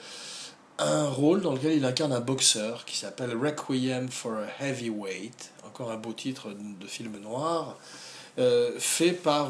un 0.78 1.08
rôle 1.08 1.40
dans 1.40 1.52
lequel 1.52 1.72
il 1.72 1.84
incarne 1.84 2.12
un 2.12 2.20
boxeur 2.20 2.84
qui 2.84 2.96
s'appelle 2.96 3.36
Requiem 3.36 4.08
for 4.08 4.34
a 4.34 4.64
Heavyweight, 4.64 5.50
encore 5.66 5.90
un 5.90 5.96
beau 5.96 6.12
titre 6.12 6.50
de 6.50 6.86
film 6.86 7.16
noir, 7.20 7.76
fait 8.78 9.10
par 9.10 9.48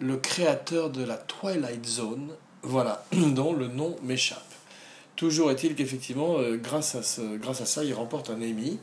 le 0.00 0.16
créateur 0.16 0.88
de 0.88 1.04
la 1.04 1.18
Twilight 1.18 1.86
Zone, 1.86 2.30
voilà, 2.62 3.04
dont 3.12 3.52
le 3.52 3.68
nom 3.68 3.96
m'échappe. 4.02 4.42
Toujours 5.16 5.50
est-il 5.50 5.74
qu'effectivement, 5.74 6.38
grâce, 6.54 6.94
à 6.94 7.02
ce, 7.02 7.36
grâce 7.36 7.60
à 7.60 7.66
ça, 7.66 7.84
il 7.84 7.92
remporte 7.94 8.30
un 8.30 8.36
Emmy 8.36 8.78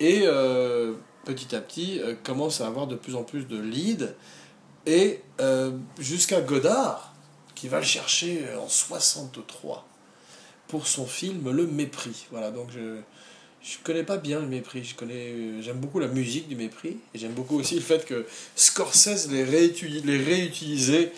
et 0.00 0.24
petit 1.24 1.54
à 1.54 1.60
petit 1.60 2.00
commence 2.22 2.60
à 2.60 2.66
avoir 2.66 2.86
de 2.86 2.94
plus 2.94 3.16
en 3.16 3.22
plus 3.22 3.46
de 3.46 3.58
leads 3.58 4.14
et 4.86 5.20
jusqu'à 5.98 6.40
Godard 6.40 7.12
qui 7.54 7.68
va 7.68 7.80
le 7.80 7.84
chercher 7.84 8.44
en 8.56 8.68
63 8.68 9.86
pour 10.68 10.86
son 10.86 11.06
film 11.06 11.50
Le 11.50 11.66
Mépris. 11.66 12.26
Voilà, 12.30 12.50
donc 12.50 12.68
je 12.72 13.00
je 13.64 13.78
connais 13.82 14.02
pas 14.02 14.18
bien 14.18 14.40
le 14.40 14.46
mépris. 14.46 14.84
Je 14.84 14.94
connais, 14.94 15.62
j'aime 15.62 15.78
beaucoup 15.78 15.98
la 15.98 16.08
musique 16.08 16.48
du 16.48 16.54
mépris 16.54 16.98
et 17.14 17.18
j'aime 17.18 17.32
beaucoup 17.32 17.58
aussi 17.58 17.74
le 17.74 17.80
fait 17.80 18.04
que 18.04 18.26
Scorsese 18.54 19.30
les 19.30 19.44
les 19.44 20.18
réutilisé 20.22 21.12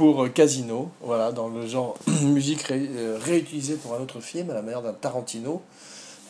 pour 0.00 0.24
euh, 0.24 0.28
Casino, 0.30 0.90
voilà, 1.02 1.30
dans 1.30 1.48
le 1.50 1.66
genre 1.66 1.98
musique 2.22 2.70
euh, 2.70 3.18
réutilisée 3.20 3.74
pour 3.74 3.94
un 3.94 3.98
autre 3.98 4.22
film 4.22 4.48
à 4.48 4.54
la 4.54 4.62
manière 4.62 4.80
d'un 4.80 4.94
Tarantino. 4.94 5.60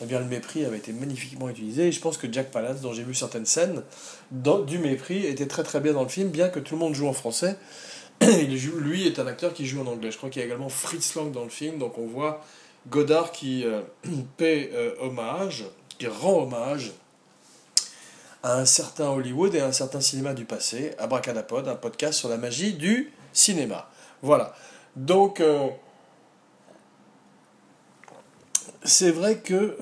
Eh 0.01 0.05
bien, 0.05 0.19
le 0.19 0.25
mépris 0.25 0.65
avait 0.65 0.75
été 0.75 0.91
magnifiquement 0.91 1.47
utilisé 1.47 1.87
et 1.87 1.91
je 1.93 2.01
pense 2.01 2.17
que 2.17 2.27
Jack 2.29 2.51
Palance, 2.51 2.81
dont 2.81 2.91
j'ai 2.91 3.03
vu 3.03 3.15
certaines 3.15 3.45
scènes 3.45 3.81
du 4.29 4.77
mépris, 4.77 5.25
était 5.25 5.47
très 5.47 5.63
très 5.63 5.79
bien 5.79 5.93
dans 5.93 6.03
le 6.03 6.09
film, 6.09 6.27
bien 6.27 6.49
que 6.49 6.59
tout 6.59 6.75
le 6.75 6.81
monde 6.81 6.95
joue 6.95 7.07
en 7.07 7.13
français. 7.13 7.55
lui 8.19 9.07
est 9.07 9.19
un 9.19 9.27
acteur 9.27 9.53
qui 9.53 9.65
joue 9.65 9.79
en 9.79 9.87
anglais. 9.87 10.11
Je 10.11 10.17
crois 10.17 10.29
qu'il 10.29 10.41
y 10.41 10.43
a 10.43 10.47
également 10.47 10.67
Fritz 10.67 11.15
Lang 11.15 11.31
dans 11.31 11.45
le 11.45 11.49
film, 11.49 11.77
donc 11.77 11.97
on 11.97 12.07
voit 12.07 12.43
Godard 12.89 13.31
qui 13.31 13.63
euh, 13.63 13.83
paie 14.35 14.69
euh, 14.73 14.95
hommage, 14.99 15.63
qui 15.97 16.07
rend 16.07 16.43
hommage 16.43 16.91
à 18.43 18.57
un 18.57 18.65
certain 18.65 19.07
Hollywood 19.07 19.55
et 19.55 19.61
à 19.61 19.67
un 19.67 19.71
certain 19.71 20.01
cinéma 20.01 20.33
du 20.33 20.43
passé, 20.43 20.91
Abracadapod, 20.97 21.69
un 21.69 21.75
podcast 21.75 22.19
sur 22.19 22.27
la 22.27 22.35
magie 22.35 22.73
du 22.73 23.13
cinéma. 23.33 23.89
Voilà. 24.21 24.55
Donc, 24.95 25.39
euh, 25.39 25.67
c'est 28.83 29.11
vrai 29.11 29.37
que 29.39 29.77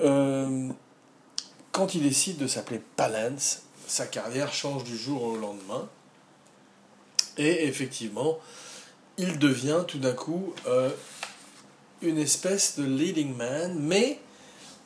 quand 1.72 1.94
il 1.94 2.02
décide 2.02 2.36
de 2.38 2.46
s'appeler 2.46 2.80
Palance, 2.96 3.62
sa 3.86 4.06
carrière 4.06 4.52
change 4.52 4.84
du 4.84 4.96
jour 4.96 5.22
au 5.22 5.36
lendemain. 5.36 5.88
Et 7.38 7.66
effectivement, 7.66 8.38
il 9.18 9.38
devient 9.38 9.84
tout 9.86 9.98
d'un 9.98 10.12
coup 10.12 10.54
euh, 10.66 10.90
une 12.02 12.18
espèce 12.18 12.78
de 12.78 12.84
leading 12.84 13.34
man, 13.34 13.76
mais 13.78 14.18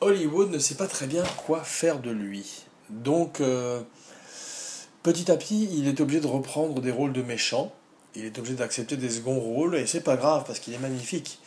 Hollywood 0.01 0.51
ne 0.51 0.59
sait 0.59 0.75
pas 0.75 0.87
très 0.87 1.07
bien 1.07 1.23
quoi 1.45 1.63
faire 1.63 1.99
de 1.99 2.11
lui. 2.11 2.65
Donc, 2.89 3.41
euh, 3.41 3.81
petit 5.03 5.31
à 5.31 5.37
petit, 5.37 5.69
il 5.71 5.87
est 5.87 5.99
obligé 6.01 6.21
de 6.21 6.27
reprendre 6.27 6.81
des 6.81 6.91
rôles 6.91 7.13
de 7.13 7.21
méchant. 7.21 7.73
Il 8.15 8.25
est 8.25 8.37
obligé 8.37 8.55
d'accepter 8.55 8.97
des 8.97 9.09
seconds 9.09 9.39
rôles, 9.39 9.75
et 9.75 9.85
c'est 9.85 10.01
pas 10.01 10.17
grave 10.17 10.43
parce 10.45 10.59
qu'il 10.59 10.73
est 10.73 10.79
magnifique. 10.79 11.39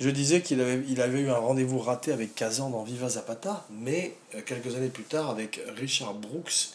Je 0.00 0.08
disais 0.08 0.40
qu'il 0.40 0.60
avait, 0.60 1.20
eu 1.20 1.30
un 1.30 1.36
rendez-vous 1.36 1.78
raté 1.78 2.12
avec 2.12 2.34
Kazan 2.34 2.70
dans 2.70 2.82
Viva 2.82 3.08
Zapata, 3.08 3.66
mais 3.70 4.14
euh, 4.34 4.40
quelques 4.44 4.74
années 4.74 4.88
plus 4.88 5.04
tard, 5.04 5.30
avec 5.30 5.60
Richard 5.76 6.14
Brooks, 6.14 6.70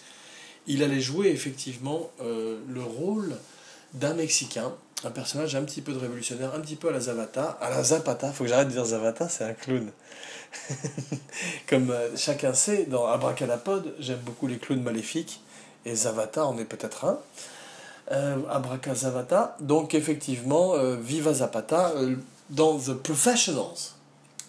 il 0.68 0.84
allait 0.84 1.02
jouer 1.02 1.30
effectivement 1.30 2.10
le 2.20 2.82
rôle 2.82 3.36
d'un 3.94 4.14
Mexicain, 4.14 4.74
un 5.04 5.12
personnage 5.12 5.56
un 5.56 5.64
petit 5.64 5.82
peu 5.82 5.94
de 5.94 6.00
révolutionnaire, 6.00 6.54
un 6.56 6.60
petit 6.60 6.76
peu 6.76 6.90
à 6.90 6.92
la 6.92 7.00
Zavata, 7.00 7.58
à 7.62 7.70
la 7.70 7.84
Zapata, 7.84 8.32
faut 8.32 8.44
que 8.44 8.50
j'arrête 8.50 8.68
de 8.68 8.74
dire 8.74 8.86
Zavata, 8.86 9.30
c'est 9.30 9.44
un 9.44 9.54
clown. 9.54 9.92
Comme 11.68 11.92
euh, 11.92 12.16
chacun 12.16 12.54
sait, 12.54 12.86
dans 12.86 13.06
Abracadapod, 13.06 13.96
j'aime 14.00 14.20
beaucoup 14.20 14.48
les 14.48 14.58
clowns 14.58 14.82
maléfiques, 14.82 15.42
et 15.86 15.96
Zavata 15.96 16.46
en 16.46 16.58
est 16.58 16.66
peut-être 16.66 17.06
un. 17.06 17.20
Euh, 18.12 18.38
Abracazavata, 18.50 19.58
donc 19.60 19.96
effectivement, 19.96 20.76
euh, 20.76 20.96
Viva 20.96 21.34
Zapata, 21.34 21.92
euh, 21.96 22.16
dans 22.52 22.78
The 22.78 22.94
Professionals, 22.94 23.96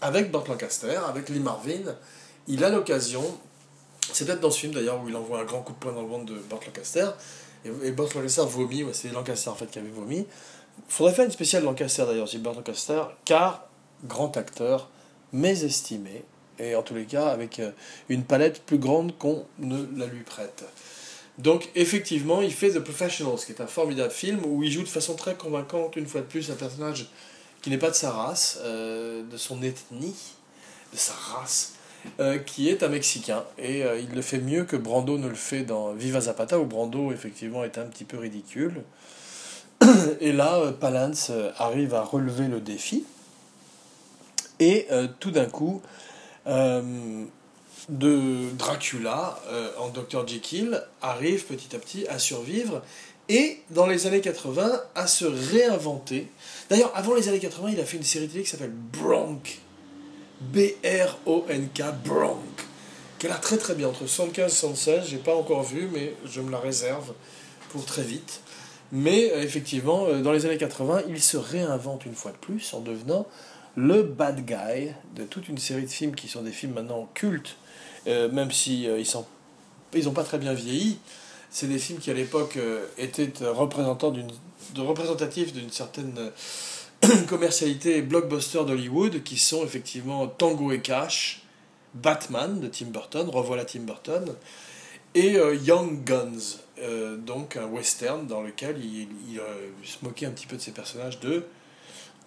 avec 0.03 0.31
Burt 0.31 0.47
Lancaster, 0.49 0.99
avec 1.09 1.31
Lee 1.31 1.41
Marvin, 1.41 1.95
il 2.49 2.63
a 2.65 2.69
l'occasion, 2.69 3.23
c'est 4.13 4.27
peut-être 4.27 4.41
dans 4.41 4.51
ce 4.51 4.61
film 4.61 4.75
d'ailleurs 4.75 5.03
où 5.03 5.09
il 5.09 5.17
envoie 5.17 5.41
un 5.41 5.45
grand 5.45 5.63
coup 5.63 5.73
de 5.73 5.79
poing 5.79 5.93
dans 5.93 6.03
le 6.03 6.09
ventre 6.09 6.27
de 6.27 6.35
Burt 6.35 6.67
Lancaster, 6.67 7.09
et, 7.65 7.71
et 7.83 7.93
Burt 7.93 8.13
Lancaster 8.15 8.43
vomit, 8.47 8.85
c'est 8.93 9.09
Lancaster 9.09 9.49
en 9.49 9.55
fait 9.55 9.71
qui 9.71 9.79
avait 9.79 9.89
vomi. 9.89 10.19
Il 10.19 10.27
faudrait 10.89 11.15
faire 11.15 11.25
une 11.25 11.31
spéciale 11.31 11.65
Lancaster 11.65 12.05
d'ailleurs, 12.05 12.29
c'est 12.29 12.37
Burt 12.37 12.57
Lancaster, 12.57 13.05
car 13.25 13.67
grand 14.05 14.37
acteur, 14.37 14.91
mésestimé, 15.33 16.25
et 16.59 16.75
en 16.75 16.83
tous 16.83 16.95
les 16.95 17.05
cas 17.05 17.29
avec 17.29 17.59
euh, 17.61 17.71
une 18.09 18.25
palette 18.25 18.63
plus 18.63 18.79
grande 18.79 19.17
qu'on 19.19 19.47
ne 19.59 19.87
la 19.97 20.07
lui 20.07 20.23
prête. 20.23 20.65
Donc 21.39 21.69
effectivement, 21.75 22.41
il 22.41 22.53
fait 22.53 22.71
The 22.71 22.81
Professionals, 22.81 23.39
qui 23.45 23.53
est 23.53 23.61
un 23.61 23.67
formidable 23.67 24.11
film 24.11 24.41
où 24.47 24.63
il 24.63 24.71
joue 24.71 24.83
de 24.83 24.89
façon 24.89 25.15
très 25.15 25.35
convaincante, 25.35 25.97
une 25.97 26.07
fois 26.07 26.23
de 26.23 26.27
plus, 26.27 26.51
un 26.51 26.55
personnage 26.55 27.09
qui 27.61 27.71
n'est 27.71 27.79
pas 27.79 27.91
de 27.91 27.95
sa 27.95 28.11
race, 28.11 28.59
euh, 28.63 29.23
de 29.31 29.37
son 29.37 29.63
ethnie, 29.63 30.15
de 30.93 30.97
sa 30.97 31.13
race, 31.13 31.75
euh, 32.21 32.39
qui 32.39 32.71
est 32.71 32.83
un 32.83 32.89
Mexicain. 32.89 33.45
Et 33.59 33.85
euh, 33.85 33.99
il 33.99 34.15
le 34.15 34.23
fait 34.23 34.39
mieux 34.39 34.65
que 34.65 34.77
Brando 34.77 35.19
ne 35.19 35.29
le 35.29 35.35
fait 35.35 35.65
dans 35.65 35.93
Viva 35.93 36.21
Zapata, 36.21 36.59
où 36.59 36.65
Brando, 36.65 37.13
effectivement, 37.13 37.65
est 37.65 37.77
un 37.77 37.85
petit 37.85 38.05
peu 38.05 38.19
ridicule. 38.19 38.83
Et 40.21 40.33
là, 40.33 40.73
Palance 40.81 41.31
arrive 41.59 41.93
à 41.95 42.03
relever 42.03 42.47
le 42.49 42.61
défi. 42.61 43.05
Et 44.59 44.89
tout 45.21 45.33
d'un 45.33 45.45
coup, 45.45 45.83
de 47.89 48.51
Dracula 48.57 49.41
euh, 49.49 49.71
en 49.79 49.89
Dr. 49.89 50.27
Jekyll 50.27 50.83
arrive 51.03 51.45
petit 51.45 51.75
à 51.75 51.79
petit 51.79 52.07
à 52.09 52.19
survivre 52.19 52.83
et 53.29 53.61
dans 53.71 53.87
les 53.87 54.07
années 54.07 54.21
80 54.21 54.81
à 54.95 55.07
se 55.07 55.25
réinventer. 55.25 56.29
D'ailleurs, 56.71 56.93
avant 56.95 57.15
les 57.15 57.29
années 57.29 57.41
80, 57.41 57.71
il 57.73 57.81
a 57.81 57.85
fait 57.85 57.97
une 57.97 58.03
série 58.03 58.29
télé 58.29 58.45
qui 58.45 58.51
s'appelle 58.51 58.73
Bronk. 58.73 59.61
B-R-O-N-K, 60.41 61.83
Bronk. 62.05 62.39
Qui 63.19 63.27
a 63.27 63.35
très 63.35 63.57
très 63.57 63.75
bien, 63.75 63.89
entre 63.89 64.07
75 64.07 64.53
et 64.53 64.55
76. 64.55 65.09
J'ai 65.09 65.17
pas 65.17 65.35
encore 65.35 65.63
vu, 65.63 65.89
mais 65.93 66.15
je 66.27 66.41
me 66.41 66.51
la 66.51 66.59
réserve 66.59 67.15
pour 67.71 67.85
très 67.85 68.03
vite. 68.03 68.41
Mais 68.93 69.33
euh, 69.33 69.43
effectivement, 69.43 70.07
euh, 70.07 70.21
dans 70.21 70.33
les 70.33 70.47
années 70.47 70.59
80, 70.59 71.03
il 71.09 71.21
se 71.21 71.37
réinvente 71.37 72.07
une 72.07 72.15
fois 72.15 72.33
de 72.33 72.37
plus 72.37 72.73
en 72.75 72.81
devenant 72.81 73.27
le 73.77 74.03
bad 74.03 74.45
guy 74.45 74.93
de 75.15 75.25
toute 75.25 75.49
une 75.49 75.59
série 75.59 75.83
de 75.83 75.91
films 75.91 76.15
qui 76.15 76.29
sont 76.29 76.43
des 76.43 76.51
films 76.51 76.73
maintenant 76.73 77.09
cultes, 77.15 77.57
euh, 78.07 78.31
même 78.31 78.51
si 78.51 78.89
euh, 78.89 78.99
ils 78.99 79.07
sont 79.07 79.27
ils 79.95 80.05
n'ont 80.07 80.13
pas 80.13 80.25
très 80.25 80.39
bien 80.39 80.53
vieilli. 80.53 80.99
C'est 81.51 81.69
des 81.69 81.79
films 81.79 82.01
qui 82.01 82.11
à 82.11 82.15
l'époque 82.15 82.57
euh, 82.57 82.87
étaient 82.99 83.33
représentants 83.43 84.11
d'une 84.11 84.29
de 84.75 84.81
représentatifs 84.81 85.53
d'une 85.53 85.71
certaine 85.71 86.33
commercialité 87.29 88.03
blockbuster 88.03 88.65
d'Hollywood 88.65 89.23
qui 89.23 89.39
sont 89.39 89.65
effectivement 89.65 90.27
Tango 90.27 90.73
et 90.73 90.81
Cash, 90.81 91.43
Batman 91.95 92.61
de 92.61 92.67
Tim 92.67 92.87
Burton, 92.87 93.29
revoilà 93.29 93.65
Tim 93.65 93.81
Burton, 93.81 94.35
et 95.15 95.39
Young 95.63 96.05
Guns, 96.05 96.59
donc 97.19 97.57
un 97.57 97.67
western 97.67 98.27
dans 98.27 98.43
lequel 98.43 98.77
il, 98.85 99.09
il, 99.31 99.41
se 99.85 100.05
moquait 100.05 100.27
un 100.27 100.33
petit 100.33 100.47
peu 100.47 100.57
de 100.57 100.61
ses 100.61 100.73
personnages 100.73 101.21
de 101.21 101.45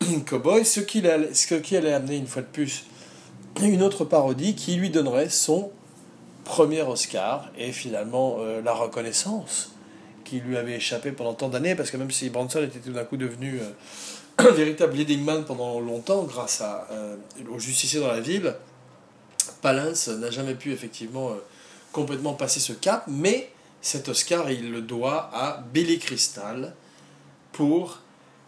cowboy, 0.26 0.66
ce 0.66 0.80
qui, 0.80 1.04
ce 1.34 1.56
qui 1.56 1.78
allait 1.78 1.94
amener 1.94 2.18
une 2.18 2.28
fois 2.28 2.42
de 2.42 2.48
plus 2.48 2.86
une 3.62 3.84
autre 3.84 4.06
parodie 4.06 4.56
qui 4.56 4.76
lui 4.76 4.90
donnerait 4.90 5.30
son 5.30 5.72
premier 6.46 6.82
Oscar 6.82 7.50
et 7.58 7.72
finalement 7.72 8.38
euh, 8.40 8.62
la 8.62 8.74
reconnaissance 8.74 9.72
qui 10.30 10.40
lui 10.40 10.58
avait 10.58 10.76
échappé 10.76 11.12
pendant 11.12 11.34
tant 11.34 11.50
d'années 11.50 11.76
parce 11.76 11.90
que 11.90 11.98
même 11.98 12.12
si 12.12 12.30
Branson 12.30 12.62
était 12.62 12.80
tout 12.80 12.92
d'un 12.92 13.04
coup 13.04 13.18
devenu 13.18 13.60
euh, 13.60 13.72
un 14.50 14.52
véritable 14.52 14.96
leading 14.96 15.24
man 15.24 15.44
pendant 15.44 15.80
longtemps 15.80 16.24
grâce 16.24 16.62
à, 16.62 16.88
euh, 16.92 17.16
au 17.50 17.58
dans 18.00 18.08
la 18.08 18.20
ville, 18.20 18.56
Palance 19.62 20.08
n'a 20.08 20.30
jamais 20.30 20.54
pu 20.54 20.72
effectivement 20.72 21.30
euh, 21.30 21.44
complètement 21.92 22.34
passer 22.34 22.60
ce 22.60 22.74
cap, 22.74 23.04
mais 23.08 23.52
cet 23.82 24.08
Oscar 24.08 24.52
il 24.52 24.72
le 24.72 24.82
doit 24.82 25.30
à 25.34 25.64
Billy 25.74 25.98
Crystal 25.98 26.74
pour 27.52 28.00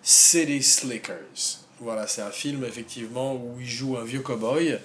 City 0.03 0.61
Slickers. 0.61 1.59
Voilà, 1.79 2.07
c'est 2.07 2.21
un 2.21 2.31
film 2.31 2.63
effectivement 2.63 3.33
où 3.35 3.59
il 3.59 3.67
joue 3.67 3.97
un 3.97 4.03
vieux 4.03 4.21
cowboy. 4.21 4.77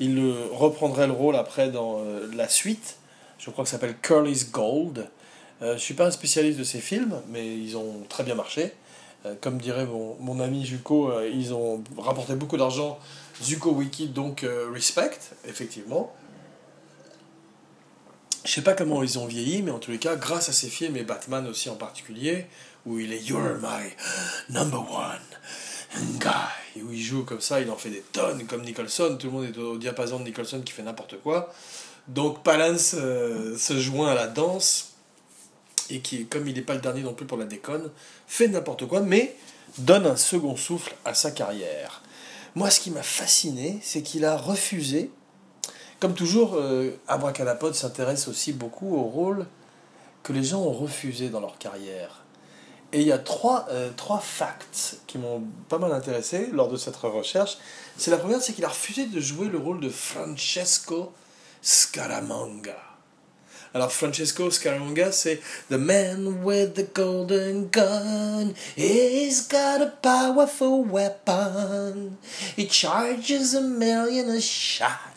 Il 0.00 0.34
reprendrait 0.52 1.06
le 1.06 1.12
rôle 1.12 1.36
après 1.36 1.70
dans 1.70 2.00
euh, 2.00 2.28
la 2.34 2.48
suite. 2.48 2.96
Je 3.38 3.50
crois 3.50 3.64
que 3.64 3.70
ça 3.70 3.76
s'appelle 3.76 3.96
Curly's 4.02 4.50
Gold. 4.50 5.08
Euh, 5.62 5.74
je 5.74 5.78
suis 5.78 5.94
pas 5.94 6.06
un 6.06 6.10
spécialiste 6.10 6.58
de 6.58 6.64
ces 6.64 6.80
films, 6.80 7.20
mais 7.28 7.56
ils 7.56 7.76
ont 7.76 8.02
très 8.08 8.24
bien 8.24 8.34
marché. 8.34 8.72
Euh, 9.26 9.34
comme 9.40 9.58
dirait 9.58 9.86
mon, 9.86 10.16
mon 10.20 10.40
ami 10.40 10.64
Zuko, 10.64 11.10
euh, 11.10 11.30
ils 11.32 11.52
ont 11.52 11.82
rapporté 11.98 12.34
beaucoup 12.34 12.56
d'argent. 12.56 12.98
Zuko 13.42 13.70
Wiki, 13.70 14.08
donc 14.08 14.44
respect, 14.74 15.18
effectivement. 15.48 16.12
Je 18.44 18.50
sais 18.50 18.62
pas 18.62 18.72
comment 18.72 19.02
ils 19.02 19.18
ont 19.18 19.26
vieilli, 19.26 19.62
mais 19.62 19.70
en 19.70 19.78
tous 19.78 19.90
les 19.90 19.98
cas, 19.98 20.16
grâce 20.16 20.48
à 20.48 20.52
ces 20.52 20.68
films, 20.68 20.96
et 20.96 21.02
Batman 21.02 21.46
aussi 21.46 21.68
en 21.68 21.76
particulier, 21.76 22.46
où 22.86 22.98
il 22.98 23.12
est 23.12 23.20
You're 23.20 23.58
my 23.60 23.90
number 24.48 24.80
one 24.80 26.18
guy, 26.18 26.80
où 26.82 26.92
il 26.92 27.02
joue 27.02 27.24
comme 27.24 27.40
ça, 27.40 27.60
il 27.60 27.70
en 27.70 27.76
fait 27.76 27.90
des 27.90 28.00
tonnes, 28.00 28.46
comme 28.46 28.62
Nicholson, 28.62 29.16
tout 29.18 29.26
le 29.26 29.32
monde 29.32 29.44
est 29.44 29.58
au 29.58 29.76
diapason 29.76 30.20
de 30.20 30.24
Nicholson 30.24 30.62
qui 30.62 30.72
fait 30.72 30.82
n'importe 30.82 31.20
quoi. 31.20 31.52
Donc 32.08 32.42
Palance 32.42 32.94
euh, 32.94 33.58
se 33.58 33.78
joint 33.78 34.10
à 34.10 34.14
la 34.14 34.26
danse, 34.26 34.94
et 35.90 36.00
qui, 36.00 36.26
comme 36.26 36.48
il 36.48 36.54
n'est 36.54 36.62
pas 36.62 36.74
le 36.74 36.80
dernier 36.80 37.02
non 37.02 37.12
plus 37.12 37.26
pour 37.26 37.36
la 37.36 37.44
déconne, 37.44 37.90
fait 38.26 38.48
n'importe 38.48 38.86
quoi, 38.86 39.00
mais 39.00 39.36
donne 39.78 40.06
un 40.06 40.16
second 40.16 40.56
souffle 40.56 40.94
à 41.04 41.14
sa 41.14 41.30
carrière. 41.30 42.02
Moi, 42.54 42.70
ce 42.70 42.80
qui 42.80 42.90
m'a 42.90 43.02
fasciné, 43.02 43.78
c'est 43.82 44.02
qu'il 44.02 44.24
a 44.24 44.36
refusé 44.36 45.10
comme 46.00 46.14
toujours, 46.14 46.54
euh, 46.54 46.98
Abracadapod 47.06 47.74
s'intéresse 47.74 48.26
aussi 48.26 48.52
beaucoup 48.52 48.96
au 48.96 49.02
rôle 49.02 49.46
que 50.22 50.32
les 50.32 50.42
gens 50.42 50.60
ont 50.60 50.72
refusé 50.72 51.28
dans 51.28 51.40
leur 51.40 51.58
carrière. 51.58 52.24
Et 52.92 53.02
il 53.02 53.06
y 53.06 53.12
a 53.12 53.18
trois, 53.18 53.66
euh, 53.70 53.90
trois 53.96 54.18
facts 54.18 54.96
qui 55.06 55.18
m'ont 55.18 55.44
pas 55.68 55.78
mal 55.78 55.92
intéressé 55.92 56.48
lors 56.52 56.68
de 56.68 56.76
cette 56.76 56.96
recherche. 56.96 57.58
C'est 57.96 58.10
la 58.10 58.16
première, 58.16 58.40
c'est 58.40 58.52
qu'il 58.52 58.64
a 58.64 58.68
refusé 58.68 59.06
de 59.06 59.20
jouer 59.20 59.48
le 59.48 59.58
rôle 59.58 59.80
de 59.80 59.90
Francesco 59.90 61.12
Scaramanga. 61.62 62.76
Alors 63.72 63.92
Francesco 63.92 64.50
Scaramanga, 64.50 65.12
c'est 65.12 65.40
The 65.70 65.74
man 65.74 66.42
with 66.42 66.74
the 66.74 66.92
golden 66.92 67.68
gun. 67.70 68.54
He's 68.76 69.46
got 69.46 69.80
a 69.80 69.92
powerful 70.02 70.84
weapon. 70.84 72.16
He 72.56 72.66
charges 72.66 73.54
a 73.54 73.60
million 73.60 74.30
a 74.30 74.40
shot. 74.40 75.09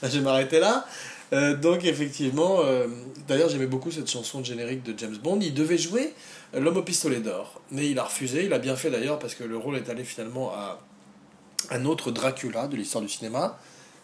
Je 0.02 0.08
vais 0.08 0.20
m'arrêter 0.20 0.60
là. 0.60 0.86
Euh, 1.32 1.56
donc 1.56 1.84
effectivement, 1.84 2.60
euh, 2.60 2.88
d'ailleurs 3.28 3.48
j'aimais 3.48 3.66
beaucoup 3.66 3.90
cette 3.90 4.10
chanson 4.10 4.42
générique 4.42 4.82
de 4.82 4.98
James 4.98 5.16
Bond. 5.16 5.38
Il 5.40 5.54
devait 5.54 5.78
jouer 5.78 6.12
euh, 6.54 6.60
l'homme 6.60 6.78
au 6.78 6.82
pistolet 6.82 7.20
d'or, 7.20 7.60
mais 7.70 7.88
il 7.88 7.98
a 7.98 8.04
refusé. 8.04 8.44
Il 8.46 8.52
a 8.52 8.58
bien 8.58 8.76
fait 8.76 8.90
d'ailleurs 8.90 9.18
parce 9.18 9.34
que 9.34 9.44
le 9.44 9.56
rôle 9.56 9.76
est 9.76 9.88
allé 9.88 10.02
finalement 10.04 10.52
à 10.52 10.80
un 11.70 11.84
autre 11.84 12.10
Dracula 12.10 12.66
de 12.66 12.76
l'histoire 12.76 13.02
du 13.02 13.08
cinéma, 13.08 13.58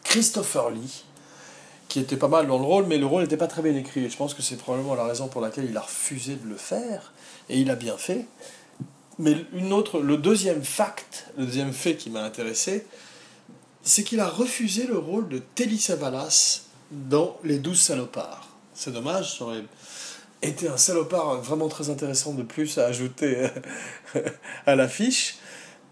Christopher 0.05 0.71
Lee, 0.71 1.05
qui 1.89 1.99
était 1.99 2.17
pas 2.17 2.29
mal 2.29 2.47
dans 2.47 2.59
le 2.59 2.65
rôle, 2.65 2.87
mais 2.87 2.99
le 2.99 3.07
rôle 3.07 3.23
n'était 3.23 3.37
pas 3.37 3.49
très 3.49 3.63
bien 3.63 3.75
écrit. 3.75 4.05
Et 4.05 4.11
je 4.11 4.17
pense 4.17 4.35
que 4.35 4.43
c'est 4.43 4.57
probablement 4.57 4.95
la 4.95 5.05
raison 5.05 5.27
pour 5.27 5.41
laquelle 5.41 5.67
il 5.69 5.77
a 5.77 5.81
refusé 5.81 6.37
de 6.37 6.49
le 6.49 6.57
faire, 6.57 7.13
et 7.49 7.59
il 7.59 7.71
a 7.71 7.75
bien 7.75 7.97
fait. 7.97 8.27
Mais 9.19 9.35
une 9.53 9.73
autre, 9.73 10.01
le 10.01 10.19
deuxième 10.19 10.63
fact, 10.63 11.27
le 11.39 11.47
deuxième 11.47 11.73
fait 11.73 11.97
qui 11.97 12.11
m'a 12.11 12.23
intéressé, 12.23 12.87
c'est 13.87 14.03
qu'il 14.03 14.19
a 14.19 14.29
refusé 14.29 14.87
le 14.87 14.99
rôle 14.99 15.29
de 15.29 15.39
Telly 15.39 15.79
Savalas 15.79 16.63
dans 16.91 17.39
Les 17.45 17.59
Douze 17.59 17.81
Salopards. 17.81 18.49
C'est 18.75 18.93
dommage, 18.93 19.39
ça 19.39 19.45
aurait 19.45 19.63
été 20.43 20.69
un 20.69 20.77
salopard 20.77 21.41
vraiment 21.41 21.69
très 21.69 21.89
intéressant 21.89 22.35
de 22.35 22.43
plus 22.43 22.79
à 22.79 22.87
ajouter 22.87 23.49
à 24.67 24.75
l'affiche. 24.75 25.37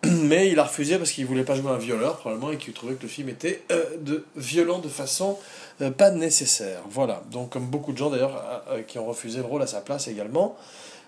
Mais 0.04 0.50
il 0.50 0.58
a 0.58 0.64
refusé 0.64 0.98
parce 0.98 1.12
qu'il 1.12 1.24
voulait 1.24 1.44
pas 1.44 1.54
jouer 1.54 1.70
un 1.70 1.78
violeur, 1.78 2.18
probablement, 2.18 2.50
et 2.50 2.58
qu'il 2.58 2.74
trouvait 2.74 2.94
que 2.94 3.02
le 3.02 3.08
film 3.08 3.28
était 3.28 3.62
euh, 3.70 4.18
violent 4.36 4.80
de 4.80 4.88
façon 4.88 5.38
euh, 5.80 5.90
pas 5.90 6.10
nécessaire. 6.10 6.82
Voilà. 6.90 7.22
Donc, 7.30 7.50
comme 7.50 7.66
beaucoup 7.66 7.92
de 7.92 7.96
gens 7.96 8.10
d'ailleurs 8.10 8.64
euh, 8.70 8.82
qui 8.82 8.98
ont 8.98 9.06
refusé 9.06 9.38
le 9.38 9.46
rôle 9.46 9.62
à 9.62 9.66
sa 9.66 9.80
place 9.80 10.08
également. 10.08 10.56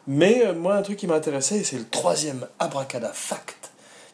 Mais 0.07 0.55
moi, 0.55 0.77
un 0.77 0.83
truc 0.83 0.99
qui 0.99 1.09
m'a 1.09 1.16
intéressé, 1.16 1.62
c'est 1.64 1.77
le 1.77 1.88
troisième 1.88 2.46
abracada 2.61 3.11
fact. 3.12 3.70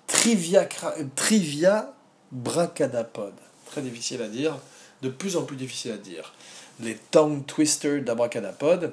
Trivia, 0.06 0.66
trivia 1.14 1.92
bracadapod. 2.32 3.34
Très 3.66 3.82
difficile 3.82 4.22
à 4.22 4.28
dire, 4.28 4.58
de 5.02 5.08
plus 5.08 5.36
en 5.36 5.44
plus 5.44 5.56
difficile 5.56 5.92
à 5.92 5.98
dire. 5.98 6.34
Les 6.80 6.96
tongue 6.96 7.46
twisters 7.46 8.02
d'abracadapod, 8.02 8.92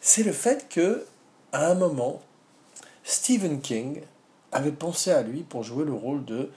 c'est 0.00 0.22
le 0.22 0.32
fait 0.32 0.68
que, 0.68 1.04
à 1.52 1.70
un 1.70 1.74
moment, 1.74 2.22
Stephen 3.04 3.60
King 3.60 4.02
avait 4.52 4.72
pensé 4.72 5.10
à 5.10 5.22
lui 5.22 5.42
pour 5.42 5.64
jouer 5.64 5.84
le 5.84 5.92
rôle 5.92 6.24
de 6.24 6.50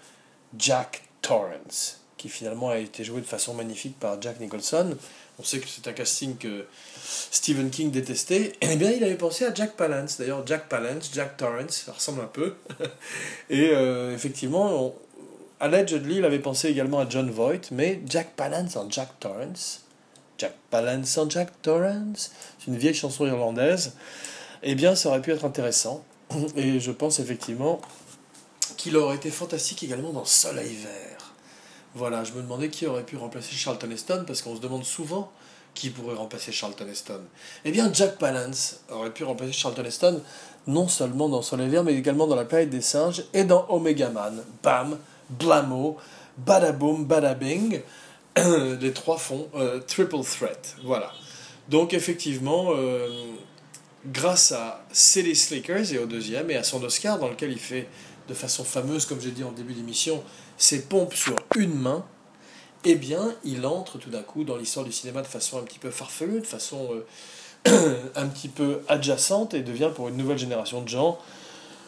Jack 0.57 1.03
Torrance, 1.21 2.01
qui 2.17 2.29
finalement 2.29 2.69
a 2.69 2.77
été 2.77 3.03
joué 3.03 3.21
de 3.21 3.25
façon 3.25 3.53
magnifique 3.53 3.99
par 3.99 4.21
Jack 4.21 4.39
Nicholson. 4.39 4.95
On 5.39 5.43
sait 5.43 5.59
que 5.59 5.67
c'est 5.67 5.87
un 5.87 5.93
casting 5.93 6.37
que 6.37 6.65
Stephen 7.03 7.69
King 7.71 7.89
détestait. 7.89 8.53
Eh 8.61 8.75
bien, 8.75 8.91
il 8.91 9.03
avait 9.03 9.15
pensé 9.15 9.45
à 9.45 9.53
Jack 9.53 9.75
Palance. 9.75 10.17
D'ailleurs, 10.17 10.45
Jack 10.45 10.69
Palance, 10.69 11.09
Jack 11.11 11.37
Torrance, 11.37 11.83
ça 11.85 11.93
ressemble 11.93 12.21
un 12.21 12.27
peu. 12.27 12.55
Et 13.49 13.71
euh, 13.71 14.13
effectivement, 14.13 14.87
on, 14.87 14.95
allegedly, 15.61 16.17
il 16.17 16.25
avait 16.25 16.39
pensé 16.39 16.67
également 16.67 16.99
à 16.99 17.07
John 17.07 17.29
Voight, 17.29 17.71
mais 17.71 18.01
Jack 18.07 18.35
Palance 18.35 18.75
en 18.75 18.89
Jack 18.89 19.19
Torrance. 19.19 19.81
Jack 20.37 20.55
Palance 20.69 21.17
en 21.17 21.29
Jack 21.29 21.61
Torrance. 21.61 22.31
C'est 22.59 22.67
une 22.67 22.77
vieille 22.77 22.95
chanson 22.95 23.25
irlandaise. 23.25 23.93
Eh 24.63 24.75
bien, 24.75 24.95
ça 24.95 25.09
aurait 25.09 25.21
pu 25.21 25.31
être 25.31 25.45
intéressant. 25.45 26.03
Et 26.55 26.79
je 26.79 26.91
pense 26.91 27.19
effectivement 27.19 27.79
qu'il 28.77 28.97
aurait 28.97 29.17
été 29.17 29.29
fantastique 29.29 29.83
également 29.83 30.11
dans 30.11 30.25
Soleil 30.25 30.75
Vert. 30.75 31.33
Voilà, 31.93 32.23
je 32.23 32.31
me 32.33 32.41
demandais 32.41 32.69
qui 32.69 32.87
aurait 32.87 33.03
pu 33.03 33.17
remplacer 33.17 33.53
Charlton 33.53 33.91
Heston, 33.91 34.23
parce 34.25 34.41
qu'on 34.41 34.55
se 34.55 34.61
demande 34.61 34.85
souvent 34.85 35.31
qui 35.73 35.89
pourrait 35.89 36.15
remplacer 36.15 36.51
Charlton 36.51 36.87
Heston. 36.89 37.21
Eh 37.65 37.71
bien, 37.71 37.91
Jack 37.93 38.17
Palance 38.17 38.79
aurait 38.89 39.11
pu 39.11 39.23
remplacer 39.23 39.53
Charlton 39.53 39.83
Heston, 39.85 40.21
non 40.67 40.87
seulement 40.87 41.29
dans 41.29 41.41
Soleil 41.41 41.69
Vert, 41.69 41.83
mais 41.83 41.93
également 41.93 42.27
dans 42.27 42.35
La 42.35 42.45
planète 42.45 42.69
des 42.69 42.81
singes 42.81 43.23
et 43.33 43.43
dans 43.43 43.65
Omega 43.69 44.09
Man. 44.09 44.41
Bam, 44.63 44.97
blamo, 45.31 45.97
badaboom, 46.37 47.05
badabing. 47.05 47.81
Les 48.79 48.93
trois 48.93 49.17
font 49.17 49.49
euh, 49.55 49.79
triple 49.79 50.23
threat. 50.23 50.75
Voilà. 50.83 51.11
Donc, 51.69 51.93
effectivement, 51.93 52.69
euh, 52.71 53.07
grâce 54.05 54.51
à 54.51 54.85
City 54.91 55.35
Slickers 55.35 55.93
et 55.93 55.99
au 55.99 56.05
deuxième, 56.05 56.49
et 56.51 56.55
à 56.55 56.63
son 56.63 56.83
Oscar, 56.83 57.19
dans 57.19 57.29
lequel 57.29 57.51
il 57.51 57.59
fait 57.59 57.87
de 58.27 58.33
façon 58.33 58.63
fameuse, 58.63 59.05
comme 59.05 59.19
j'ai 59.19 59.31
dit 59.31 59.43
en 59.43 59.51
début 59.51 59.73
d'émission, 59.73 60.23
ses 60.57 60.83
pompes 60.83 61.13
sur 61.13 61.35
une 61.55 61.73
main, 61.73 62.05
eh 62.83 62.95
bien, 62.95 63.35
il 63.43 63.65
entre 63.65 63.97
tout 63.97 64.09
d'un 64.09 64.23
coup 64.23 64.43
dans 64.43 64.57
l'histoire 64.57 64.85
du 64.85 64.91
cinéma 64.91 65.21
de 65.21 65.27
façon 65.27 65.59
un 65.59 65.63
petit 65.63 65.79
peu 65.79 65.91
farfelue, 65.91 66.41
de 66.41 66.47
façon 66.47 66.89
euh, 67.67 67.95
un 68.15 68.27
petit 68.27 68.47
peu 68.47 68.81
adjacente, 68.87 69.53
et 69.53 69.61
devient 69.61 69.91
pour 69.93 70.07
une 70.07 70.17
nouvelle 70.17 70.37
génération 70.37 70.81
de 70.81 70.87
gens 70.87 71.19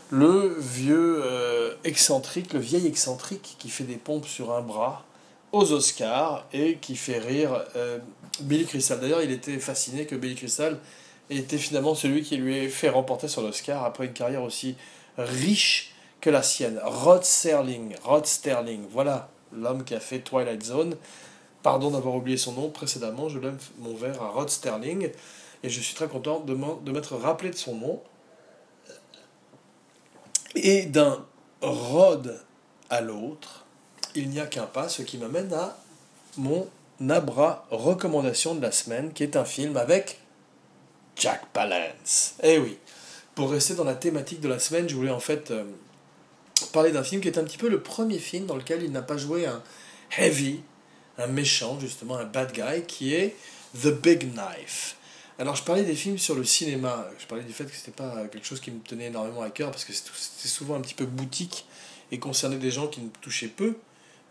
le 0.09 0.55
vieux 0.59 1.21
euh, 1.23 1.73
excentrique, 1.83 2.53
le 2.53 2.59
vieil 2.59 2.87
excentrique 2.87 3.55
qui 3.59 3.69
fait 3.69 3.83
des 3.83 3.95
pompes 3.95 4.27
sur 4.27 4.53
un 4.53 4.61
bras 4.61 5.05
aux 5.51 5.71
Oscars 5.71 6.45
et 6.53 6.77
qui 6.77 6.95
fait 6.95 7.19
rire 7.19 7.63
euh, 7.75 7.99
Billy 8.41 8.65
Crystal. 8.65 8.99
D'ailleurs, 8.99 9.21
il 9.21 9.31
était 9.31 9.59
fasciné 9.59 10.05
que 10.05 10.15
Billy 10.15 10.35
Crystal 10.35 10.79
était 11.29 11.57
finalement 11.57 11.95
celui 11.95 12.23
qui 12.23 12.37
lui 12.37 12.57
ait 12.57 12.69
fait 12.69 12.89
remporter 12.89 13.27
son 13.27 13.43
Oscar 13.45 13.83
après 13.85 14.05
une 14.05 14.13
carrière 14.13 14.43
aussi 14.43 14.75
riche 15.17 15.93
que 16.21 16.29
la 16.29 16.43
sienne. 16.43 16.79
Rod 16.83 17.23
Sterling, 17.23 17.95
Rod 18.03 18.25
Sterling, 18.25 18.85
voilà 18.89 19.29
l'homme 19.51 19.83
qui 19.83 19.93
a 19.93 19.99
fait 19.99 20.19
Twilight 20.19 20.63
Zone. 20.63 20.95
Pardon 21.61 21.91
d'avoir 21.91 22.15
oublié 22.15 22.37
son 22.37 22.53
nom 22.53 22.69
précédemment, 22.69 23.29
je 23.29 23.39
lève 23.39 23.61
mon 23.79 23.95
verre 23.95 24.21
à 24.21 24.29
Rod 24.29 24.49
Sterling 24.49 25.09
et 25.63 25.69
je 25.69 25.79
suis 25.79 25.95
très 25.95 26.07
content 26.07 26.39
de 26.41 26.91
m'être 26.91 27.15
rappelé 27.15 27.51
de 27.51 27.55
son 27.55 27.75
nom. 27.75 28.01
Et 30.55 30.85
d'un 30.85 31.25
Rod 31.61 32.39
à 32.89 33.01
l'autre, 33.01 33.65
il 34.15 34.29
n'y 34.29 34.39
a 34.39 34.45
qu'un 34.45 34.65
pas, 34.65 34.89
ce 34.89 35.01
qui 35.01 35.17
m'amène 35.17 35.53
à 35.53 35.77
mon 36.37 36.67
Abra 37.09 37.65
recommandation 37.71 38.55
de 38.55 38.61
la 38.61 38.71
semaine, 38.71 39.13
qui 39.13 39.23
est 39.23 39.35
un 39.35 39.45
film 39.45 39.77
avec 39.77 40.19
Jack 41.15 41.45
Palance. 41.53 42.35
Eh 42.43 42.59
oui, 42.59 42.77
pour 43.35 43.51
rester 43.51 43.73
dans 43.73 43.83
la 43.83 43.95
thématique 43.95 44.41
de 44.41 44.47
la 44.47 44.59
semaine, 44.59 44.87
je 44.87 44.95
voulais 44.95 45.11
en 45.11 45.19
fait 45.19 45.51
euh, 45.51 45.63
parler 46.71 46.91
d'un 46.91 47.03
film 47.03 47.21
qui 47.21 47.27
est 47.27 47.37
un 47.37 47.43
petit 47.43 47.57
peu 47.57 47.69
le 47.69 47.81
premier 47.81 48.19
film 48.19 48.45
dans 48.45 48.55
lequel 48.55 48.83
il 48.83 48.91
n'a 48.91 49.01
pas 49.01 49.17
joué 49.17 49.45
un 49.45 49.61
heavy, 50.17 50.61
un 51.17 51.27
méchant, 51.27 51.79
justement, 51.79 52.17
un 52.17 52.25
bad 52.25 52.51
guy, 52.51 52.83
qui 52.87 53.13
est 53.13 53.35
The 53.81 53.87
Big 53.87 54.33
Knife. 54.33 54.97
Alors 55.39 55.55
je 55.55 55.63
parlais 55.63 55.83
des 55.83 55.95
films 55.95 56.19
sur 56.19 56.35
le 56.35 56.43
cinéma, 56.43 57.07
je 57.17 57.25
parlais 57.25 57.43
du 57.43 57.53
fait 57.53 57.65
que 57.65 57.75
c'était 57.75 57.91
pas 57.91 58.27
quelque 58.27 58.45
chose 58.45 58.59
qui 58.59 58.69
me 58.69 58.79
tenait 58.81 59.07
énormément 59.07 59.41
à 59.41 59.49
cœur, 59.49 59.71
parce 59.71 59.83
que 59.83 59.91
c'était 59.91 60.47
souvent 60.47 60.75
un 60.75 60.81
petit 60.81 60.93
peu 60.93 61.05
boutique 61.05 61.65
et 62.11 62.19
concernait 62.19 62.57
des 62.57 62.69
gens 62.69 62.87
qui 62.87 63.01
me 63.01 63.09
touchaient 63.21 63.47
peu, 63.47 63.75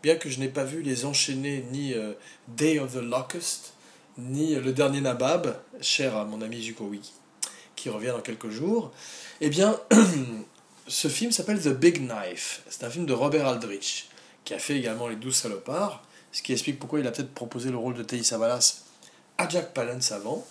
bien 0.02 0.14
que 0.14 0.28
je 0.28 0.38
n'ai 0.38 0.48
pas 0.48 0.62
vu 0.62 0.82
les 0.82 1.04
enchaîner 1.04 1.64
ni 1.72 1.92
euh, 1.94 2.12
Day 2.46 2.78
of 2.78 2.92
the 2.92 3.02
Locust, 3.02 3.72
ni 4.16 4.54
Le 4.54 4.72
Dernier 4.72 5.00
Nabab, 5.00 5.56
cher 5.80 6.16
à 6.16 6.24
mon 6.24 6.40
ami 6.40 6.62
Zuko 6.62 6.90
qui 7.74 7.88
revient 7.88 8.12
dans 8.14 8.20
quelques 8.20 8.50
jours. 8.50 8.92
Eh 9.40 9.48
bien, 9.48 9.80
ce 10.86 11.08
film 11.08 11.32
s'appelle 11.32 11.60
The 11.60 11.70
Big 11.70 11.98
Knife. 11.98 12.62
C'est 12.68 12.84
un 12.84 12.90
film 12.90 13.06
de 13.06 13.12
Robert 13.12 13.48
Aldrich, 13.48 14.08
qui 14.44 14.54
a 14.54 14.58
fait 14.60 14.76
également 14.76 15.08
Les 15.08 15.16
Douze 15.16 15.34
Salopards, 15.34 16.04
ce 16.30 16.42
qui 16.42 16.52
explique 16.52 16.78
pourquoi 16.78 17.00
il 17.00 17.06
a 17.08 17.10
peut-être 17.10 17.34
proposé 17.34 17.70
le 17.70 17.76
rôle 17.76 17.94
de 17.94 18.04
Théis 18.04 18.22
Savalas 18.22 18.84
à 19.38 19.48
Jack 19.48 19.74
Palance 19.74 20.12
avant. 20.12 20.46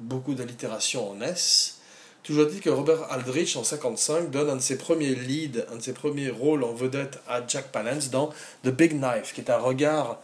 Beaucoup 0.00 0.34
d'allitération 0.34 1.10
en 1.10 1.20
S. 1.20 1.78
Toujours 2.22 2.46
dit 2.46 2.60
que 2.60 2.70
Robert 2.70 3.10
Aldrich, 3.12 3.56
en 3.56 3.62
55, 3.62 4.30
donne 4.30 4.50
un 4.50 4.56
de 4.56 4.60
ses 4.60 4.76
premiers 4.76 5.14
leads, 5.14 5.64
un 5.72 5.76
de 5.76 5.80
ses 5.80 5.92
premiers 5.92 6.28
rôles 6.28 6.64
en 6.64 6.72
vedette 6.72 7.20
à 7.28 7.46
Jack 7.46 7.68
Palance 7.68 8.10
dans 8.10 8.30
The 8.64 8.70
Big 8.70 8.92
Knife, 8.92 9.32
qui 9.32 9.40
est 9.40 9.50
un 9.50 9.58
regard 9.58 10.18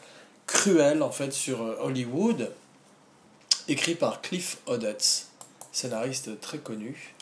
cruel 0.47 1.03
en 1.03 1.11
fait 1.11 1.33
sur 1.33 1.63
euh, 1.63 1.77
Hollywood, 1.81 2.51
écrit 3.69 3.95
par 3.95 4.21
Cliff 4.21 4.59
Odets, 4.67 5.27
scénariste 5.71 6.41
très 6.41 6.59
connu, 6.59 7.15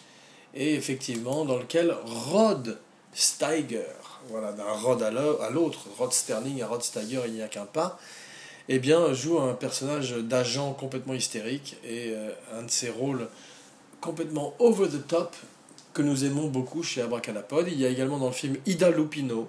et 0.55 0.75
effectivement 0.75 1.45
dans 1.45 1.59
lequel 1.59 1.95
Rod 2.05 2.79
Steiger, 3.13 3.85
voilà, 4.29 4.53
d'un 4.53 4.73
Rod 4.73 5.03
à 5.03 5.11
l'autre, 5.51 5.87
Rod 5.99 6.13
Sterling 6.13 6.63
à 6.63 6.67
Rod 6.67 6.83
Steiger, 6.83 7.23
il 7.27 7.35
n'y 7.35 7.43
a 7.43 7.49
qu'un 7.49 7.67
pas, 7.67 7.99
eh 8.73 8.79
bien, 8.79 9.13
joue 9.13 9.41
un 9.41 9.55
personnage 9.55 10.13
d'agent 10.13 10.73
complètement 10.75 11.15
hystérique 11.15 11.77
et 11.85 12.13
euh, 12.15 12.31
un 12.57 12.63
de 12.63 12.71
ses 12.71 12.89
rôles 12.89 13.27
complètement 14.01 14.55
over 14.61 14.89
the 14.89 15.05
top 15.09 15.35
que 15.93 16.03
nous 16.03 16.25
aimons 16.25 16.47
beaucoup 16.47 16.85
chez 16.85 17.03
Abracadapod. 17.03 17.67
Il 17.67 17.81
y 17.81 17.85
a 17.85 17.89
également 17.89 18.19
dans 18.19 18.29
le 18.29 18.33
film 18.33 18.57
Ida 18.67 18.91
Lupino 18.91 19.49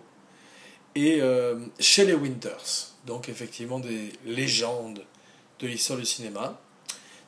et 0.95 1.21
euh, 1.21 1.59
Shelley 1.79 2.15
Winters, 2.15 2.95
donc 3.05 3.29
effectivement 3.29 3.79
des 3.79 4.11
légendes 4.25 5.03
de 5.59 5.67
l'histoire 5.67 5.99
du 5.99 6.05
cinéma. 6.05 6.59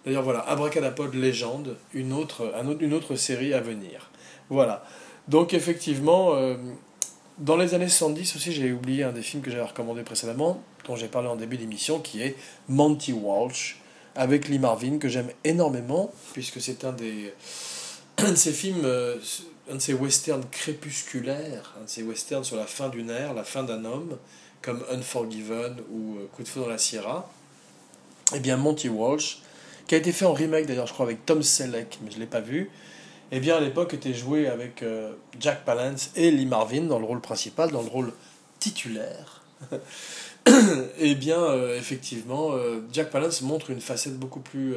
D'ailleurs, 0.03 0.23
voilà, 0.23 0.39
Abracadapod 0.39 1.13
Légende, 1.13 1.77
une 1.93 2.11
autre, 2.11 2.53
un 2.55 2.67
autre, 2.67 2.81
une 2.81 2.95
autre 2.95 3.15
série 3.15 3.53
à 3.53 3.61
venir. 3.61 4.09
Voilà. 4.49 4.83
Donc, 5.27 5.53
effectivement, 5.53 6.33
euh, 6.33 6.55
dans 7.37 7.57
les 7.57 7.73
années 7.73 7.87
70 7.87 8.35
aussi, 8.35 8.51
j'ai 8.51 8.71
oublié 8.71 9.03
un 9.03 9.11
des 9.11 9.21
films 9.21 9.41
que 9.41 9.51
j'avais 9.51 9.63
recommandé 9.63 10.03
précédemment, 10.03 10.61
dont 10.85 10.95
j'ai 10.95 11.07
parlé 11.07 11.27
en 11.27 11.35
début 11.35 11.57
d'émission, 11.57 11.99
qui 11.99 12.21
est 12.21 12.35
Monty 12.67 13.13
Walsh, 13.13 13.79
avec 14.15 14.47
Lee 14.47 14.59
Marvin, 14.59 14.99
que 14.99 15.09
j'aime 15.09 15.29
énormément, 15.43 16.11
puisque 16.33 16.61
c'est 16.61 16.83
un 16.83 16.93
des 16.93 17.33
de 18.17 18.35
ces 18.35 18.51
films, 18.51 18.85
euh, 18.85 19.17
un 19.71 19.75
de 19.75 19.79
ces 19.79 19.93
westerns 19.93 20.45
crépusculaires, 20.51 21.73
un 21.79 21.85
de 21.85 21.89
ces 21.89 22.03
westerns 22.03 22.43
sur 22.43 22.57
la 22.57 22.65
fin 22.65 22.89
d'une 22.89 23.09
ère, 23.09 23.33
la 23.33 23.43
fin 23.43 23.63
d'un 23.63 23.83
homme, 23.85 24.17
comme 24.61 24.83
Unforgiven 24.91 25.77
ou 25.91 26.17
euh, 26.17 26.27
Coup 26.35 26.43
de 26.43 26.47
feu 26.47 26.61
dans 26.61 26.69
la 26.69 26.77
Sierra. 26.77 27.29
Eh 28.35 28.39
bien, 28.39 28.57
Monty 28.57 28.89
Walsh 28.89 29.39
qui 29.87 29.95
a 29.95 29.97
été 29.97 30.11
fait 30.11 30.25
en 30.25 30.33
remake 30.33 30.65
d'ailleurs, 30.65 30.87
je 30.87 30.93
crois, 30.93 31.05
avec 31.05 31.25
Tom 31.25 31.43
Selleck, 31.43 31.99
mais 32.03 32.11
je 32.11 32.15
ne 32.15 32.21
l'ai 32.21 32.27
pas 32.27 32.39
vu, 32.39 32.69
eh 33.35 33.39
bien 33.39 33.55
à 33.55 33.59
l'époque 33.59 33.95
était 33.95 34.13
joué 34.13 34.47
avec 34.47 34.83
euh, 34.83 35.13
Jack 35.39 35.65
Palance 35.65 36.11
et 36.15 36.29
Lee 36.29 36.45
Marvin 36.45 36.83
dans 36.83 36.99
le 36.99 37.05
rôle 37.05 37.19
principal, 37.19 37.71
dans 37.71 37.81
le 37.81 37.89
rôle 37.89 38.13
titulaire. 38.59 39.41
eh 40.99 41.15
bien, 41.15 41.39
euh, 41.39 41.75
effectivement, 41.75 42.51
euh, 42.51 42.81
Jack 42.91 43.09
Palance 43.09 43.41
montre 43.41 43.71
une 43.71 43.81
facette 43.81 44.19
beaucoup 44.19 44.39
plus 44.39 44.75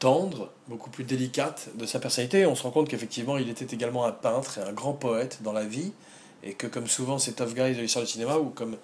tendre, 0.00 0.50
beaucoup 0.66 0.90
plus 0.90 1.04
délicate 1.04 1.68
de 1.76 1.86
sa 1.86 2.00
personnalité. 2.00 2.46
On 2.46 2.56
se 2.56 2.64
rend 2.64 2.72
compte 2.72 2.88
qu'effectivement, 2.88 3.38
il 3.38 3.48
était 3.48 3.72
également 3.72 4.06
un 4.06 4.12
peintre 4.12 4.58
et 4.58 4.62
un 4.62 4.72
grand 4.72 4.94
poète 4.94 5.38
dans 5.42 5.52
la 5.52 5.64
vie, 5.64 5.92
et 6.42 6.54
que 6.54 6.66
comme 6.66 6.88
souvent 6.88 7.20
ces 7.20 7.32
tough 7.34 7.54
guys 7.54 7.76
de 7.76 7.80
l'histoire 7.80 8.04
du 8.04 8.10
cinéma, 8.10 8.38
ou 8.38 8.46
comme 8.46 8.76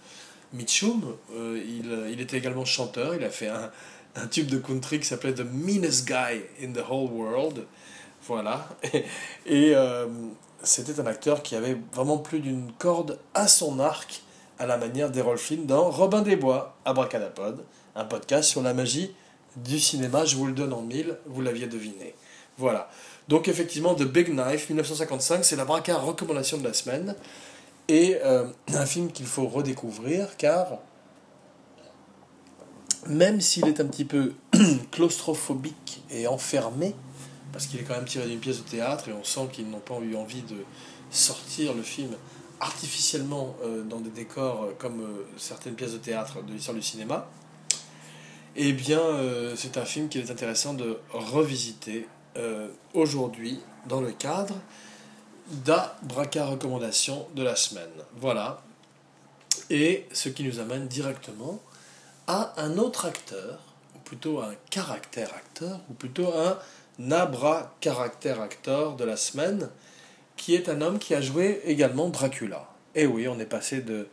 Mitchum, 0.53 1.17
il, 1.35 2.21
était 2.21 2.39
également 2.39 2.65
chanteur, 2.65 3.17
il 3.17 3.25
a 3.25 3.31
fait 3.31 3.49
un, 3.49 3.73
un 4.15 4.29
tube 4.29 4.47
de 4.47 4.59
country 4.59 5.01
qui 5.01 5.07
s'appelait 5.07 5.35
The 5.35 5.45
Meanest 5.53 6.07
Guy 6.07 6.43
in 6.63 6.73
the 6.73 6.85
Whole 6.89 7.11
World. 7.11 7.65
Voilà. 8.29 8.69
Et, 9.47 9.75
euh, 9.75 10.07
c'était 10.63 11.01
un 11.01 11.07
acteur 11.07 11.43
qui 11.43 11.57
avait 11.57 11.79
vraiment 11.93 12.19
plus 12.19 12.41
d'une 12.41 12.71
corde 12.79 13.19
à 13.35 13.49
son 13.49 13.81
arc, 13.81 14.23
à 14.59 14.67
la 14.67 14.77
manière 14.77 15.11
d'Errol 15.11 15.39
Flynn 15.39 15.67
dans 15.67 15.91
Robin 15.91 16.21
des 16.21 16.37
Bois, 16.37 16.77
Abracadapod, 16.85 17.65
un 17.97 18.05
podcast 18.05 18.49
sur 18.49 18.61
la 18.63 18.75
magie 18.75 19.15
du 19.57 19.81
cinéma. 19.81 20.25
Je 20.25 20.37
vous 20.37 20.47
le 20.47 20.53
donne 20.53 20.73
en 20.73 20.83
mille, 20.83 21.17
vous 21.27 21.41
l'aviez 21.41 21.69
deviné. 21.69 22.15
Voilà. 22.59 22.91
Donc 23.29 23.49
effectivement, 23.49 23.95
The 23.95 24.03
Big 24.03 24.29
Knife, 24.29 24.69
1955, 24.69 25.45
c'est 25.45 25.57
la 25.57 25.65
braca 25.65 25.97
recommandation 25.97 26.59
de 26.59 26.65
la 26.65 26.75
semaine. 26.75 27.15
Et 27.89 28.19
euh, 28.25 28.47
un 28.75 28.85
film 28.85 29.11
qu'il 29.11 29.27
faut 29.27 29.47
redécouvrir, 29.47 30.37
car 30.37 30.79
même 33.07 33.41
s'il 33.41 33.67
est 33.69 33.81
un 33.81 33.87
petit 33.87 34.05
peu 34.05 34.35
claustrophobique 34.91 36.03
et 36.11 36.27
enfermé, 36.27 36.95
parce 37.53 37.67
qu'il 37.67 37.81
est 37.81 37.85
quand 37.85 37.95
même 37.95 38.05
tiré 38.05 38.27
d'une 38.27 38.41
pièce 38.41 38.59
de 38.59 38.69
théâtre 38.69 39.09
et 39.09 39.13
on 39.13 39.25
sent 39.25 39.49
qu'ils 39.53 39.69
n'ont 39.69 39.81
pas 39.81 39.99
eu 40.01 40.17
envie 40.17 40.43
de 40.43 40.65
sortir 41.11 41.75
le 41.75 41.83
film 41.83 42.15
artificiellement 42.61 43.57
euh, 43.63 43.83
dans 43.83 44.01
des 44.01 44.11
décors 44.11 44.65
euh, 44.65 44.75
comme 44.79 45.01
euh, 45.01 45.27
certaines 45.37 45.75
pièces 45.75 45.93
de 45.93 45.99
théâtre 45.99 46.43
de 46.43 46.53
l'histoire 46.53 46.77
du 46.77 46.83
cinéma, 46.83 47.29
eh 48.57 48.73
bien 48.73 49.01
c'est 49.55 49.77
un 49.77 49.85
film 49.85 50.09
qu'il 50.09 50.21
est 50.21 50.33
intéressant 50.33 50.75
de 50.75 50.99
revisiter 51.13 52.09
aujourd'hui 52.93 53.61
dans 53.87 54.01
le 54.01 54.11
cadre 54.11 54.57
d'Abraca 55.65 56.47
recommandation 56.47 57.29
de 57.37 57.45
la 57.45 57.55
semaine. 57.55 57.91
Voilà. 58.17 58.63
Et 59.71 60.07
ce 60.13 60.29
qui 60.29 60.43
nous 60.43 60.59
amène 60.59 60.89
directement 60.89 61.61
à 62.27 62.53
un 62.57 62.79
autre 62.79 63.07
acteur, 63.07 63.61
ou 63.95 63.99
plutôt 64.01 64.41
un 64.41 64.55
caractère 64.71 65.33
acteur, 65.35 65.79
ou 65.89 65.95
plutôt 65.95 66.35
un 66.35 66.59
Nabra 66.99 67.77
caractère 67.81 68.41
acteur 68.41 68.97
de 68.97 69.05
la 69.05 69.17
semaine, 69.17 69.69
qui 70.37 70.57
est 70.57 70.69
un 70.69 70.81
homme 70.81 70.99
qui 70.99 71.15
a 71.15 71.21
joué 71.21 71.61
également 71.65 72.09
Dracula. 72.09 72.69
Et 72.97 73.07
oui, 73.07 73.29
on 73.29 73.39
est 73.39 73.47
passé 73.47 73.81
de 73.81 74.09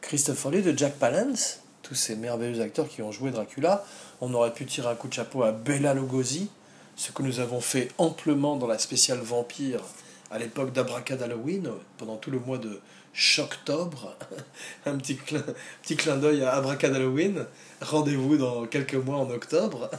Christopher 0.00 0.50
Lee, 0.50 0.62
de 0.62 0.76
Jack 0.76 0.94
Palance, 0.94 1.60
tous 1.82 1.94
ces 1.94 2.16
merveilleux 2.16 2.62
acteurs 2.62 2.88
qui 2.88 3.02
ont 3.02 3.12
joué 3.12 3.30
Dracula. 3.30 3.84
On 4.22 4.32
aurait 4.32 4.54
pu 4.54 4.64
tirer 4.64 4.88
un 4.88 4.94
coup 4.94 5.08
de 5.08 5.12
chapeau 5.12 5.42
à 5.42 5.52
Bella 5.52 5.92
Lugosi, 5.92 6.48
ce 6.96 7.12
que 7.12 7.22
nous 7.22 7.40
avons 7.40 7.60
fait 7.60 7.88
amplement 7.98 8.56
dans 8.56 8.66
la 8.66 8.78
spéciale 8.78 9.18
Vampire 9.18 9.82
à 10.30 10.38
l'époque 10.38 10.72
d'Abracad 10.72 11.20
Halloween, 11.22 11.68
pendant 11.98 12.16
tout 12.16 12.30
le 12.30 12.38
mois 12.38 12.56
de 12.56 12.80
Choctobre. 13.12 14.16
un 14.86 14.96
petit 14.96 15.16
clin, 15.16 15.44
petit 15.82 15.96
clin 15.96 16.16
d'œil 16.16 16.42
à 16.42 16.54
Abracad 16.54 16.94
Halloween. 16.94 17.46
Rendez-vous 17.80 18.36
dans 18.36 18.66
quelques 18.66 18.94
mois 18.94 19.18
en 19.18 19.30
octobre. 19.30 19.90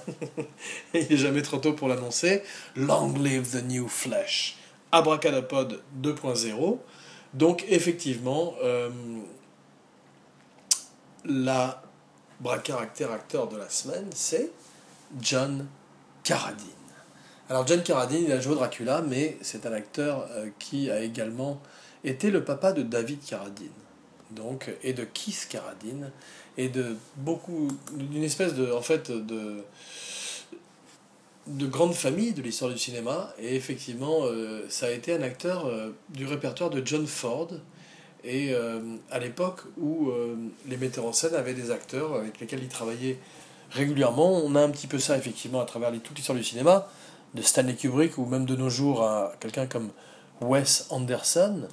Il 0.94 1.08
n'est 1.10 1.18
jamais 1.18 1.42
trop 1.42 1.58
tôt 1.58 1.74
pour 1.74 1.88
l'annoncer. 1.88 2.44
Long 2.76 3.14
live 3.14 3.50
the 3.50 3.64
new 3.64 3.88
flesh. 3.88 4.58
Abracadapod 4.92 5.82
2.0. 6.02 6.80
Donc 7.34 7.66
effectivement, 7.70 8.56
euh, 8.64 8.90
la 11.26 11.82
caractère 12.64 13.12
acteur 13.12 13.48
de 13.48 13.58
la 13.58 13.70
semaine, 13.70 14.08
c'est 14.14 14.52
John 15.22 15.68
Carradine. 16.24 16.68
Alors 17.50 17.68
John 17.68 17.84
Carradine, 17.84 18.24
il 18.26 18.32
a 18.32 18.40
joué 18.40 18.56
Dracula, 18.56 19.02
mais 19.02 19.38
c'est 19.42 19.66
un 19.66 19.74
acteur 19.74 20.28
euh, 20.32 20.50
qui 20.60 20.90
a 20.90 21.02
également 21.02 21.62
été 22.04 22.32
le 22.32 22.44
papa 22.44 22.74
de 22.74 22.82
David 22.82 23.24
Carradine, 23.24 23.70
donc 24.32 24.72
et 24.84 24.94
de 24.94 25.04
Keith 25.04 25.48
Carradine 25.50 26.12
et 26.58 26.70
de 26.70 26.96
beaucoup 27.18 27.68
d'une 27.94 28.24
espèce 28.24 28.54
de 28.54 28.72
en 28.72 28.82
fait 28.82 29.12
de 29.12 29.64
de 31.48 31.66
grande 31.66 31.94
famille 31.94 32.34
de 32.34 32.42
l'histoire 32.42 32.72
du 32.72 32.78
cinéma 32.78 33.34
et 33.40 33.56
effectivement 33.56 34.22
euh, 34.24 34.66
ça 34.70 34.88
a 34.88 34.92
été 34.92 35.14
un 35.14 35.22
acteur 35.22 35.66
euh, 35.66 35.90
du 36.10 36.26
répertoire 36.26 36.70
de 36.70 36.86
John 36.86 37.08
Ford 37.08 37.50
et 38.24 38.54
à 39.10 39.18
l'époque 39.18 39.62
où 39.80 40.12
les 40.68 40.78
metteurs 40.78 41.08
en 41.08 41.12
scène 41.12 41.34
avaient 41.34 41.56
des 41.56 41.72
acteurs 41.72 42.14
avec 42.14 42.40
lesquels 42.40 42.62
ils 42.62 42.70
travaillaient 42.70 43.18
régulièrement. 43.72 44.34
On 44.46 44.56
a 44.56 44.62
un 44.62 44.70
petit 44.70 44.86
peu 44.86 45.00
ça 45.00 45.18
effectivement 45.18 45.60
à 45.60 45.66
travers 45.66 45.92
toute 46.04 46.18
l'histoire 46.18 46.38
du 46.38 46.44
cinéma 46.44 46.88
de 47.34 47.42
Stanley 47.42 47.76
Kubrick 47.76 48.18
ou 48.18 48.26
même 48.26 48.46
de 48.46 48.56
nos 48.56 48.70
jours 48.70 49.04
à 49.04 49.34
quelqu'un 49.40 49.66
comme 49.66 49.90
Wes 50.42 50.88
Anderson 50.90 51.68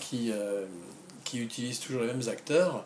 qui, 0.00 0.30
euh, 0.32 0.64
qui 1.24 1.40
utilise 1.40 1.80
toujours 1.80 2.02
les 2.02 2.08
mêmes 2.08 2.28
acteurs, 2.28 2.84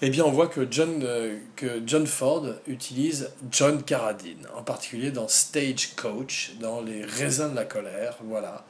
eh 0.00 0.10
bien 0.10 0.24
on 0.24 0.30
voit 0.30 0.46
que 0.46 0.66
John, 0.70 1.02
euh, 1.02 1.38
que 1.56 1.82
John 1.86 2.06
Ford 2.06 2.46
utilise 2.66 3.30
John 3.50 3.82
Carradine, 3.82 4.46
en 4.56 4.62
particulier 4.62 5.10
dans 5.10 5.28
Stagecoach, 5.28 6.52
dans 6.60 6.80
Les 6.80 7.04
raisins 7.04 7.50
de 7.50 7.56
la 7.56 7.64
colère, 7.64 8.18
voilà. 8.24 8.64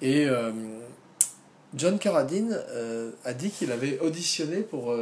Et 0.00 0.26
euh, 0.26 0.50
John 1.74 1.98
Carradine 1.98 2.58
a 3.24 3.32
dit 3.32 3.50
qu'il 3.50 3.72
avait 3.72 3.98
auditionné 4.00 4.58
pour 4.58 4.94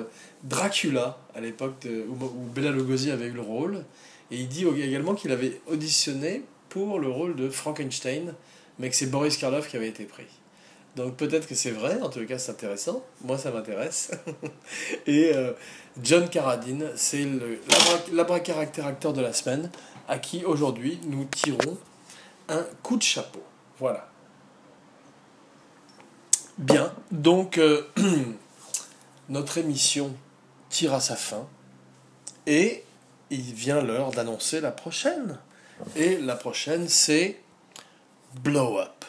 Dracula 0.45 1.19
à 1.35 1.41
l'époque 1.41 1.87
où, 1.87 2.25
où 2.25 2.47
Bela 2.55 2.71
Lugosi 2.71 3.11
avait 3.11 3.27
eu 3.27 3.33
le 3.33 3.41
rôle, 3.41 3.85
et 4.31 4.37
il 4.37 4.49
dit 4.49 4.65
également 4.67 5.15
qu'il 5.15 5.33
avait 5.33 5.61
auditionné 5.67 6.45
pour 6.69 7.01
le 7.01 7.09
rôle 7.09 7.35
de 7.35 7.51
Frankenstein, 7.51 8.35
mais 8.79 8.89
que 8.89 8.97
c'est 8.97 9.07
Boris 9.07 9.37
Karloff 9.37 9.69
qui 9.69 9.77
avait 9.77 9.89
été 9.89 10.05
pris. 10.05 10.27
Donc 10.97 11.17
peut-être 11.17 11.47
que 11.47 11.55
c'est 11.55 11.71
vrai, 11.71 12.01
en 12.03 12.09
tout 12.09 12.25
cas 12.27 12.39
c'est 12.39 12.51
intéressant, 12.51 13.05
moi 13.23 13.39
ça 13.39 13.51
m'intéresse. 13.51 14.11
Et 15.07 15.33
euh, 15.35 15.53
John 16.03 16.29
Carradine, 16.29 16.91
c'est 16.97 17.27
l'abracaractère 18.13 18.87
acteur 18.87 19.13
de 19.13 19.21
la 19.21 19.33
semaine, 19.33 19.71
à 20.09 20.19
qui 20.19 20.45
aujourd'hui 20.45 20.99
nous 21.07 21.25
tirons 21.25 21.79
un 22.49 22.67
coup 22.83 22.97
de 22.97 23.03
chapeau. 23.03 23.43
Voilà. 23.79 24.09
Bien, 26.59 26.93
donc 27.11 27.59
euh, 27.59 27.87
notre 29.29 29.59
émission 29.59 30.15
tire 30.69 30.93
à 30.93 31.01
sa 31.01 31.17
fin 31.17 31.47
et 32.47 32.85
il 33.31 33.55
vient 33.55 33.81
l'heure 33.81 34.11
d'annoncer 34.11 34.61
la 34.61 34.73
prochaine. 34.73 35.39
Et 35.97 36.19
la 36.19 36.37
prochaine, 36.37 36.89
c'est 36.89 37.41
Blow 38.43 38.79
Up. 38.79 39.00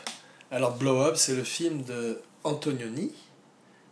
Alors, 0.53 0.75
Blow 0.75 1.01
Up, 1.01 1.15
c'est 1.15 1.33
le 1.33 1.45
film 1.45 1.83
de 1.83 2.19
Antonioni, 2.43 3.13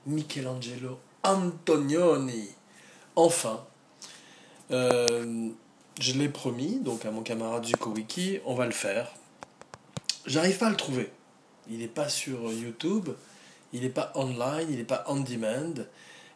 Michelangelo 0.06 1.00
Antonioni. 1.24 2.50
Enfin, 3.16 3.66
euh, 4.70 5.48
je 6.02 6.14
l'ai 6.16 6.28
promis 6.28 6.82
donc 6.82 7.06
à 7.06 7.12
mon 7.12 7.22
camarade 7.22 7.66
Zuko 7.66 7.92
Wiki, 7.92 8.40
on 8.44 8.56
va 8.56 8.66
le 8.66 8.74
faire. 8.74 9.14
J'arrive 10.26 10.58
pas 10.58 10.68
à 10.68 10.70
le 10.70 10.76
trouver. 10.76 11.10
Il 11.70 11.78
n'est 11.78 11.88
pas 11.88 12.10
sur 12.10 12.52
YouTube, 12.52 13.08
il 13.72 13.80
n'est 13.84 13.88
pas 13.88 14.12
online, 14.16 14.68
il 14.70 14.80
n'est 14.80 14.84
pas 14.84 15.06
on 15.08 15.22
demand, 15.22 15.86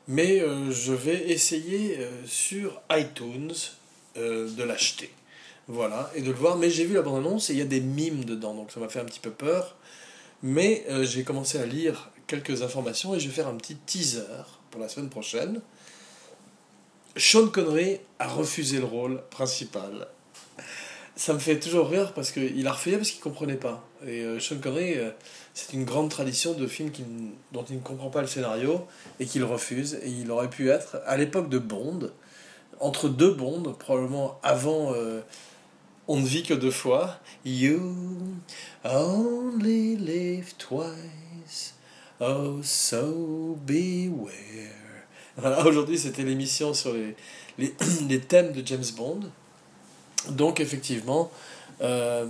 mais 0.07 0.39
euh, 0.39 0.71
je 0.71 0.93
vais 0.93 1.31
essayer 1.31 1.97
euh, 1.99 2.25
sur 2.25 2.81
iTunes 2.91 3.51
de 4.15 4.63
l'acheter. 4.63 5.11
Voilà, 5.67 6.09
et 6.15 6.21
de 6.21 6.27
le 6.27 6.37
voir. 6.37 6.55
Mais 6.55 6.69
j'ai 6.69 6.85
vu 6.85 6.93
la 6.93 7.01
bande-annonce 7.01 7.49
et 7.49 7.53
il 7.53 7.59
y 7.59 7.61
a 7.61 7.65
des 7.65 7.81
mimes 7.81 8.23
dedans, 8.23 8.53
donc 8.53 8.71
ça 8.71 8.79
m'a 8.79 8.87
fait 8.87 9.01
un 9.01 9.05
petit 9.05 9.19
peu 9.19 9.31
peur. 9.31 9.75
Mais 10.43 10.83
euh, 10.89 11.05
j'ai 11.05 11.23
commencé 11.23 11.57
à 11.57 11.65
lire 11.65 12.11
quelques 12.27 12.61
informations 12.63 13.15
et 13.15 13.19
je 13.19 13.27
vais 13.27 13.33
faire 13.33 13.47
un 13.47 13.55
petit 13.55 13.77
teaser 13.77 14.43
pour 14.71 14.81
la 14.81 14.89
semaine 14.89 15.09
prochaine. 15.09 15.61
Sean 17.15 17.47
Connery 17.47 17.99
a 18.19 18.27
refusé 18.27 18.79
le 18.79 18.85
rôle 18.85 19.21
principal. 19.29 20.07
Ça 21.15 21.33
me 21.33 21.39
fait 21.39 21.59
toujours 21.59 21.89
rire 21.89 22.13
parce 22.13 22.31
qu'il 22.31 22.67
a 22.67 22.71
refusé 22.73 22.97
parce 22.97 23.11
qu'il 23.11 23.19
ne 23.19 23.23
comprenait 23.23 23.55
pas. 23.55 23.87
Et 24.05 24.19
euh, 24.19 24.39
Sean 24.41 24.57
Connery, 24.57 24.97
euh, 24.97 25.11
c'est 25.53 25.71
une 25.71 25.85
grande 25.85 26.09
tradition 26.09 26.53
de 26.53 26.67
films 26.67 26.91
dont 27.53 27.63
il 27.69 27.77
ne 27.77 27.81
comprend 27.81 28.09
pas 28.09 28.21
le 28.21 28.27
scénario 28.27 28.85
et 29.21 29.25
qu'il 29.25 29.45
refuse. 29.45 29.97
Et 30.03 30.09
il 30.09 30.29
aurait 30.29 30.49
pu 30.49 30.69
être, 30.69 30.97
à 31.05 31.15
l'époque 31.15 31.47
de 31.47 31.59
Bond, 31.59 32.11
entre 32.81 33.07
deux 33.07 33.31
Bonds, 33.31 33.73
probablement 33.79 34.41
avant 34.43 34.93
on 36.07 36.19
ne 36.19 36.25
vit 36.25 36.43
que 36.43 36.53
deux 36.53 36.71
fois. 36.71 37.19
You 37.45 37.79
only 38.83 39.95
live 39.95 40.53
twice. 40.57 41.73
Oh, 42.19 42.61
so 42.63 43.57
beware. 43.65 44.83
Voilà, 45.35 45.65
aujourd'hui 45.65 45.97
c'était 45.97 46.23
l'émission 46.23 46.73
sur 46.73 46.93
les, 46.93 47.15
les, 48.07 48.19
thèmes 48.19 48.51
de 48.51 48.65
James 48.65 48.83
Bond. 48.95 49.21
Donc 50.29 50.59
effectivement, 50.59 51.31
euh, 51.81 52.27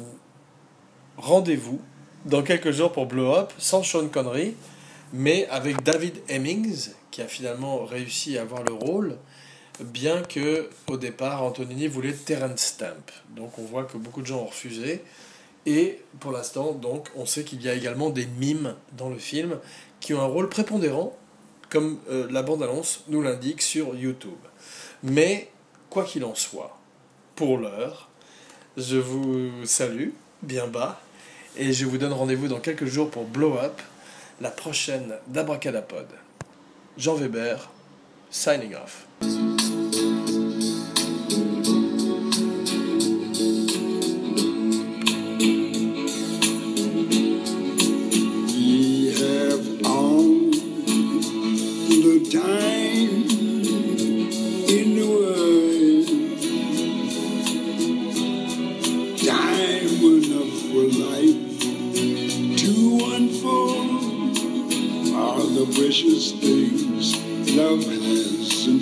rendez-vous 1.18 1.82
dans 2.26 2.44
quelques 2.44 2.72
jours 2.72 2.92
pour 2.92 3.06
Blow 3.06 3.36
Up, 3.36 3.52
sans 3.58 3.84
Sean 3.84 4.08
Connery, 4.08 4.56
mais 5.12 5.48
avec 5.48 5.84
David 5.84 6.22
Hemmings, 6.30 6.92
qui 7.12 7.22
a 7.22 7.28
finalement 7.28 7.84
réussi 7.84 8.38
à 8.38 8.44
avoir 8.44 8.64
le 8.64 8.74
rôle 8.74 9.18
bien 9.82 10.22
que 10.22 10.70
au 10.88 10.98
départ 10.98 11.44
Antonini 11.44 11.88
voulait 11.88 12.14
Terence 12.14 12.62
Stamp. 12.62 13.12
Donc 13.36 13.58
on 13.58 13.64
voit 13.64 13.84
que 13.84 13.98
beaucoup 13.98 14.22
de 14.22 14.28
gens 14.28 14.42
ont 14.42 14.48
refusé. 14.48 15.02
Et 15.66 16.00
pour 16.20 16.32
l'instant, 16.32 16.74
donc, 16.74 17.08
on 17.16 17.26
sait 17.26 17.44
qu'il 17.44 17.62
y 17.62 17.70
a 17.70 17.74
également 17.74 18.10
des 18.10 18.26
mimes 18.26 18.76
dans 18.98 19.10
le 19.10 19.18
film 19.18 19.60
qui 20.00 20.14
ont 20.14 20.22
un 20.22 20.26
rôle 20.26 20.50
prépondérant, 20.50 21.18
comme 21.70 22.00
euh, 22.10 22.28
la 22.30 22.44
bande-annonce 22.44 23.04
nous 23.08 23.22
l'indique 23.22 23.62
sur 23.62 23.96
YouTube. 23.96 24.32
Mais, 25.04 25.50
quoi 25.90 26.04
qu'il 26.04 26.26
en 26.26 26.36
soit, 26.36 26.78
pour 27.36 27.58
l'heure, 27.58 28.10
je 28.76 28.98
vous 28.98 29.66
salue 29.66 30.10
bien 30.42 30.68
bas 30.68 31.00
et 31.56 31.72
je 31.72 31.86
vous 31.86 31.98
donne 31.98 32.14
rendez-vous 32.14 32.48
dans 32.48 32.60
quelques 32.60 32.86
jours 32.86 33.10
pour 33.10 33.26
Blow 33.26 33.58
Up, 33.58 33.82
la 34.42 34.50
prochaine 34.50 35.14
d'Abracadapod. 35.28 36.08
Jean 36.98 37.16
Weber, 37.16 37.72
signing 38.30 38.76
off. 38.76 39.06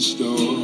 store. 0.02 0.61